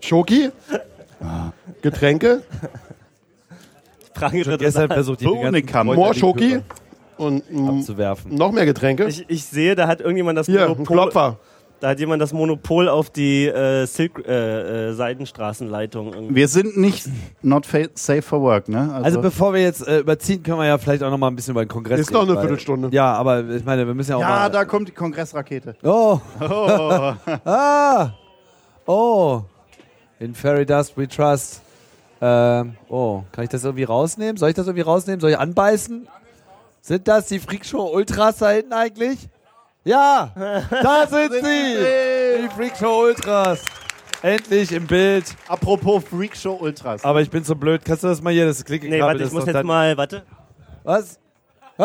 Schoki, 0.01 0.51
Getränke, 1.81 2.43
Frage 4.13 4.43
Schon 4.43 4.57
gestern 4.59 4.87
versucht, 4.87 5.21
die 5.21 5.25
ganzen 5.25 5.41
Bohnenkamm. 5.41 5.87
Kräuter, 5.87 5.99
more 5.99 6.13
die 6.13 6.19
Schoki 6.19 6.59
und 7.17 7.51
mm, 7.51 7.69
abzuwerfen. 7.69 8.35
noch 8.35 8.51
mehr 8.51 8.67
Getränke. 8.67 9.07
Ich, 9.07 9.27
ich 9.27 9.45
sehe, 9.45 9.73
da 9.73 9.87
hat 9.87 9.99
irgendjemand 9.99 10.37
das 10.37 10.45
Hier, 10.45 10.61
ein 10.61 10.67
Monopol. 10.69 10.85
Klopfer. 10.85 11.39
Da 11.79 11.89
hat 11.89 11.99
jemand 11.99 12.21
das 12.21 12.33
Monopol 12.33 12.89
auf 12.89 13.09
die 13.09 13.47
äh, 13.47 13.85
Silk, 13.85 14.27
äh, 14.27 14.89
äh, 14.89 14.93
Seidenstraßenleitung. 14.93 16.13
irgendwie. 16.13 16.35
Wir 16.35 16.47
sind 16.49 16.75
nicht 16.77 17.07
not 17.41 17.65
safe 17.95 18.21
for 18.21 18.41
work, 18.41 18.67
ne? 18.67 18.91
Also 19.01 19.21
bevor 19.21 19.53
wir 19.53 19.61
jetzt 19.61 19.87
äh, 19.87 19.99
überziehen, 19.99 20.43
können 20.43 20.57
wir 20.57 20.65
ja 20.65 20.77
vielleicht 20.77 21.03
auch 21.03 21.09
noch 21.09 21.17
mal 21.17 21.27
ein 21.27 21.35
bisschen 21.37 21.51
über 21.51 21.63
den 21.63 21.69
Kongress 21.69 22.01
Ist 22.01 22.11
noch 22.11 22.21
reden, 22.21 22.31
eine 22.31 22.37
weil- 22.37 22.47
Viertelstunde. 22.47 22.89
Ja, 22.91 23.13
aber 23.13 23.47
ich 23.49 23.63
meine, 23.63 23.87
wir 23.87 23.93
müssen 23.93 24.11
ja 24.11 24.17
auch 24.17 24.21
ja, 24.21 24.27
mal... 24.27 24.49
da 24.49 24.65
kommt 24.65 24.89
die 24.89 24.93
Kongressrakete. 24.93 25.75
Oh. 25.83 26.19
ah. 27.45 28.09
Oh. 28.85 29.41
In 30.19 30.35
Fairy 30.35 30.65
Dust 30.65 30.97
we 30.97 31.07
trust. 31.07 31.61
Ähm, 32.21 32.75
oh, 32.89 33.23
kann 33.31 33.45
ich 33.45 33.49
das 33.49 33.63
irgendwie 33.63 33.85
rausnehmen? 33.85 34.35
Soll 34.35 34.49
ich 34.49 34.55
das 34.55 34.67
irgendwie 34.67 34.81
rausnehmen? 34.81 35.21
Soll 35.21 35.29
ich 35.29 35.39
anbeißen? 35.39 36.09
Sind 36.81 37.07
das 37.07 37.27
die 37.27 37.39
Freakshow 37.39 37.89
Ultras 37.93 38.39
da 38.39 38.49
hinten 38.49 38.73
eigentlich? 38.73 39.29
Ja, 39.89 40.31
da 40.69 41.07
sind 41.07 41.33
sie! 41.33 41.75
Die 42.43 42.49
Freakshow 42.55 43.01
Ultras. 43.05 43.59
Endlich 44.21 44.71
im 44.71 44.85
Bild. 44.85 45.23
Apropos 45.47 46.03
Freakshow 46.03 46.57
Ultras. 46.61 47.03
Aber 47.03 47.21
ich 47.21 47.29
bin 47.31 47.43
so 47.43 47.55
blöd. 47.55 47.81
Kannst 47.83 48.03
du 48.03 48.07
das 48.07 48.21
mal 48.21 48.31
hier, 48.31 48.45
das 48.45 48.63
Klicken 48.63 48.89
Nee, 48.91 49.01
warte, 49.01 49.23
ich 49.23 49.31
muss 49.31 49.47
jetzt 49.47 49.63
mal, 49.63 49.97
warte. 49.97 50.21
Was? 50.83 51.17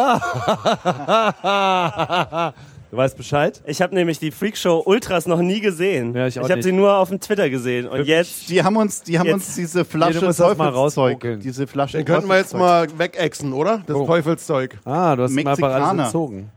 du 2.90 2.96
weißt 2.96 3.16
Bescheid? 3.16 3.62
Ich 3.64 3.80
habe 3.80 3.94
nämlich 3.94 4.18
die 4.18 4.30
Freakshow 4.32 4.82
Ultras 4.84 5.26
noch 5.26 5.40
nie 5.40 5.60
gesehen. 5.60 6.14
Ja, 6.14 6.26
ich 6.26 6.38
auch 6.38 6.42
habe 6.44 6.56
nicht. 6.56 6.64
sie 6.64 6.72
nur 6.72 6.96
auf 6.98 7.08
dem 7.08 7.20
Twitter 7.20 7.48
gesehen. 7.48 7.88
Und 7.88 8.04
jetzt, 8.04 8.50
Die 8.50 8.62
haben 8.62 8.76
uns, 8.76 9.02
die 9.02 9.18
haben 9.18 9.26
Jetzt- 9.28 9.34
uns 9.34 9.54
diese 9.54 9.78
Nee, 9.78 9.84
Flasche 9.84 10.24
musst 10.24 10.40
das 10.40 10.58
mal 10.58 10.70
Teufelszeug, 10.72 10.74
rausbuckeln. 10.74 11.40
diese 11.40 11.66
Flasche 11.66 11.96
Den 11.98 12.06
könnten 12.06 12.28
wir 12.28 12.36
jetzt 12.36 12.50
Teufelszeug. 12.52 12.98
mal 12.98 12.98
wegexen, 12.98 13.52
oder? 13.54 13.82
Das 13.86 13.96
Oh. 13.96 14.04
Teufelszeug. 14.06 14.76
Ah, 14.84 15.16
du 15.16 15.22
hast 15.22 15.30
mir 15.30 15.46
einfach 15.48 15.72
alles 15.72 16.04
entzogen. 16.06 16.50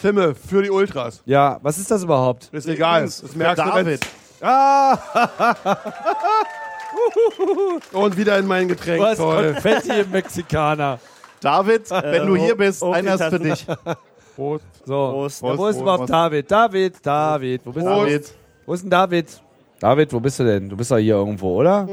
Timme, 0.00 0.34
für 0.34 0.62
die 0.62 0.70
Ultras. 0.70 1.22
Ja, 1.26 1.58
was 1.62 1.78
ist 1.78 1.90
das 1.90 2.02
überhaupt? 2.04 2.48
Ist 2.52 2.66
egal. 2.66 3.02
Das 3.02 3.34
merkst 3.34 3.64
du, 3.64 3.70
David. 3.70 4.00
Ah, 4.40 4.98
Und 7.92 8.16
wieder 8.16 8.38
in 8.38 8.46
mein 8.46 8.68
Getränk. 8.68 9.02
hast 9.02 9.18
Toll. 9.18 9.52
Konfetti 9.52 10.00
im 10.00 10.10
Mexikaner. 10.10 10.98
David, 11.40 11.90
wenn 11.90 12.26
du 12.26 12.36
hier 12.36 12.56
bist, 12.56 12.82
oh, 12.82 12.92
einer 12.92 13.14
ist 13.14 13.24
für 13.24 13.38
dich. 13.38 13.66
Prost. 14.36 14.64
So, 14.84 15.10
Prost. 15.12 15.42
Ja, 15.42 15.58
wo 15.58 15.66
ist 15.68 15.80
überhaupt 15.80 16.00
Prost. 16.00 16.12
David? 16.12 16.50
David, 16.50 17.06
David, 17.06 17.60
wo 17.64 17.72
bist 17.72 17.86
du? 17.86 17.90
David. 17.90 18.34
Wo 18.66 18.74
ist 18.74 18.82
denn 18.82 18.90
David? 18.90 19.42
David, 19.78 20.12
wo 20.12 20.20
bist 20.20 20.38
du 20.40 20.44
denn? 20.44 20.68
Du 20.68 20.76
bist 20.76 20.90
doch 20.90 20.98
hier 20.98 21.14
irgendwo, 21.14 21.56
oder? 21.56 21.88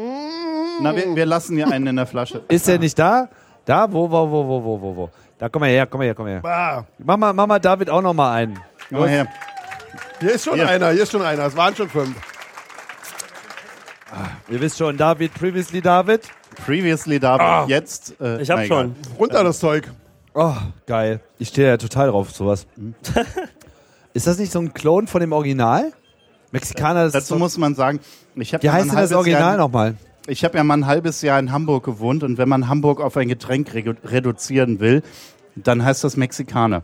Na, 0.82 0.96
wir, 0.96 1.16
wir 1.16 1.26
lassen 1.26 1.56
hier 1.56 1.72
einen 1.72 1.88
in 1.88 1.96
der 1.96 2.06
Flasche. 2.06 2.44
Ist 2.48 2.68
der 2.68 2.80
nicht 2.80 2.98
da? 3.00 3.30
Da? 3.66 3.92
Wo, 3.92 4.10
wo, 4.10 4.32
wo, 4.32 4.48
wo, 4.48 4.64
wo, 4.64 4.82
wo, 4.82 4.96
wo? 4.96 5.10
Da, 5.40 5.50
komm 5.50 5.60
mal 5.62 5.70
her, 5.70 5.86
komm 5.86 6.00
mal 6.00 6.06
her, 6.06 6.16
komm 6.16 6.26
mal 6.26 6.42
her. 6.42 6.46
Ah, 6.46 6.84
Mach 6.98 7.18
mal, 7.18 7.34
mach 7.34 7.46
mal 7.46 7.60
David 7.60 7.90
auch 7.90 8.02
noch 8.02 8.14
mal 8.14 8.34
einen. 8.34 8.60
Komm 8.90 9.00
mal 9.00 9.10
her. 9.10 9.28
hier 10.20 10.34
ist 10.34 10.46
schon 10.46 10.56
Hier. 10.56 10.68
einer, 10.68 10.92
hier 10.92 11.04
ist 11.04 11.12
schon 11.12 11.22
einer. 11.22 11.46
Es 11.46 11.56
waren 11.56 11.76
schon 11.76 11.90
fünf. 11.90 12.16
Ihr 14.50 14.62
wisst 14.62 14.78
schon, 14.78 14.98
David, 14.98 15.34
previously 15.34 15.82
David. 15.82 16.22
Previously 16.66 17.20
David, 17.20 17.70
jetzt. 17.70 18.16
Äh, 18.20 18.42
ich 18.42 18.50
habe 18.50 18.62
na 18.62 18.66
egal. 18.66 18.68
schon. 18.68 18.96
Runter 19.20 19.44
das 19.44 19.60
Zeug. 19.60 19.92
Oh, 20.34 20.56
geil. 20.86 21.20
Ich 21.38 21.50
stehe 21.50 21.68
ja 21.68 21.78
total 21.78 22.08
drauf, 22.10 22.32
sowas. 22.32 22.66
ist 24.14 24.26
das 24.26 24.40
nicht 24.40 24.52
so 24.52 24.60
ein 24.60 24.74
Klon 24.74 25.08
von 25.08 25.22
dem 25.22 25.34
Original? 25.34 25.92
Mexikaner, 26.52 27.04
das 27.04 27.08
ist 27.08 27.16
Dazu 27.16 27.34
so, 27.34 27.40
muss 27.40 27.58
man 27.58 27.76
sagen, 27.76 28.00
ich 28.36 28.54
habe 28.54 28.64
Wie 28.64 28.70
heißt 28.70 28.90
denn 28.90 28.96
das 28.96 29.12
Original 29.12 29.58
nochmal? 29.58 29.96
Ich 30.28 30.44
habe 30.44 30.58
ja 30.58 30.64
mal 30.64 30.76
ein 30.76 30.86
halbes 30.86 31.22
Jahr 31.22 31.40
in 31.40 31.52
Hamburg 31.52 31.86
gewohnt 31.86 32.24
und 32.24 32.38
wenn 32.38 32.50
man 32.50 32.68
Hamburg 32.68 33.00
auf 33.00 33.16
ein 33.18 33.30
Getränk 33.30 33.74
re 33.74 33.96
reduzieren 34.04 34.80
will, 34.80 35.02
dann 35.56 35.84
heißt 35.84 36.04
das 36.04 36.18
Mexikaner. 36.18 36.84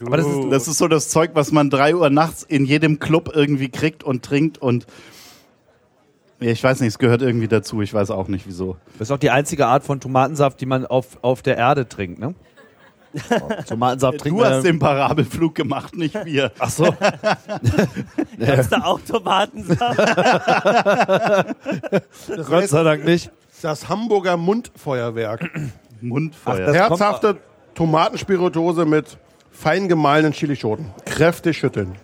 Aber 0.00 0.16
das 0.16 0.26
ist, 0.26 0.50
Das 0.50 0.68
ist 0.68 0.78
so 0.78 0.88
das 0.88 1.08
Zeug, 1.08 1.32
was 1.34 1.52
man 1.52 1.68
drei 1.68 1.94
Uhr 1.94 2.08
nachts 2.10 2.42
in 2.42 2.64
jedem 2.64 2.98
Club 2.98 3.32
irgendwie 3.34 3.68
kriegt 3.68 4.02
und 4.04 4.24
trinkt 4.24 4.58
und 4.58 4.86
ja, 6.40 6.50
ich 6.50 6.64
weiß 6.64 6.80
nicht, 6.80 6.88
es 6.88 6.98
gehört 6.98 7.20
irgendwie 7.20 7.48
dazu. 7.48 7.82
Ich 7.82 7.92
weiß 7.92 8.10
auch 8.10 8.28
nicht 8.28 8.46
wieso. 8.46 8.76
das 8.98 9.08
ist 9.08 9.12
auch 9.12 9.18
die 9.18 9.30
einzige 9.30 9.66
Art 9.66 9.84
von 9.84 10.00
Tomatensaft, 10.00 10.58
die 10.60 10.66
man 10.66 10.86
auf, 10.86 11.18
auf 11.20 11.42
der 11.42 11.58
Erde 11.58 11.86
trinkt, 11.86 12.18
ne? 12.18 12.34
Tomatensaft 13.68 14.18
trinken 14.18 14.38
Du 14.38 14.44
hast 14.44 14.62
wir- 14.64 14.70
den 14.72 14.78
Parabelflug 14.78 15.54
gemacht, 15.54 15.96
nicht 15.96 16.14
wir. 16.24 16.52
Ach 16.58 16.70
so. 16.70 16.86
Hast 18.46 18.72
du 18.72 18.76
auch 18.84 19.00
Tomatensaft? 19.00 19.98
Das 22.28 22.46
Gott 22.46 22.68
sei 22.68 22.82
Dank 22.82 23.04
nicht. 23.04 23.30
das 23.62 23.88
Hamburger 23.88 24.36
Mundfeuerwerk. 24.36 25.50
Mundfeuer. 26.00 26.66
Das 26.66 26.74
Herzhafte 26.76 27.36
Tomatenspirituose 27.74 28.84
mit 28.86 29.18
fein 29.50 29.88
gemahlenen 29.88 30.32
Chilischoten. 30.32 30.86
Kräftig 31.04 31.58
schütteln. 31.58 31.96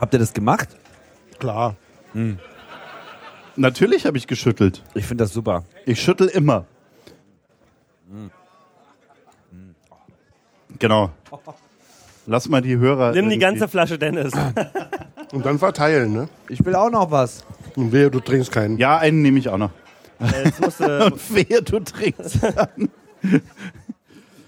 Habt 0.00 0.12
ihr 0.14 0.18
das 0.18 0.32
gemacht? 0.32 0.68
Klar. 1.38 1.76
Natürlich 3.56 4.04
habe 4.06 4.18
ich 4.18 4.26
geschüttelt. 4.26 4.82
Ich 4.94 5.06
finde 5.06 5.24
das 5.24 5.32
super. 5.32 5.64
Ich 5.86 6.02
schüttel 6.02 6.26
immer. 6.28 6.64
Genau. 10.78 11.10
Lass 12.26 12.48
mal 12.48 12.62
die 12.62 12.76
Hörer. 12.76 13.12
Nimm 13.12 13.30
die 13.30 13.38
ganze 13.38 13.68
Flasche, 13.68 13.98
Dennis. 13.98 14.32
Und 15.32 15.44
dann 15.44 15.58
verteilen, 15.58 16.12
ne? 16.12 16.28
Ich 16.48 16.64
will 16.64 16.74
auch 16.74 16.90
noch 16.90 17.10
was. 17.10 17.44
Und 17.74 17.92
wehe, 17.92 18.10
du 18.10 18.20
trinkst 18.20 18.52
keinen. 18.52 18.76
Ja, 18.78 18.98
einen 18.98 19.22
nehme 19.22 19.38
ich 19.38 19.48
auch 19.48 19.58
noch. 19.58 19.70
Jetzt 20.44 20.60
musst 20.60 20.80
du, 20.80 21.06
Und 21.06 21.34
wehe, 21.34 21.62
du 21.62 21.80
trinkst. 21.80 22.38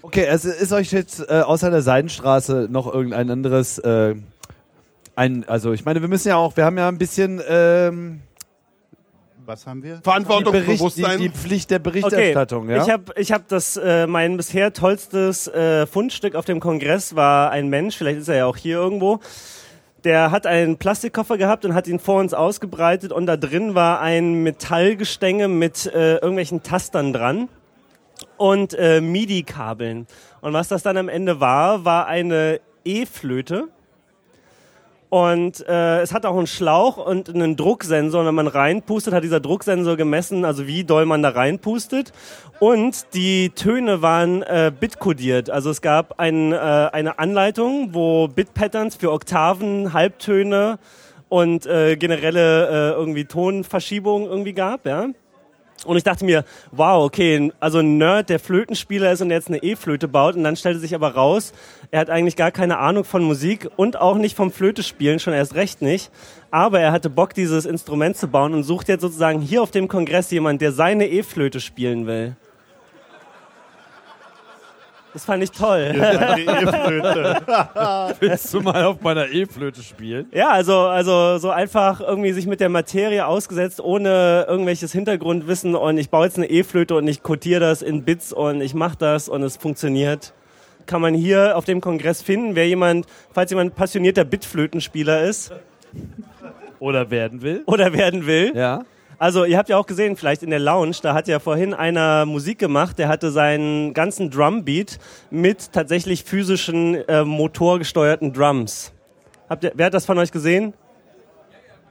Okay, 0.01 0.27
es 0.29 0.45
ist 0.45 0.71
euch 0.71 0.91
jetzt 0.91 1.19
äh, 1.29 1.41
außer 1.41 1.71
der 1.71 1.81
Seidenstraße 1.81 2.67
noch 2.69 2.93
irgendein 2.93 3.29
anderes, 3.31 3.79
äh, 3.79 4.13
ein, 5.15 5.49
also 5.49 5.73
ich 5.73 5.83
meine, 5.83 5.99
wir 5.99 6.07
müssen 6.07 6.27
ja 6.27 6.35
auch, 6.35 6.55
wir 6.55 6.63
haben 6.63 6.77
ja 6.77 6.87
ein 6.87 6.99
bisschen 6.99 7.41
ähm, 7.49 8.21
Was 9.45 9.67
haben 9.67 9.83
wir? 9.83 9.97
die, 9.97 10.01
Bericht, 10.01 10.01
die, 10.01 10.09
Verantwortungsbewusstsein. 10.09 11.19
die 11.19 11.29
Pflicht 11.29 11.69
der 11.69 11.79
okay, 11.79 12.01
Berichterstattung, 12.01 12.69
ja? 12.69 12.83
ich 12.83 12.89
habe 12.89 13.13
ich 13.15 13.31
hab 13.31 13.47
das, 13.47 13.77
äh, 13.77 14.07
mein 14.07 14.37
bisher 14.37 14.73
tollstes 14.73 15.47
äh, 15.47 15.85
Fundstück 15.85 16.33
auf 16.33 16.45
dem 16.45 16.59
Kongress 16.59 17.15
war 17.15 17.51
ein 17.51 17.67
Mensch, 17.69 17.95
vielleicht 17.95 18.19
ist 18.19 18.27
er 18.27 18.37
ja 18.37 18.45
auch 18.47 18.57
hier 18.57 18.77
irgendwo, 18.77 19.19
der 20.03 20.31
hat 20.31 20.47
einen 20.47 20.77
Plastikkoffer 20.77 21.37
gehabt 21.37 21.63
und 21.63 21.75
hat 21.75 21.87
ihn 21.87 21.99
vor 21.99 22.19
uns 22.19 22.33
ausgebreitet 22.33 23.11
und 23.11 23.27
da 23.27 23.37
drin 23.37 23.75
war 23.75 24.01
ein 24.01 24.41
Metallgestänge 24.41 25.47
mit 25.47 25.85
äh, 25.85 26.15
irgendwelchen 26.15 26.63
Tastern 26.63 27.13
dran 27.13 27.47
und 28.37 28.73
äh, 28.73 28.99
MIDI-Kabeln. 28.99 30.07
Und 30.41 30.53
was 30.53 30.69
das 30.69 30.81
dann 30.81 30.97
am 30.97 31.09
Ende 31.09 31.39
war, 31.39 31.85
war 31.85 32.07
eine 32.07 32.61
E-Flöte. 32.83 33.67
Und 35.15 35.65
äh, 35.65 36.01
es 36.01 36.13
hat 36.13 36.25
auch 36.25 36.35
einen 36.35 36.45
Schlauch 36.45 36.97
und 36.97 37.33
einen 37.33 37.55
Drucksensor. 37.55 38.19
Und 38.19 38.27
wenn 38.27 38.35
man 38.35 38.47
reinpustet, 38.47 39.13
hat 39.13 39.23
dieser 39.23 39.39
Drucksensor 39.39 39.95
gemessen, 39.95 40.43
also 40.43 40.67
wie 40.67 40.83
doll 40.83 41.05
man 41.05 41.23
da 41.23 41.29
reinpustet. 41.29 42.11
Und 42.59 43.13
die 43.13 43.51
Töne 43.51 44.01
waren 44.01 44.41
äh, 44.41 44.73
bitkodiert. 44.77 45.49
Also 45.49 45.69
es 45.69 45.81
gab 45.81 46.19
ein, 46.19 46.51
äh, 46.51 46.57
eine 46.57 47.17
Anleitung, 47.17 47.93
wo 47.93 48.27
Bit-Patterns 48.27 48.97
für 48.97 49.13
Oktaven, 49.13 49.93
Halbtöne 49.93 50.79
und 51.29 51.65
äh, 51.65 51.95
generelle 51.95 52.67
äh, 52.67 52.91
irgendwie 52.99 53.23
Tonverschiebungen 53.23 54.27
irgendwie 54.27 54.51
gab, 54.51 54.85
ja. 54.85 55.07
Und 55.85 55.97
ich 55.97 56.03
dachte 56.03 56.25
mir, 56.25 56.43
wow, 56.71 57.03
okay, 57.05 57.51
also 57.59 57.79
ein 57.79 57.97
Nerd, 57.97 58.29
der 58.29 58.39
Flötenspieler 58.39 59.11
ist 59.11 59.21
und 59.21 59.31
jetzt 59.31 59.47
eine 59.47 59.63
E-Flöte 59.63 60.07
baut. 60.07 60.35
Und 60.35 60.43
dann 60.43 60.55
stellte 60.55 60.79
sich 60.79 60.95
aber 60.95 61.15
raus, 61.15 61.53
er 61.91 61.99
hat 61.99 62.09
eigentlich 62.09 62.35
gar 62.35 62.51
keine 62.51 62.79
Ahnung 62.79 63.03
von 63.03 63.23
Musik 63.23 63.69
und 63.75 63.99
auch 63.99 64.17
nicht 64.17 64.35
vom 64.35 64.51
Flötespielen, 64.51 65.19
schon 65.19 65.33
erst 65.33 65.55
recht 65.55 65.81
nicht. 65.81 66.11
Aber 66.51 66.79
er 66.79 66.91
hatte 66.91 67.09
Bock, 67.09 67.33
dieses 67.33 67.65
Instrument 67.65 68.17
zu 68.17 68.27
bauen 68.27 68.53
und 68.53 68.63
sucht 68.63 68.87
jetzt 68.87 69.01
sozusagen 69.01 69.41
hier 69.41 69.61
auf 69.61 69.71
dem 69.71 69.87
Kongress 69.87 70.31
jemand, 70.31 70.61
der 70.61 70.71
seine 70.71 71.07
E-Flöte 71.07 71.59
spielen 71.59 72.07
will. 72.07 72.35
Das 75.15 75.23
fand 75.23 75.41
ich 75.41 75.51
toll. 75.51 75.93
Willst 78.19 78.53
du 78.53 78.59
mal 78.59 78.83
auf 78.83 78.99
meiner 78.99 79.29
E-Flöte 79.29 79.81
spielen? 79.81 80.25
Ja, 80.33 80.49
also, 80.49 80.77
also 80.79 81.37
so 81.37 81.51
einfach 81.51 82.01
irgendwie 82.01 82.33
sich 82.33 82.47
mit 82.47 82.59
der 82.59 82.67
Materie 82.67 83.25
ausgesetzt, 83.25 83.79
ohne 83.79 84.45
irgendwelches 84.49 84.91
Hintergrundwissen 84.91 85.73
und 85.73 85.97
ich 85.97 86.09
baue 86.09 86.25
jetzt 86.25 86.35
eine 86.35 86.49
E-Flöte 86.49 86.95
und 86.95 87.07
ich 87.07 87.23
codiere 87.23 87.61
das 87.61 87.81
in 87.81 88.03
Bits 88.03 88.33
und 88.33 88.59
ich 88.59 88.73
mache 88.73 88.97
das 88.97 89.29
und 89.29 89.41
es 89.41 89.55
funktioniert. 89.55 90.33
Kann 90.85 90.99
man 90.99 91.13
hier 91.13 91.55
auf 91.55 91.63
dem 91.63 91.79
Kongress 91.79 92.21
finden, 92.21 92.55
wer 92.55 92.67
jemand, 92.67 93.05
falls 93.31 93.51
jemand 93.51 93.73
passionierter 93.73 94.25
Bitflötenspieler 94.25 95.21
ist 95.23 95.53
Oder 96.79 97.09
werden 97.09 97.41
will? 97.41 97.63
oder 97.67 97.93
werden 97.93 98.27
will. 98.27 98.51
Ja. 98.53 98.83
Also 99.17 99.45
ihr 99.45 99.57
habt 99.57 99.69
ja 99.69 99.77
auch 99.77 99.85
gesehen, 99.85 100.15
vielleicht 100.15 100.43
in 100.43 100.49
der 100.49 100.59
Lounge, 100.59 100.95
da 101.01 101.13
hat 101.13 101.27
ja 101.27 101.39
vorhin 101.39 101.73
einer 101.73 102.25
Musik 102.25 102.59
gemacht, 102.59 102.99
der 102.99 103.07
hatte 103.07 103.31
seinen 103.31 103.93
ganzen 103.93 104.29
Drumbeat 104.29 104.99
mit 105.31 105.71
tatsächlich 105.71 106.23
physischen, 106.23 106.95
äh, 107.07 107.23
motorgesteuerten 107.23 108.33
Drums. 108.33 108.91
Habt 109.49 109.63
ihr, 109.63 109.71
wer 109.75 109.87
hat 109.87 109.93
das 109.93 110.05
von 110.05 110.17
euch 110.17 110.31
gesehen? 110.31 110.73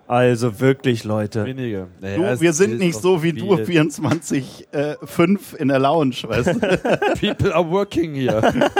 Also 0.06 0.60
wirklich, 0.60 1.04
Leute. 1.04 1.46
Wenige. 1.46 1.86
Naja, 2.00 2.34
Du, 2.34 2.40
wir 2.42 2.52
sind 2.52 2.78
nicht 2.78 3.00
so 3.00 3.22
wie 3.22 3.32
du, 3.32 3.56
viel. 3.56 3.64
24, 3.64 4.68
äh, 4.72 4.96
5 5.02 5.54
in 5.58 5.68
der 5.68 5.78
Lounge, 5.78 6.16
weißt 6.24 6.48
du? 6.48 6.58
People 7.20 7.54
are 7.54 7.66
working 7.70 8.14
here. 8.14 8.42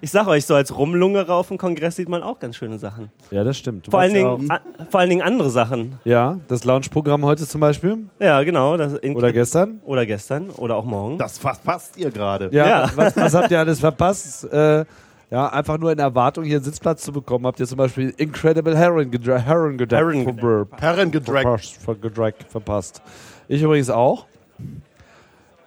Ich 0.00 0.10
sag 0.10 0.26
euch, 0.26 0.46
so 0.46 0.54
als 0.54 0.76
Rumlungerer 0.76 1.34
auf 1.34 1.48
dem 1.48 1.58
Kongress 1.58 1.96
sieht 1.96 2.08
man 2.08 2.22
auch 2.22 2.38
ganz 2.38 2.56
schöne 2.56 2.78
Sachen. 2.78 3.10
ja, 3.30 3.44
das 3.44 3.56
stimmt. 3.58 3.86
Du 3.86 3.90
Vor 3.90 4.00
allen, 4.00 4.14
Dingen, 4.14 4.50
a, 4.50 4.60
vor 4.90 5.00
allen 5.00 5.10
Dingen 5.10 5.22
andere 5.22 5.50
Sachen. 5.50 5.98
Ja, 6.04 6.38
das 6.48 6.64
Lounge-Programm 6.64 7.24
heute 7.24 7.46
zum 7.46 7.60
Beispiel. 7.60 7.98
Ja, 8.18 8.42
genau. 8.42 8.76
Das 8.76 8.94
in, 8.94 9.16
Oder 9.16 9.32
gestern. 9.32 9.80
oder 9.84 10.06
gestern 10.06 10.50
oder 10.50 10.76
auch 10.76 10.84
morgen. 10.84 11.18
Das 11.18 11.38
verpasst 11.38 11.96
ihr 11.96 12.10
gerade. 12.10 12.48
Ja, 12.52 12.66
Ja. 12.66 12.90
Was, 12.94 13.16
was 13.16 13.34
habt 13.34 13.50
ihr 13.50 13.58
alles 13.58 13.80
verpasst? 13.86 14.44
Äh, 14.52 14.84
ja, 15.30 15.48
einfach 15.48 15.78
nur 15.78 15.90
in 15.90 15.98
Erwartung, 15.98 16.44
hier 16.44 16.56
einen 16.56 16.64
Sitzplatz 16.64 17.02
zu 17.02 17.12
bekommen, 17.12 17.46
habt 17.46 17.58
ihr 17.58 17.66
zum 17.66 17.78
Beispiel 17.78 18.14
Incredible 18.16 18.76
Heron 18.76 19.10
gedra 19.10 19.38
Heron 19.38 19.76
gedra 19.76 19.96
Heron 19.96 21.10
gedragt, 21.10 22.44
verpasst. 22.48 23.02
Ich 23.48 23.60
übrigens 23.62 23.90
auch. 23.90 24.26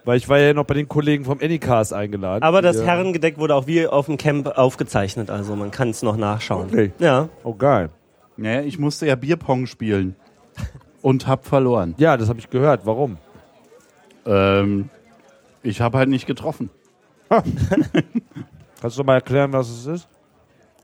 Weil 0.04 0.16
ich 0.16 0.28
war 0.28 0.38
ja 0.38 0.54
noch 0.54 0.64
bei 0.64 0.74
den 0.74 0.88
Kollegen 0.88 1.24
vom 1.24 1.38
Anycast 1.40 1.92
eingeladen. 1.92 2.42
Aber 2.42 2.62
das 2.62 2.82
Herrengedeck 2.82 3.38
wurde 3.38 3.54
auch 3.54 3.66
wie 3.66 3.86
auf 3.86 4.06
dem 4.06 4.16
Camp 4.16 4.46
aufgezeichnet, 4.46 5.30
also 5.30 5.56
man 5.56 5.70
kann 5.70 5.90
es 5.90 6.02
noch 6.02 6.16
nachschauen. 6.16 6.68
Okay. 6.70 6.92
Ja. 6.98 7.28
Oh, 7.44 7.54
geil. 7.54 7.90
Naja, 8.36 8.62
ich 8.62 8.78
musste 8.78 9.06
ja 9.06 9.14
Bierpong 9.16 9.66
spielen. 9.66 10.16
Und 11.02 11.26
hab 11.26 11.46
verloren. 11.46 11.94
Ja, 11.98 12.16
das 12.16 12.28
habe 12.28 12.38
ich 12.38 12.50
gehört. 12.50 12.84
Warum? 12.84 13.16
Ähm, 14.26 14.90
ich 15.62 15.80
habe 15.80 15.98
halt 15.98 16.08
nicht 16.08 16.26
getroffen. 16.26 16.70
Kannst 18.80 18.98
du 18.98 19.04
mal 19.04 19.14
erklären, 19.14 19.52
was 19.52 19.68
es 19.70 19.86
ist? 19.86 20.08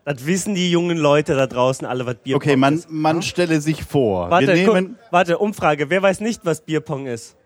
Das 0.05 0.25
wissen 0.25 0.55
die 0.55 0.71
jungen 0.71 0.97
Leute 0.97 1.35
da 1.35 1.47
draußen 1.47 1.87
alle, 1.87 2.07
was 2.07 2.15
Bierpong 2.17 2.37
Okay, 2.37 2.57
man, 2.57 2.75
ist. 2.75 2.91
man 2.91 3.23
stelle 3.23 3.61
sich 3.61 3.85
vor. 3.85 4.31
Warte, 4.31 4.55
wir 4.55 4.65
guck, 4.65 4.75
nehmen 4.75 4.99
warte, 5.11 5.39
Umfrage. 5.39 5.91
Wer 5.91 6.01
weiß 6.01 6.21
nicht, 6.21 6.45
was 6.45 6.61
Bierpong 6.61 7.07
ist? 7.07 7.37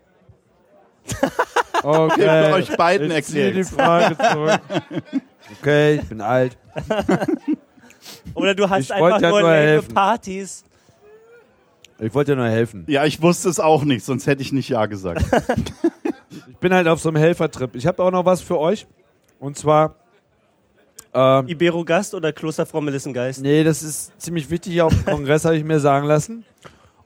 Okay. 1.83 2.21
für 2.21 2.53
euch 2.53 2.77
beiden 2.77 3.11
ich 3.11 3.25
ziehe 3.25 3.51
die. 3.51 3.63
Frage 3.63 4.17
zurück. 4.17 4.61
Okay, 5.59 5.95
ich 5.95 6.07
bin 6.07 6.21
alt. 6.21 6.57
Oder 8.33 8.55
du 8.55 8.69
hast 8.69 8.85
Ich 8.85 8.93
einfach 8.93 9.21
ja 9.21 9.29
nur 9.29 9.41
nur 9.41 9.51
helfen. 9.51 9.93
Partys. 9.93 10.63
Ich 11.99 12.13
wollte 12.13 12.31
dir 12.31 12.37
nur 12.37 12.47
helfen. 12.49 12.85
Ja, 12.87 13.05
ich 13.05 13.21
wusste 13.21 13.49
es 13.49 13.59
auch 13.59 13.83
nicht, 13.83 14.03
sonst 14.03 14.25
hätte 14.25 14.41
ich 14.41 14.51
nicht 14.51 14.69
Ja 14.69 14.85
gesagt. 14.85 15.23
Ich 16.47 16.57
bin 16.63 16.75
halt 16.75 16.87
auf 16.87 17.01
so 17.01 17.09
einem 17.09 17.17
Helfertrip. 17.17 17.75
Ich 17.75 17.87
habe 17.87 18.03
auch 18.03 18.11
noch 18.11 18.23
was 18.23 18.39
für 18.39 18.59
euch. 18.59 18.85
Und 19.39 19.57
zwar, 19.57 19.95
ähm, 21.11 21.47
Ibero-Gast 21.47 22.13
oder 22.13 22.31
Klosterfrau 22.31 22.81
Melissengeist? 22.81 23.41
nee, 23.41 23.63
das 23.63 23.81
ist 23.81 24.19
ziemlich 24.21 24.47
wichtig 24.49 24.73
hier 24.73 24.85
auf 24.85 24.93
dem 24.93 25.05
Kongress, 25.05 25.43
habe 25.43 25.57
ich 25.57 25.63
mir 25.63 25.79
sagen 25.79 26.05
lassen. 26.05 26.45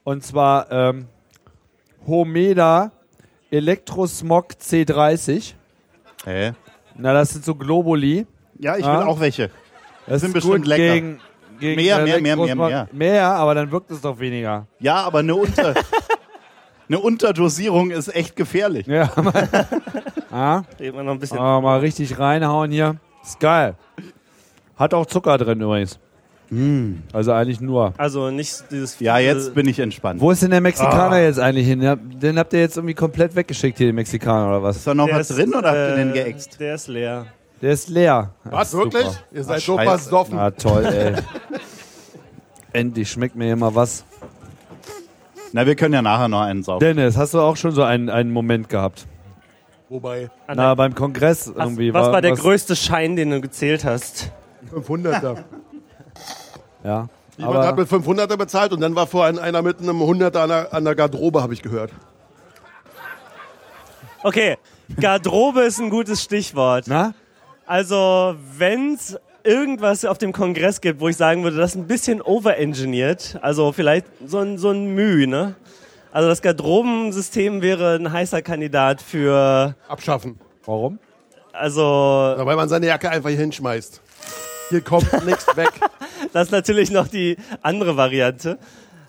Und 0.04 0.22
zwar 0.24 0.70
ähm, 0.70 1.06
Homeda 2.06 2.92
Elektrosmog 3.50 4.52
C30. 4.60 5.54
Hä? 6.24 6.52
Na, 6.96 7.12
das 7.12 7.30
sind 7.30 7.44
so 7.44 7.54
Globuli. 7.54 8.26
Ja, 8.58 8.76
ich 8.76 8.84
will 8.84 8.90
Ah. 8.90 9.06
auch 9.06 9.20
welche. 9.20 9.50
Das 10.06 10.20
Sind 10.20 10.28
ist 10.28 10.34
bestimmt 10.34 10.56
gut 10.64 10.66
lecker. 10.66 10.94
gegen, 10.94 11.20
gegen 11.60 11.76
Mehr, 11.82 11.96
mehr, 12.02 12.20
mehr, 12.20 12.32
Elektrosmog. 12.34 12.68
mehr, 12.68 12.88
Mehr, 12.92 13.28
aber 13.28 13.54
dann 13.54 13.70
wirkt 13.70 13.90
es 13.90 14.00
doch 14.00 14.18
weniger. 14.18 14.66
Ja, 14.78 14.96
aber 15.04 15.18
eine, 15.20 15.34
Unter 15.34 15.74
eine 16.88 16.98
Unterdosierung 16.98 17.90
ist 17.90 18.08
echt 18.14 18.36
gefährlich. 18.36 18.86
Ja, 18.86 19.10
ah, 20.30 20.62
Reden 20.80 20.96
wir 20.96 21.02
noch 21.02 21.12
ein 21.12 21.18
bisschen. 21.18 21.38
aber 21.38 21.60
mal 21.60 21.80
richtig 21.80 22.18
reinhauen 22.18 22.70
hier. 22.70 22.96
Ist 23.22 23.40
geil. 23.40 23.74
Hat 24.76 24.94
auch 24.94 25.06
Zucker 25.06 25.36
drin 25.38 25.60
übrigens. 25.60 25.98
Also 27.12 27.32
eigentlich 27.32 27.60
nur. 27.60 27.92
Also 27.96 28.30
nicht 28.30 28.64
dieses. 28.70 29.00
Ja, 29.00 29.18
jetzt 29.18 29.54
bin 29.54 29.66
ich 29.66 29.78
entspannt. 29.80 30.20
Wo 30.20 30.30
ist 30.30 30.42
denn 30.42 30.50
der 30.52 30.60
Mexikaner 30.60 31.18
jetzt 31.20 31.40
eigentlich 31.40 31.66
hin? 31.66 31.80
Den 32.20 32.38
habt 32.38 32.52
ihr 32.52 32.60
jetzt 32.60 32.76
irgendwie 32.76 32.94
komplett 32.94 33.34
weggeschickt 33.34 33.78
hier, 33.78 33.88
den 33.88 33.96
Mexikaner 33.96 34.48
oder 34.48 34.62
was? 34.62 34.76
Ist 34.76 34.86
da 34.86 34.94
noch 34.94 35.06
Der 35.06 35.16
was 35.16 35.30
ist, 35.30 35.38
drin 35.38 35.54
oder 35.54 35.68
habt 35.68 35.76
ihr 35.90 35.96
den 35.96 36.10
äh, 36.10 36.12
geäxt? 36.12 36.60
Der 36.60 36.74
ist 36.76 36.86
leer. 36.88 37.26
Der 37.60 37.72
ist 37.72 37.88
leer. 37.88 38.30
Was, 38.44 38.70
Super. 38.70 38.84
wirklich? 38.92 39.06
Ihr 39.32 39.42
seid 39.44 39.60
so 39.60 39.76
Scheiße. 39.76 39.88
versoffen. 39.88 40.38
Ah, 40.38 40.50
toll, 40.52 40.84
ey. 40.86 41.14
Endlich 42.72 43.10
schmeckt 43.10 43.34
mir 43.34 43.46
hier 43.46 43.56
mal 43.56 43.74
was. 43.74 44.04
Na, 45.52 45.66
wir 45.66 45.74
können 45.74 45.94
ja 45.94 46.02
nachher 46.02 46.28
noch 46.28 46.42
einen 46.42 46.62
saufen. 46.62 46.80
Dennis, 46.80 47.16
hast 47.16 47.34
du 47.34 47.40
auch 47.40 47.56
schon 47.56 47.72
so 47.72 47.82
einen, 47.82 48.10
einen 48.10 48.30
Moment 48.30 48.68
gehabt? 48.68 49.06
Wobei, 49.88 50.28
Na, 50.52 50.74
beim 50.74 50.94
Kongress 50.94 51.48
Was, 51.54 51.64
irgendwie. 51.64 51.94
was 51.94 52.08
war 52.12 52.20
der 52.20 52.32
was- 52.32 52.40
größte 52.40 52.76
Schein, 52.76 53.16
den 53.16 53.30
du 53.30 53.40
gezählt 53.40 53.84
hast? 53.84 54.30
500er. 54.74 55.38
Ja. 56.86 57.08
Jemand 57.36 57.58
hat 57.58 57.66
Aber, 57.66 57.82
mit 57.82 57.90
500er 57.90 58.36
bezahlt 58.36 58.72
und 58.72 58.80
dann 58.80 58.94
war 58.94 59.06
vorhin 59.06 59.38
einer 59.38 59.60
mit 59.60 59.80
einem 59.80 60.00
100er 60.00 60.38
an 60.38 60.48
der, 60.48 60.72
an 60.72 60.84
der 60.84 60.94
Garderobe, 60.94 61.42
habe 61.42 61.52
ich 61.52 61.62
gehört. 61.62 61.90
Okay, 64.22 64.56
Garderobe 64.98 65.62
ist 65.62 65.78
ein 65.80 65.90
gutes 65.90 66.22
Stichwort. 66.22 66.84
na? 66.86 67.12
Also, 67.66 68.36
wenn's 68.56 69.18
irgendwas 69.42 70.04
auf 70.04 70.18
dem 70.18 70.32
Kongress 70.32 70.80
gibt, 70.80 71.00
wo 71.00 71.08
ich 71.08 71.16
sagen 71.16 71.42
würde, 71.42 71.56
das 71.56 71.70
ist 71.70 71.76
ein 71.76 71.88
bisschen 71.88 72.22
overengineert, 72.22 73.38
also 73.42 73.72
vielleicht 73.72 74.06
so 74.24 74.38
ein, 74.38 74.56
so 74.56 74.70
ein 74.70 74.94
Mühe, 74.94 75.26
ne? 75.26 75.56
Also 76.12 76.28
das 76.28 76.40
Garderobensystem 76.40 77.60
wäre 77.60 77.96
ein 77.96 78.10
heißer 78.10 78.40
Kandidat 78.40 79.02
für, 79.02 79.74
Abschaffen. 79.88 80.38
Warum? 80.64 80.98
also 81.52 81.82
Weil 81.82 82.56
man 82.56 82.68
seine 82.68 82.86
Jacke 82.86 83.10
einfach 83.10 83.28
hier 83.28 83.38
hinschmeißt. 83.38 84.00
Hier 84.68 84.80
kommt 84.80 85.24
nichts 85.24 85.46
weg. 85.56 85.70
das 86.32 86.46
ist 86.46 86.52
natürlich 86.52 86.90
noch 86.90 87.08
die 87.08 87.36
andere 87.62 87.96
Variante. 87.96 88.58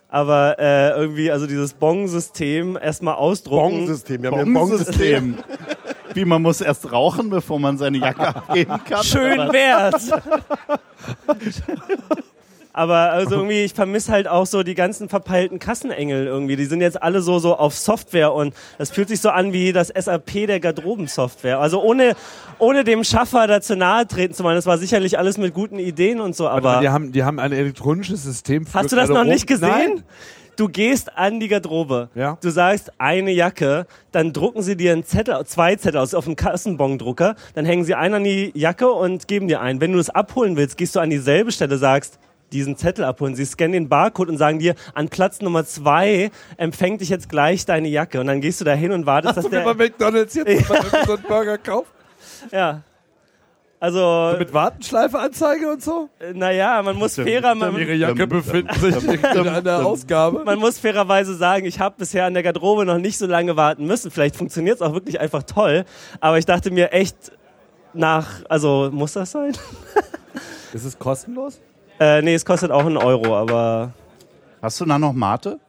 Aber 0.10 0.58
äh, 0.58 0.91
irgendwie, 0.91 1.32
also 1.32 1.47
dieses 1.47 1.74
Bong-System 1.74 2.78
erstmal 2.82 3.16
ausdrucken. 3.16 3.80
Bong-System. 3.80 4.24
Wir 4.24 4.32
haben 4.32 4.39
ein 4.39 4.53
Bong-System. 4.53 5.36
Bong-System. 5.36 5.58
Wie, 6.14 6.26
man 6.26 6.41
muss 6.41 6.62
erst 6.62 6.91
rauchen, 6.91 7.30
bevor 7.30 7.60
man 7.60 7.78
seine 7.78 7.97
Jacke 7.97 8.28
abgeben 8.36 8.82
kann? 8.86 9.03
Schön 9.03 9.38
wär's. 9.51 10.10
Aber 12.78 13.12
also 13.12 13.38
irgendwie, 13.38 13.64
ich 13.64 13.74
vermisse 13.74 14.12
halt 14.12 14.28
auch 14.28 14.46
so 14.46 14.62
die 14.62 14.76
ganzen 14.76 15.10
verpeilten 15.10 15.58
Kassenengel 15.58 16.28
irgendwie. 16.28 16.56
Die 16.56 16.66
sind 16.66 16.80
jetzt 16.80 17.02
alle 17.02 17.22
so, 17.22 17.40
so 17.40 17.56
auf 17.56 17.76
Software 17.76 18.32
und 18.32 18.54
das 18.78 18.92
fühlt 18.92 19.10
sich 19.10 19.20
so 19.20 19.32
an 19.32 19.52
wie 19.52 19.74
das 19.74 19.88
SAP 19.88 20.46
der 20.46 20.60
Garderobensoftware. 20.60 21.58
Also 21.58 21.82
ohne, 21.82 22.16
ohne 22.60 22.84
dem 22.84 23.04
Schaffer 23.04 23.48
dazu 23.48 23.76
nahe 23.76 24.06
treten 24.06 24.36
zu 24.36 24.44
wollen. 24.44 24.58
Das 24.58 24.68
war 24.68 24.78
sicherlich 24.78 25.18
alles 25.18 25.40
mit 25.40 25.56
guten 25.56 25.80
Ideen 25.80 26.22
und 26.22 26.36
so, 26.36 26.48
aber. 26.48 26.80
die, 26.82 26.90
haben, 26.90 27.12
die 27.12 27.24
haben 27.24 27.40
ein 27.40 27.52
elektronisches 27.52 28.24
System 28.24 28.68
für 28.68 28.78
Hast 28.78 28.92
du 28.92 28.96
das 28.96 29.10
noch 29.10 29.24
nicht 29.24 29.48
gesehen? 29.48 29.70
Nein. 29.70 30.04
Du 30.56 30.70
gehst 30.70 31.18
an 31.18 31.40
die 31.40 31.48
Garderobe. 31.48 32.10
Ja. 32.14 32.38
Du 32.42 32.52
sagst 32.52 32.92
eine 33.00 33.32
Jacke, 33.32 33.88
dann 34.12 34.34
drucken 34.34 34.62
sie 34.62 34.78
dir 34.78 34.92
einen 34.92 35.04
Zettel, 35.04 35.44
zwei 35.48 35.76
Zettel 35.78 36.00
aus 36.00 36.14
auf 36.14 36.28
einen 36.28 36.36
Kassenbondrucker, 36.36 37.36
dann 37.56 37.66
hängen 37.66 37.86
sie 37.86 37.96
einen 37.96 38.14
an 38.14 38.24
die 38.24 38.52
Jacke 38.54 38.92
und 38.92 39.28
geben 39.28 39.48
dir 39.48 39.62
einen. 39.62 39.82
Wenn 39.82 39.94
du 39.94 40.00
es 40.00 40.12
abholen 40.12 40.58
willst, 40.58 40.78
gehst 40.78 40.96
du 40.96 41.00
an 41.00 41.10
dieselbe 41.10 41.52
Stelle, 41.52 41.80
sagst 41.80 42.20
diesen 42.52 42.78
Zettel 42.78 43.04
abholen. 43.04 43.36
Sie 43.36 43.45
scannen 43.45 43.74
den 43.74 43.89
Barcode 43.89 44.30
und 44.30 44.38
sagen 44.38 44.60
dir, 44.60 44.76
an 44.93 45.10
Platz 45.10 45.41
Nummer 45.41 45.66
zwei 45.66 46.32
empfängt 46.58 47.02
dich 47.02 47.10
jetzt 47.10 47.30
gleich 47.30 47.66
deine 47.66 47.88
Jacke. 47.88 48.20
Und 48.20 48.28
dann 48.28 48.41
gehst 48.41 48.62
du 48.62 48.66
da 48.66 48.74
hin 48.74 48.91
und 48.91 49.06
wartest, 49.06 49.38
dass 49.38 49.45
Hast 49.45 49.54
du 49.54 49.58
wie 49.58 49.64
bei 49.64 49.74
der... 49.74 49.88
McDonalds 49.88 50.34
jetzt 50.36 50.70
man 50.70 50.82
so 51.06 51.14
einen 51.14 51.24
Burger 51.24 51.58
kauft? 51.58 51.91
Ja. 52.52 52.82
Also, 53.80 54.36
Mit 54.39 54.52
Wartenschleife-Anzeige 54.54 55.72
und 55.72 55.84
so? 55.84 56.10
naja, 56.34 56.82
man 56.82 56.95
muss 56.95 57.14
fairer... 57.14 57.54
Man, 57.54 57.78
Ihre 57.78 57.93
Jacke 57.93 58.26
befindet 58.26 58.74
sich 58.76 59.04
in 59.14 59.24
einer 59.24 59.86
Ausgabe. 59.86 60.43
man 60.43 60.58
muss 60.58 60.80
fairerweise 60.80 61.36
sagen, 61.36 61.66
ich 61.66 61.80
habe 61.80 61.95
bisher 62.00 62.26
an 62.26 62.34
der 62.34 62.41
Garderobe 62.41 62.86
noch 62.86 62.98
nicht 62.98 63.20
so 63.20 63.28
lange 63.28 63.56
warten 63.56 63.86
müssen. 63.86 64.10
Vielleicht 64.10 64.36
funktioniert 64.36 64.78
es 64.78 64.82
auch 64.82 64.93
wirklich 64.93 65.20
einfach 65.20 65.43
toll. 65.43 65.86
Aber 66.20 66.39
ich 66.39 66.45
dachte 66.45 66.72
mir 66.72 66.91
echt 66.91 67.32
nach, 67.93 68.28
also 68.50 68.89
muss 68.91 69.14
das 69.14 69.32
sein? 69.32 69.56
Ist 70.74 70.84
es 70.84 70.98
kostenlos? 70.98 71.62
Äh, 72.00 72.22
nee, 72.22 72.36
es 72.36 72.45
kostet 72.45 72.72
auch 72.72 72.86
einen 72.86 72.98
Euro, 72.98 73.36
aber 73.36 73.93
Hast 74.62 74.82
du 74.82 74.86
da 74.86 75.00
noch 75.00 75.14
Mate? 75.14 75.60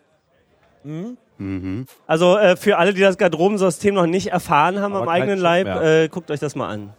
also 2.07 2.39
äh, 2.39 2.57
für 2.57 2.79
alle, 2.79 2.95
die 2.95 3.01
das 3.01 3.18
Garderobensystem 3.18 3.95
noch 3.95 4.07
nicht 4.07 4.29
erfahren 4.29 4.81
haben 4.81 4.95
Aber 4.95 5.03
am 5.03 5.09
eigenen 5.09 5.39
Leib, 5.39 5.66
äh, 5.66 6.09
guckt 6.09 6.31
euch 6.31 6.41
das 6.41 6.55
mal 6.55 6.68
an. 6.68 6.93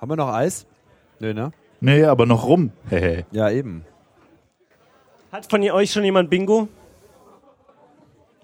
Haben 0.00 0.10
wir 0.10 0.16
noch 0.16 0.32
Eis? 0.32 0.66
Nö, 1.20 1.32
ne? 1.32 1.52
Nee, 1.80 2.04
aber 2.04 2.26
noch 2.26 2.46
rum. 2.46 2.72
Hehe. 2.88 3.26
Ja, 3.32 3.50
eben. 3.50 3.84
Hat 5.30 5.50
von 5.50 5.62
euch 5.62 5.90
schon 5.90 6.04
jemand 6.04 6.30
Bingo? 6.30 6.68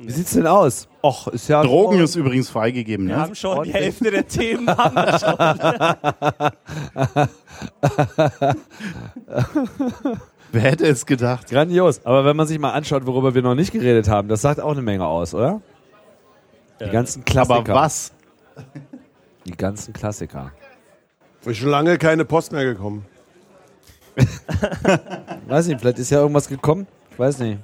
Wie 0.02 0.10
sieht's 0.10 0.32
denn 0.32 0.46
aus? 0.46 0.88
Och, 1.02 1.28
ist 1.28 1.48
ja. 1.48 1.62
Drogen 1.62 2.00
ist 2.00 2.16
übrigens 2.16 2.48
freigegeben, 2.48 3.06
Wir 3.06 3.16
ne? 3.16 3.20
haben 3.20 3.34
schon 3.34 3.64
die. 3.64 3.72
Hälfte 3.72 4.10
der 4.10 4.26
Themen. 4.26 4.66
Haben 4.66 4.94
wir 4.96 5.18
schon. 5.18 5.36
Wer 10.52 10.62
hätte 10.62 10.86
es 10.86 11.04
gedacht? 11.04 11.50
Grandios. 11.50 12.04
Aber 12.04 12.24
wenn 12.24 12.34
man 12.34 12.46
sich 12.46 12.58
mal 12.58 12.72
anschaut, 12.72 13.06
worüber 13.06 13.34
wir 13.34 13.42
noch 13.42 13.54
nicht 13.54 13.72
geredet 13.72 14.08
haben, 14.08 14.28
das 14.28 14.40
sagt 14.40 14.58
auch 14.60 14.72
eine 14.72 14.80
Menge 14.82 15.06
aus, 15.06 15.34
oder? 15.34 15.60
Die 16.80 16.88
ganzen 16.88 17.22
Klassiker. 17.24 17.58
Aber 17.58 17.74
was? 17.74 18.12
Die 19.44 19.56
ganzen 19.56 19.92
Klassiker. 19.92 20.50
Ist 21.44 21.58
schon 21.58 21.68
lange 21.68 21.98
keine 21.98 22.24
Post 22.24 22.52
mehr 22.52 22.64
gekommen. 22.64 23.04
Weiß 25.46 25.66
nicht, 25.66 25.78
vielleicht 25.78 25.98
ist 25.98 26.10
ja 26.10 26.20
irgendwas 26.20 26.48
gekommen. 26.48 26.86
Ich 27.12 27.18
weiß 27.18 27.38
nicht. 27.40 27.58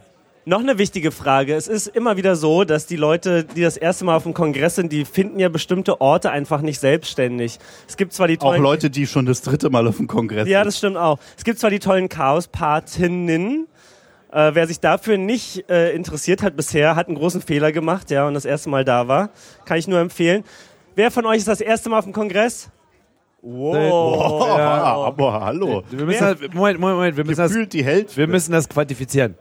Noch 0.48 0.60
eine 0.60 0.78
wichtige 0.78 1.10
Frage. 1.10 1.56
Es 1.56 1.66
ist 1.66 1.88
immer 1.88 2.16
wieder 2.16 2.36
so, 2.36 2.62
dass 2.62 2.86
die 2.86 2.94
Leute, 2.94 3.42
die 3.42 3.62
das 3.62 3.76
erste 3.76 4.04
Mal 4.04 4.14
auf 4.14 4.22
dem 4.22 4.32
Kongress 4.32 4.76
sind, 4.76 4.92
die 4.92 5.04
finden 5.04 5.40
ja 5.40 5.48
bestimmte 5.48 6.00
Orte 6.00 6.30
einfach 6.30 6.60
nicht 6.60 6.78
selbstständig. 6.78 7.58
Es 7.88 7.96
gibt 7.96 8.12
zwar 8.12 8.28
die 8.28 8.38
Auch 8.38 8.50
tollen 8.50 8.62
Leute, 8.62 8.88
die 8.88 9.08
schon 9.08 9.26
das 9.26 9.42
dritte 9.42 9.70
Mal 9.70 9.88
auf 9.88 9.96
dem 9.96 10.06
Kongress 10.06 10.46
Ja, 10.46 10.60
sind. 10.60 10.66
das 10.66 10.78
stimmt 10.78 10.98
auch. 10.98 11.18
Es 11.36 11.42
gibt 11.42 11.58
zwar 11.58 11.70
die 11.70 11.80
tollen 11.80 12.08
Chaos-Partinnen. 12.08 13.66
Äh, 14.30 14.50
wer 14.54 14.68
sich 14.68 14.78
dafür 14.78 15.18
nicht 15.18 15.68
äh, 15.68 15.90
interessiert 15.90 16.42
hat 16.44 16.56
bisher, 16.56 16.94
hat 16.94 17.08
einen 17.08 17.16
großen 17.16 17.42
Fehler 17.42 17.72
gemacht, 17.72 18.12
ja, 18.12 18.28
und 18.28 18.34
das 18.34 18.44
erste 18.44 18.68
Mal 18.70 18.84
da 18.84 19.08
war. 19.08 19.30
Kann 19.64 19.78
ich 19.78 19.88
nur 19.88 19.98
empfehlen. 19.98 20.44
Wer 20.94 21.10
von 21.10 21.26
euch 21.26 21.38
ist 21.38 21.48
das 21.48 21.60
erste 21.60 21.90
Mal 21.90 21.98
auf 21.98 22.04
dem 22.04 22.12
Kongress? 22.12 22.68
Wow. 23.42 23.76
Oh, 24.40 24.44
aber 24.56 25.40
hallo. 25.40 25.82
Wir 25.90 26.04
müssen 26.06 26.24
halt, 26.24 26.54
Moment, 26.54 26.78
Moment, 26.78 26.96
Moment, 26.98 27.16
wir 27.16 27.24
müssen, 27.24 27.38
das, 27.40 27.50
Gefühlt 27.50 27.72
die 27.72 27.84
Hälfte. 27.84 28.16
wir 28.16 28.28
müssen 28.28 28.52
das 28.52 28.68
quantifizieren. 28.68 29.34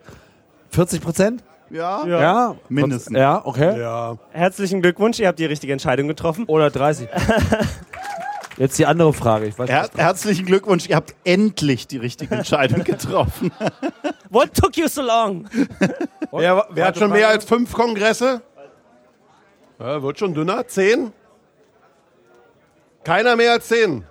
40 0.76 1.02
Prozent? 1.02 1.44
ja. 1.70 2.06
Ja. 2.06 2.56
Mindestens. 2.70 3.18
Ja, 3.18 3.42
okay. 3.46 3.80
Ja. 3.80 4.18
Herzlichen 4.32 4.82
Glückwunsch, 4.82 5.20
ihr 5.20 5.28
habt 5.28 5.40
die 5.40 5.46
richtige 5.46 5.72
Entscheidung 5.74 6.08
getroffen. 6.08 6.46
Oder 6.48 6.70
30. 6.70 7.08
Jetzt 8.58 8.78
die 8.80 8.86
andere 8.86 9.12
Frage. 9.14 9.48
Ich 9.48 9.58
weiß 9.60 9.70
Her 9.70 9.84
nicht. 9.84 9.98
herzlichen 9.98 10.46
Glückwunsch, 10.46 10.88
ihr 10.88 10.96
habt 10.96 11.14
endlich 11.24 11.88
die 11.88 11.98
richtige 11.98 12.36
Entscheidung 12.40 12.84
getroffen. 12.84 13.52
What 14.30 14.54
took 14.54 14.78
you 14.78 14.88
so 14.88 15.02
long? 15.02 15.48
Wer, 16.32 16.66
wer 16.70 16.86
hat 16.88 16.98
schon 16.98 17.12
mehr 17.12 17.30
als 17.30 17.46
fünf 17.46 17.72
Kongresse? 17.74 18.42
Ja, 19.80 20.02
wird 20.04 20.20
schon 20.20 20.34
dünner. 20.34 20.68
Zehn? 20.68 21.14
Keiner 23.06 23.36
mehr 23.38 23.54
als 23.54 23.68
zehn. 23.70 24.04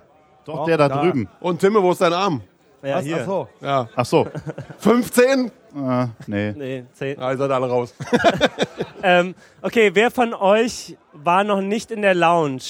Doch, 0.45 0.65
der 0.65 0.77
da, 0.77 0.87
drüben. 0.89 1.27
Und 1.39 1.59
Timme, 1.59 1.81
wo 1.83 1.91
ist 1.91 2.01
dein 2.01 2.13
Arm? 2.13 2.41
Ja, 2.81 2.97
Ach 2.97 3.01
hier. 3.01 3.23
so. 3.25 3.47
Ja. 3.61 3.87
Ach 3.95 4.05
so. 4.05 4.27
15? 4.79 5.51
Äh, 5.75 6.07
nee. 6.27 6.51
Nee, 6.53 6.83
zehn. 6.93 7.19
Ja, 7.19 7.31
ihr 7.31 7.37
seid 7.37 7.51
alle 7.51 7.67
raus. 7.67 7.93
Ähm, 9.07 9.35
okay, 9.61 9.91
wer 9.93 10.09
von 10.09 10.33
euch 10.33 10.97
war 11.13 11.43
noch 11.43 11.61
nicht 11.61 11.91
in 11.91 12.01
der 12.01 12.15
Lounge? 12.15 12.61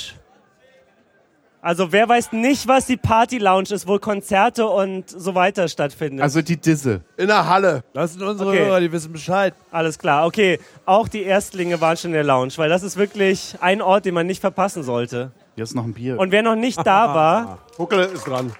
Also 1.62 1.94
wer 1.94 2.10
weiß 2.10 2.34
nicht, 2.34 2.68
was 2.68 2.88
die 2.88 2.98
Party 2.98 3.38
Lounge 3.38 3.70
ist, 3.72 3.88
wo 3.88 3.98
Konzerte 4.00 4.68
und 4.68 5.10
so 5.10 5.34
weiter 5.34 5.70
stattfinden? 5.70 6.22
Also 6.22 6.42
die 6.42 6.58
Disse. 6.58 7.02
In 7.16 7.28
der 7.28 7.48
Halle. 7.48 7.86
Das 7.94 8.14
sind 8.14 8.22
unsere 8.22 8.50
Okay. 8.50 8.66
Hörer, 8.66 8.82
die 8.82 8.92
wissen 8.92 9.14
Bescheid. 9.14 9.54
Alles 9.72 9.98
klar, 9.98 10.26
okay. 10.28 10.60
Auch 10.86 11.08
die 11.08 11.24
Erstlinge 11.24 11.80
waren 11.80 11.96
schon 11.96 12.10
in 12.12 12.16
der 12.16 12.26
Lounge, 12.26 12.52
weil 12.58 12.68
das 12.70 12.84
ist 12.84 12.98
wirklich 12.98 13.56
ein 13.62 13.82
Ort, 13.82 14.04
den 14.04 14.14
man 14.14 14.28
nicht 14.28 14.42
verpassen 14.42 14.84
sollte. 14.84 15.32
Hier 15.56 15.64
ist 15.64 15.74
noch 15.74 15.86
ein 15.86 15.94
Bier. 15.94 16.20
Und 16.20 16.32
wer 16.32 16.44
noch 16.44 16.56
nicht 16.58 16.86
da 16.86 17.16
war, 17.16 17.60
Huckel 17.78 18.00
ist 18.14 18.28
dran. 18.28 18.52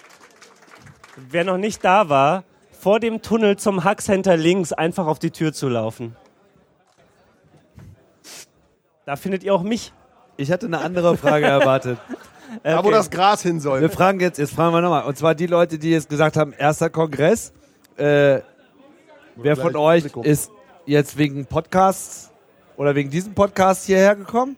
wer 1.30 1.44
noch 1.44 1.58
nicht 1.58 1.84
da 1.84 2.08
war, 2.08 2.46
vor 2.86 3.00
dem 3.00 3.24
Tunnel 3.24 3.58
zum 3.58 3.84
Hack 3.84 4.00
Center 4.00 4.38
links 4.38 4.72
einfach 4.72 5.08
auf 5.08 5.18
die 5.18 5.32
Tür 5.32 5.54
zu 5.54 5.70
laufen. 5.70 6.16
Da 9.08 9.16
findet 9.16 9.44
ihr 9.44 9.56
auch 9.56 9.64
mich. 9.64 9.92
Ich 10.38 10.52
hatte 10.52 10.68
eine 10.68 10.78
andere 10.82 11.18
Frage 11.18 11.46
erwartet. 11.48 11.98
Da, 12.62 12.86
wo 12.86 12.92
das 12.92 13.10
Gras 13.10 13.42
hin 13.42 13.60
soll. 13.60 13.82
Wir 13.82 13.90
fragen 13.90 14.20
jetzt, 14.20 14.38
jetzt 14.38 14.54
fragen 14.54 14.72
wir 14.72 14.82
nochmal. 14.82 15.06
Und 15.06 15.18
zwar 15.18 15.34
die 15.34 15.48
Leute, 15.48 15.80
die 15.80 15.90
jetzt 15.90 16.10
gesagt 16.10 16.38
haben, 16.38 16.54
erster 16.54 16.92
Kongress. 16.92 17.54
Äh, 17.98 18.42
wer 19.36 19.56
von 19.56 19.76
euch 19.76 20.04
Publikum. 20.04 20.24
ist 20.24 20.52
jetzt 20.86 21.18
wegen 21.18 21.48
Podcasts 21.48 22.30
oder 22.78 22.94
wegen 22.94 23.10
diesem 23.10 23.34
Podcast 23.34 23.88
hierher 23.88 24.16
gekommen? 24.16 24.58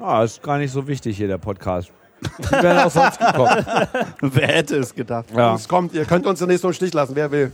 Ah, 0.00 0.24
ist 0.24 0.42
gar 0.42 0.58
nicht 0.58 0.72
so 0.72 0.84
wichtig 0.88 1.16
hier, 1.16 1.28
der 1.28 1.38
Podcast. 1.38 1.92
Die 2.22 2.62
wären 2.62 2.78
auch 2.78 2.90
sonst 2.90 3.18
gekommen. 3.18 3.66
Wer 4.20 4.48
hätte 4.48 4.76
es 4.76 4.94
gedacht? 4.94 5.26
Ja. 5.34 5.54
Es 5.54 5.68
kommt, 5.68 5.92
ihr 5.94 6.04
könnt 6.04 6.26
uns 6.26 6.38
zunächst 6.38 6.64
im 6.64 6.72
Stich 6.72 6.92
lassen, 6.94 7.14
wer 7.16 7.30
will. 7.30 7.52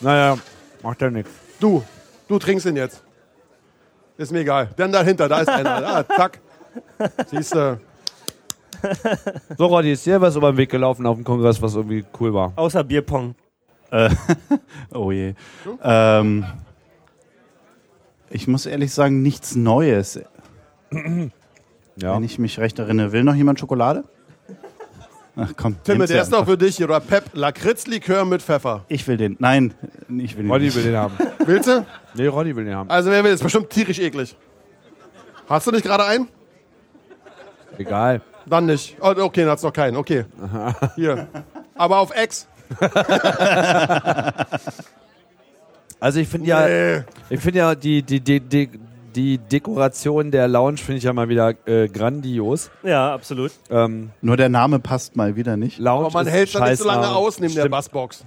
Naja, 0.00 0.36
macht 0.82 1.00
ja 1.00 1.10
nichts. 1.10 1.30
Du, 1.60 1.82
du 2.28 2.38
trinkst 2.38 2.66
ihn 2.66 2.76
jetzt. 2.76 3.02
Ist 4.16 4.32
mir 4.32 4.40
egal. 4.40 4.68
Dann 4.76 4.92
dahinter, 4.92 5.28
da 5.28 5.40
ist 5.40 5.48
einer. 5.48 5.74
Ah, 5.86 6.04
zack. 6.16 6.40
Siehst 7.30 7.54
du. 7.54 7.80
So, 9.56 9.66
Roddy, 9.66 9.92
ist 9.92 10.04
dir 10.04 10.20
was 10.20 10.36
über 10.36 10.52
den 10.52 10.56
Weg 10.58 10.70
gelaufen 10.70 11.06
auf 11.06 11.16
dem 11.16 11.24
Kongress, 11.24 11.60
was 11.62 11.74
irgendwie 11.74 12.04
cool 12.20 12.34
war? 12.34 12.52
Außer 12.56 12.84
Bierpong. 12.84 13.34
Oh 14.92 15.12
je. 15.12 15.34
Ähm, 15.82 16.44
ich 18.28 18.48
muss 18.48 18.66
ehrlich 18.66 18.92
sagen, 18.92 19.22
nichts 19.22 19.54
Neues. 19.54 20.20
Ja. 21.96 22.14
Wenn 22.16 22.24
ich 22.24 22.38
mich 22.38 22.58
recht 22.58 22.78
erinnere. 22.78 23.12
Will 23.12 23.24
noch 23.24 23.34
jemand 23.34 23.60
Schokolade? 23.60 24.04
Ach 25.36 25.52
komm. 25.56 25.76
Timme, 25.82 26.06
der 26.06 26.22
ist 26.22 26.32
doch 26.32 26.40
einfach. 26.40 26.52
für 26.52 26.58
dich. 26.58 26.82
Oder 26.82 27.00
Pep, 27.00 27.24
Lakritzlikör 27.32 28.24
mit 28.24 28.40
Pfeffer. 28.42 28.84
Ich 28.88 29.06
will 29.08 29.16
den. 29.16 29.36
Nein, 29.40 29.74
ich 30.18 30.36
will 30.36 30.44
den 30.44 30.50
Roddy 30.50 30.66
nicht. 30.66 30.76
will 30.76 30.84
den 30.84 30.96
haben. 30.96 31.14
Willst 31.46 31.68
du? 31.68 31.84
Nee, 32.14 32.26
Roddy 32.28 32.54
will 32.54 32.64
den 32.64 32.74
haben. 32.74 32.88
Also 32.90 33.10
wer 33.10 33.24
will, 33.24 33.32
ist 33.32 33.42
bestimmt 33.42 33.70
tierisch 33.70 33.98
eklig. 33.98 34.36
Hast 35.48 35.66
du 35.66 35.70
nicht 35.72 35.84
gerade 35.84 36.04
einen? 36.04 36.28
Egal. 37.78 38.20
Dann 38.46 38.66
nicht. 38.66 38.96
Oh, 39.00 39.08
okay, 39.18 39.40
dann 39.42 39.50
hat's 39.50 39.62
noch 39.62 39.72
keinen. 39.72 39.96
Okay. 39.96 40.24
Hier. 40.96 41.26
Aber 41.74 41.98
auf 41.98 42.14
Ex. 42.14 42.46
Also 46.00 46.20
ich 46.20 46.28
finde 46.28 46.48
ja, 46.48 46.66
Nee. 46.66 47.02
ich 47.30 47.40
finde 47.40 47.58
ja 47.60 47.74
die, 47.74 48.02
die, 48.02 48.20
die, 48.20 48.38
die, 48.40 48.68
die 49.14 49.38
Dekoration 49.38 50.30
der 50.30 50.48
Lounge 50.48 50.78
finde 50.78 50.98
ich 50.98 51.04
ja 51.04 51.12
mal 51.12 51.28
wieder 51.28 51.54
äh, 51.66 51.88
grandios. 51.88 52.70
Ja, 52.82 53.14
absolut. 53.14 53.52
Ähm, 53.70 54.10
Nur 54.20 54.36
der 54.36 54.48
Name 54.48 54.78
passt 54.80 55.16
mal 55.16 55.36
wieder 55.36 55.56
nicht. 55.56 55.78
Lounge 55.78 56.06
Aber 56.06 56.14
man 56.14 56.26
ist 56.26 56.32
hält 56.32 56.54
dann 56.54 56.68
nicht 56.70 56.78
so 56.78 56.86
lange 56.86 57.08
aus 57.08 57.38
neben 57.40 57.54
der 57.54 57.62
Stimmt. 57.62 57.72
Bassbox. 57.72 58.24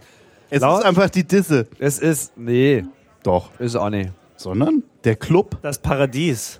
Es 0.49 0.61
Laut- 0.61 0.79
ist 0.79 0.85
einfach 0.85 1.09
die 1.09 1.23
Disse. 1.25 1.67
Es 1.79 1.99
ist, 1.99 2.37
nee, 2.37 2.85
Doch. 3.23 3.49
ist 3.59 3.75
auch 3.75 3.89
nicht. 3.89 4.11
Sondern 4.37 4.83
der 5.03 5.15
Club. 5.15 5.57
Das 5.61 5.77
Paradies. 5.79 6.59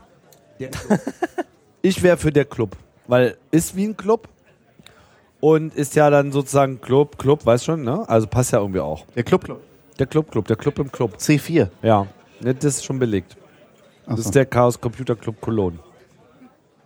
Ich 1.81 2.01
wäre 2.03 2.17
für 2.17 2.31
der 2.31 2.45
Club, 2.45 2.75
weil 3.07 3.37
ist 3.51 3.75
wie 3.75 3.85
ein 3.85 3.95
Club 3.95 4.27
und 5.39 5.73
ist 5.75 5.95
ja 5.95 6.09
dann 6.09 6.31
sozusagen 6.31 6.81
Club, 6.81 7.17
Club, 7.17 7.45
weißt 7.45 7.65
schon, 7.65 7.83
ne? 7.83 8.03
Also 8.09 8.27
passt 8.27 8.51
ja 8.51 8.59
irgendwie 8.59 8.79
auch. 8.79 9.05
Der 9.15 9.23
Club 9.23 9.43
Club. 9.45 9.61
Der 9.99 10.05
Club, 10.07 10.29
Club, 10.31 10.47
der 10.47 10.55
Club 10.57 10.79
im 10.79 10.91
Club. 10.91 11.15
C4. 11.17 11.69
Ja, 11.81 12.07
das 12.41 12.65
ist 12.65 12.85
schon 12.85 12.99
belegt. 12.99 13.37
Das 14.07 14.19
Achso. 14.19 14.29
ist 14.29 14.35
der 14.35 14.45
Chaos 14.45 14.79
Computer 14.79 15.15
Club 15.15 15.41
Cologne. 15.41 15.79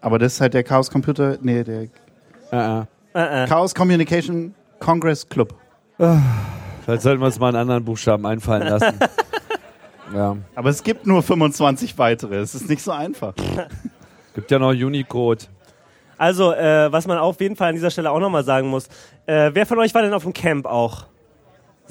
Aber 0.01 0.17
das 0.17 0.33
ist 0.33 0.41
halt 0.41 0.55
der 0.55 0.63
Chaos 0.63 0.89
Computer. 0.89 1.37
Nee, 1.41 1.63
der. 1.63 1.87
Äh, 2.51 2.81
äh. 3.13 3.47
Chaos 3.47 3.75
Communication 3.75 4.55
Congress 4.79 5.29
Club. 5.29 5.53
Vielleicht 5.97 7.03
sollten 7.03 7.21
wir 7.21 7.27
uns 7.27 7.39
mal 7.39 7.49
einen 7.49 7.57
anderen 7.57 7.85
Buchstaben 7.85 8.25
einfallen 8.25 8.67
lassen. 8.67 8.97
ja. 10.15 10.35
Aber 10.55 10.69
es 10.69 10.81
gibt 10.81 11.05
nur 11.05 11.21
25 11.21 11.95
weitere. 11.99 12.37
Es 12.37 12.55
ist 12.55 12.67
nicht 12.67 12.81
so 12.81 12.91
einfach. 12.91 13.35
Gibt 14.33 14.49
ja 14.49 14.57
noch 14.57 14.69
Unicode. 14.71 15.45
Also, 16.17 16.53
äh, 16.53 16.91
was 16.91 17.05
man 17.05 17.19
auf 17.19 17.39
jeden 17.39 17.55
Fall 17.55 17.69
an 17.69 17.75
dieser 17.75 17.91
Stelle 17.91 18.09
auch 18.09 18.19
nochmal 18.19 18.43
sagen 18.43 18.67
muss. 18.69 18.87
Äh, 19.27 19.51
wer 19.53 19.65
von 19.67 19.77
euch 19.77 19.93
war 19.93 20.01
denn 20.01 20.13
auf 20.13 20.23
dem 20.23 20.33
Camp 20.33 20.65
auch? 20.65 21.05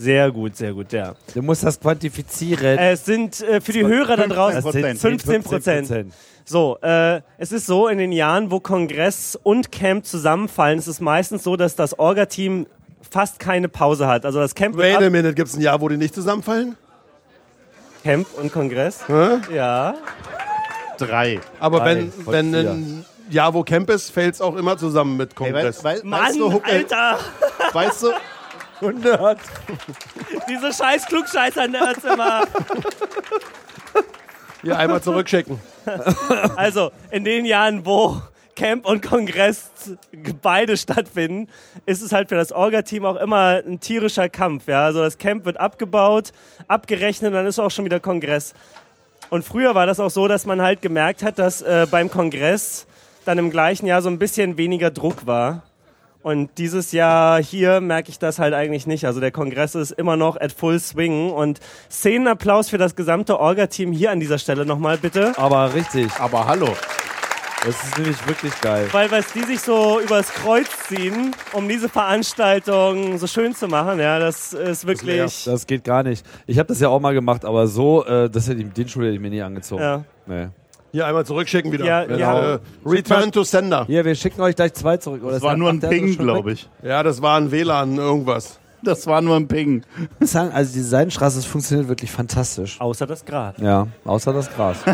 Sehr 0.00 0.30
gut, 0.32 0.56
sehr 0.56 0.72
gut, 0.72 0.92
ja. 0.94 1.14
Du 1.34 1.42
musst 1.42 1.62
das 1.62 1.78
quantifizieren. 1.78 2.78
Es 2.78 3.04
sind 3.04 3.42
äh, 3.42 3.60
für 3.60 3.72
die 3.72 3.84
Hörer 3.84 4.16
da 4.16 4.26
draußen 4.26 4.62
Das 4.62 4.72
sind 4.72 4.98
15 4.98 5.42
Prozent. 5.42 6.12
So, 6.46 6.78
äh, 6.80 7.20
es 7.36 7.52
ist 7.52 7.66
so, 7.66 7.86
in 7.86 7.98
den 7.98 8.10
Jahren, 8.10 8.50
wo 8.50 8.60
Kongress 8.60 9.38
und 9.42 9.70
Camp 9.70 10.06
zusammenfallen, 10.06 10.78
ist 10.78 10.86
es 10.86 11.00
meistens 11.00 11.44
so, 11.44 11.54
dass 11.54 11.76
das 11.76 11.98
Orga-Team 11.98 12.66
fast 13.10 13.38
keine 13.38 13.68
Pause 13.68 14.06
hat. 14.06 14.24
Also 14.24 14.38
das 14.40 14.54
Camp, 14.54 14.74
Wait 14.78 14.96
a 14.96 15.10
minute, 15.10 15.34
gibt's 15.34 15.54
ein 15.54 15.60
Jahr, 15.60 15.78
wo 15.82 15.88
die 15.90 15.98
nicht 15.98 16.14
zusammenfallen? 16.14 16.76
Camp 18.02 18.26
und 18.38 18.50
Kongress. 18.50 19.04
Ja. 19.52 19.94
Drei. 20.96 21.40
Aber 21.58 21.80
Drei 21.80 21.84
wenn, 21.96 22.12
von 22.12 22.32
wenn 22.32 22.50
vier. 22.52 22.70
ein 22.70 23.04
Jahr, 23.28 23.52
wo 23.52 23.62
Camp 23.64 23.90
ist, 23.90 24.10
fällt's 24.10 24.40
auch 24.40 24.56
immer 24.56 24.78
zusammen 24.78 25.18
mit 25.18 25.38
Hey, 25.38 25.52
Kongress. 25.52 25.84
weißt, 25.84 25.84
weißt, 25.84 26.04
Mann, 26.04 26.22
weißt, 26.22 26.38
du, 26.38 26.52
Huckel, 26.54 26.74
Alter! 26.74 27.18
weißt 27.74 28.02
du, 28.04 28.08
Diese 30.48 30.72
scheiß 30.72 31.06
Klugscheißer-Nerds 31.06 32.04
immer. 32.04 32.44
Hier 34.62 34.78
einmal 34.78 35.02
zurückschicken. 35.02 35.58
Also, 36.56 36.90
in 37.10 37.24
den 37.24 37.44
Jahren, 37.44 37.86
wo 37.86 38.20
Camp 38.60 38.84
und 38.84 39.00
Kongress 39.00 39.70
beide 40.42 40.76
stattfinden, 40.76 41.48
ist 41.86 42.02
es 42.02 42.12
halt 42.12 42.28
für 42.28 42.34
das 42.34 42.52
Orga-Team 42.52 43.06
auch 43.06 43.16
immer 43.16 43.62
ein 43.66 43.80
tierischer 43.80 44.28
Kampf. 44.28 44.68
Ja? 44.68 44.84
Also 44.84 45.00
das 45.00 45.16
Camp 45.16 45.46
wird 45.46 45.58
abgebaut, 45.58 46.32
abgerechnet 46.68 47.28
und 47.28 47.34
dann 47.36 47.46
ist 47.46 47.58
auch 47.58 47.70
schon 47.70 47.86
wieder 47.86 48.00
Kongress. 48.00 48.52
Und 49.30 49.44
früher 49.44 49.74
war 49.74 49.86
das 49.86 49.98
auch 49.98 50.10
so, 50.10 50.28
dass 50.28 50.44
man 50.44 50.60
halt 50.60 50.82
gemerkt 50.82 51.22
hat, 51.22 51.38
dass 51.38 51.62
äh, 51.62 51.86
beim 51.90 52.10
Kongress 52.10 52.86
dann 53.24 53.38
im 53.38 53.50
gleichen 53.50 53.86
Jahr 53.86 54.02
so 54.02 54.10
ein 54.10 54.18
bisschen 54.18 54.58
weniger 54.58 54.90
Druck 54.90 55.26
war. 55.26 55.62
Und 56.22 56.50
dieses 56.58 56.92
Jahr 56.92 57.42
hier 57.42 57.80
merke 57.80 58.10
ich 58.10 58.18
das 58.18 58.38
halt 58.38 58.52
eigentlich 58.52 58.86
nicht. 58.86 59.06
Also 59.06 59.20
der 59.20 59.30
Kongress 59.30 59.74
ist 59.74 59.92
immer 59.92 60.16
noch 60.16 60.38
at 60.38 60.52
full 60.52 60.78
swing. 60.78 61.30
Und 61.30 61.60
Szenenapplaus 61.90 62.68
für 62.68 62.78
das 62.78 62.94
gesamte 62.94 63.40
Orga-Team 63.40 63.92
hier 63.92 64.10
an 64.10 64.20
dieser 64.20 64.38
Stelle 64.38 64.66
nochmal 64.66 64.98
bitte. 64.98 65.32
Aber 65.38 65.72
richtig. 65.72 66.10
aber 66.18 66.46
hallo. 66.46 66.68
Das 67.64 67.74
ist 67.84 67.98
nämlich 67.98 68.26
wirklich 68.26 68.58
geil. 68.62 68.88
Weil 68.90 69.10
was 69.10 69.32
die 69.34 69.42
sich 69.42 69.60
so 69.60 70.00
übers 70.00 70.32
Kreuz 70.32 70.68
ziehen, 70.88 71.34
um 71.52 71.68
diese 71.68 71.90
Veranstaltung 71.90 73.18
so 73.18 73.26
schön 73.26 73.54
zu 73.54 73.68
machen, 73.68 74.00
ja, 74.00 74.18
das 74.18 74.54
ist 74.54 74.86
wirklich. 74.86 75.44
Das 75.44 75.66
geht 75.66 75.84
gar 75.84 76.02
nicht. 76.02 76.24
Ich 76.46 76.58
habe 76.58 76.68
das 76.68 76.80
ja 76.80 76.88
auch 76.88 77.00
mal 77.00 77.12
gemacht, 77.12 77.44
aber 77.44 77.66
so, 77.66 78.04
äh, 78.06 78.30
das 78.30 78.48
hätte 78.48 78.62
ich, 78.62 78.72
den 78.72 78.88
Schuh 78.88 79.00
hätte 79.02 79.12
ich 79.12 79.20
mir 79.20 79.28
nie 79.28 79.42
angezogen. 79.42 79.82
Ja. 79.82 80.04
Nee. 80.26 80.48
Hier 80.92 81.06
einmal 81.06 81.24
zurückschicken 81.24 81.70
wieder. 81.72 81.84
Ja, 81.84 82.04
Genau. 82.04 82.18
ja. 82.18 82.54
Äh, 82.54 82.58
Return 82.84 83.30
to 83.32 83.44
Sender. 83.44 83.84
Hier, 83.86 84.04
wir 84.04 84.14
schicken 84.14 84.40
euch 84.40 84.56
gleich 84.56 84.74
zwei 84.74 84.96
zurück. 84.96 85.22
Oder 85.22 85.34
Das 85.34 85.42
war 85.42 85.56
nur 85.56 85.68
ein 85.70 85.80
Ping, 85.80 86.16
glaube 86.16 86.52
ich. 86.52 86.68
Ja, 86.82 87.02
das 87.02 87.22
war 87.22 87.36
ein 87.38 87.50
WLAN, 87.52 87.96
irgendwas. 87.96 88.58
Das 88.82 89.06
war 89.06 89.20
nur 89.20 89.36
ein 89.36 89.46
Ping. 89.46 89.82
ich. 90.20 90.30
Sagen, 90.30 90.52
also 90.52 90.72
die 90.72 90.80
Seidenstraße, 90.80 91.36
das 91.36 91.44
funktioniert 91.44 91.88
wirklich 91.88 92.10
fantastisch. 92.10 92.80
Außer 92.80 93.06
das 93.06 93.24
Grad. 93.24 93.58
Ja, 93.58 93.86
außer 94.04 94.32
das 94.32 94.50
Gras. 94.54 94.78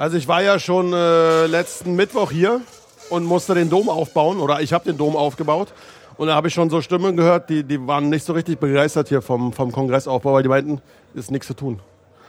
Also 0.00 0.16
ich 0.16 0.28
war 0.28 0.40
ja 0.44 0.60
schon 0.60 0.92
äh, 0.92 1.46
letzten 1.46 1.96
Mittwoch 1.96 2.30
hier 2.30 2.60
und 3.10 3.24
musste 3.24 3.54
den 3.54 3.68
Dom 3.68 3.88
aufbauen 3.88 4.38
oder 4.38 4.60
ich 4.60 4.72
habe 4.72 4.84
den 4.84 4.96
Dom 4.96 5.16
aufgebaut. 5.16 5.72
Und 6.16 6.28
da 6.28 6.36
habe 6.36 6.46
ich 6.46 6.54
schon 6.54 6.70
so 6.70 6.80
Stimmen 6.80 7.16
gehört, 7.16 7.50
die, 7.50 7.64
die 7.64 7.84
waren 7.84 8.08
nicht 8.08 8.24
so 8.24 8.32
richtig 8.32 8.60
begeistert 8.60 9.08
hier 9.08 9.22
vom, 9.22 9.52
vom 9.52 9.72
Kongressaufbau, 9.72 10.34
weil 10.34 10.44
die 10.44 10.48
meinten, 10.48 10.80
ist 11.14 11.32
nichts 11.32 11.48
zu 11.48 11.54
tun. 11.54 11.80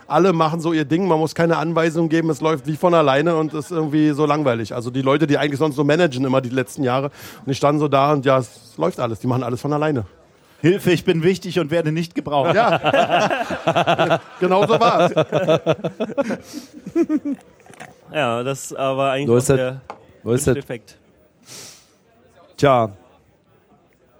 Alle 0.09 0.33
machen 0.33 0.59
so 0.59 0.73
ihr 0.73 0.85
Ding, 0.85 1.07
man 1.07 1.19
muss 1.19 1.35
keine 1.35 1.57
Anweisungen 1.57 2.09
geben, 2.09 2.29
es 2.29 2.41
läuft 2.41 2.65
wie 2.67 2.75
von 2.75 2.93
alleine 2.93 3.35
und 3.35 3.53
ist 3.53 3.71
irgendwie 3.71 4.11
so 4.11 4.25
langweilig. 4.25 4.73
Also 4.73 4.89
die 4.89 5.01
Leute, 5.01 5.27
die 5.27 5.37
eigentlich 5.37 5.59
sonst 5.59 5.75
so 5.75 5.83
managen 5.83 6.25
immer 6.25 6.41
die 6.41 6.49
letzten 6.49 6.83
Jahre 6.83 7.11
und 7.45 7.51
ich 7.51 7.57
stand 7.57 7.79
so 7.79 7.87
da 7.87 8.13
und 8.13 8.25
ja, 8.25 8.39
es 8.39 8.73
läuft 8.77 8.99
alles, 8.99 9.19
die 9.19 9.27
machen 9.27 9.43
alles 9.43 9.61
von 9.61 9.71
alleine. 9.71 10.05
Hilfe, 10.61 10.91
ich 10.91 11.05
bin 11.05 11.23
wichtig 11.23 11.59
und 11.59 11.71
werde 11.71 11.91
nicht 11.91 12.15
gebraucht. 12.15 12.53
Ja, 12.53 14.19
genau 14.39 14.67
so 14.67 14.77
war 14.79 15.01
es. 15.01 15.13
Ja, 18.13 18.43
das 18.43 18.73
aber 18.73 19.11
eigentlich 19.11 19.45
das. 19.45 19.45
der 19.45 19.81
Wo? 20.23 20.33
Effekt. 20.33 20.97
Tja, 22.57 22.89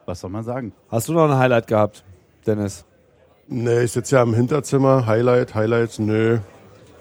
Was 0.05 0.21
soll 0.21 0.29
man 0.29 0.43
sagen? 0.43 0.71
hast 0.89 1.09
du 1.09 1.13
noch 1.13 1.29
ein 1.29 1.37
Highlight 1.37 1.67
gehabt, 1.67 2.03
Dennis? 2.45 2.85
Nee, 3.52 3.84
ich 3.84 3.91
sitze 3.91 4.16
ja 4.18 4.24
im 4.24 4.34
Hinterzimmer, 4.34 5.06
Highlight, 5.08 5.56
Highlights, 5.56 5.97
nö, 6.00 6.38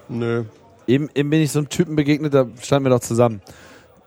nö. 0.07 0.43
Eben, 0.87 1.07
eben 1.13 1.29
bin 1.29 1.41
ich 1.41 1.51
so 1.51 1.59
einem 1.59 1.69
Typen 1.69 1.95
begegnet, 1.95 2.33
da 2.33 2.47
standen 2.61 2.85
wir 2.85 2.89
doch 2.89 3.01
zusammen. 3.01 3.41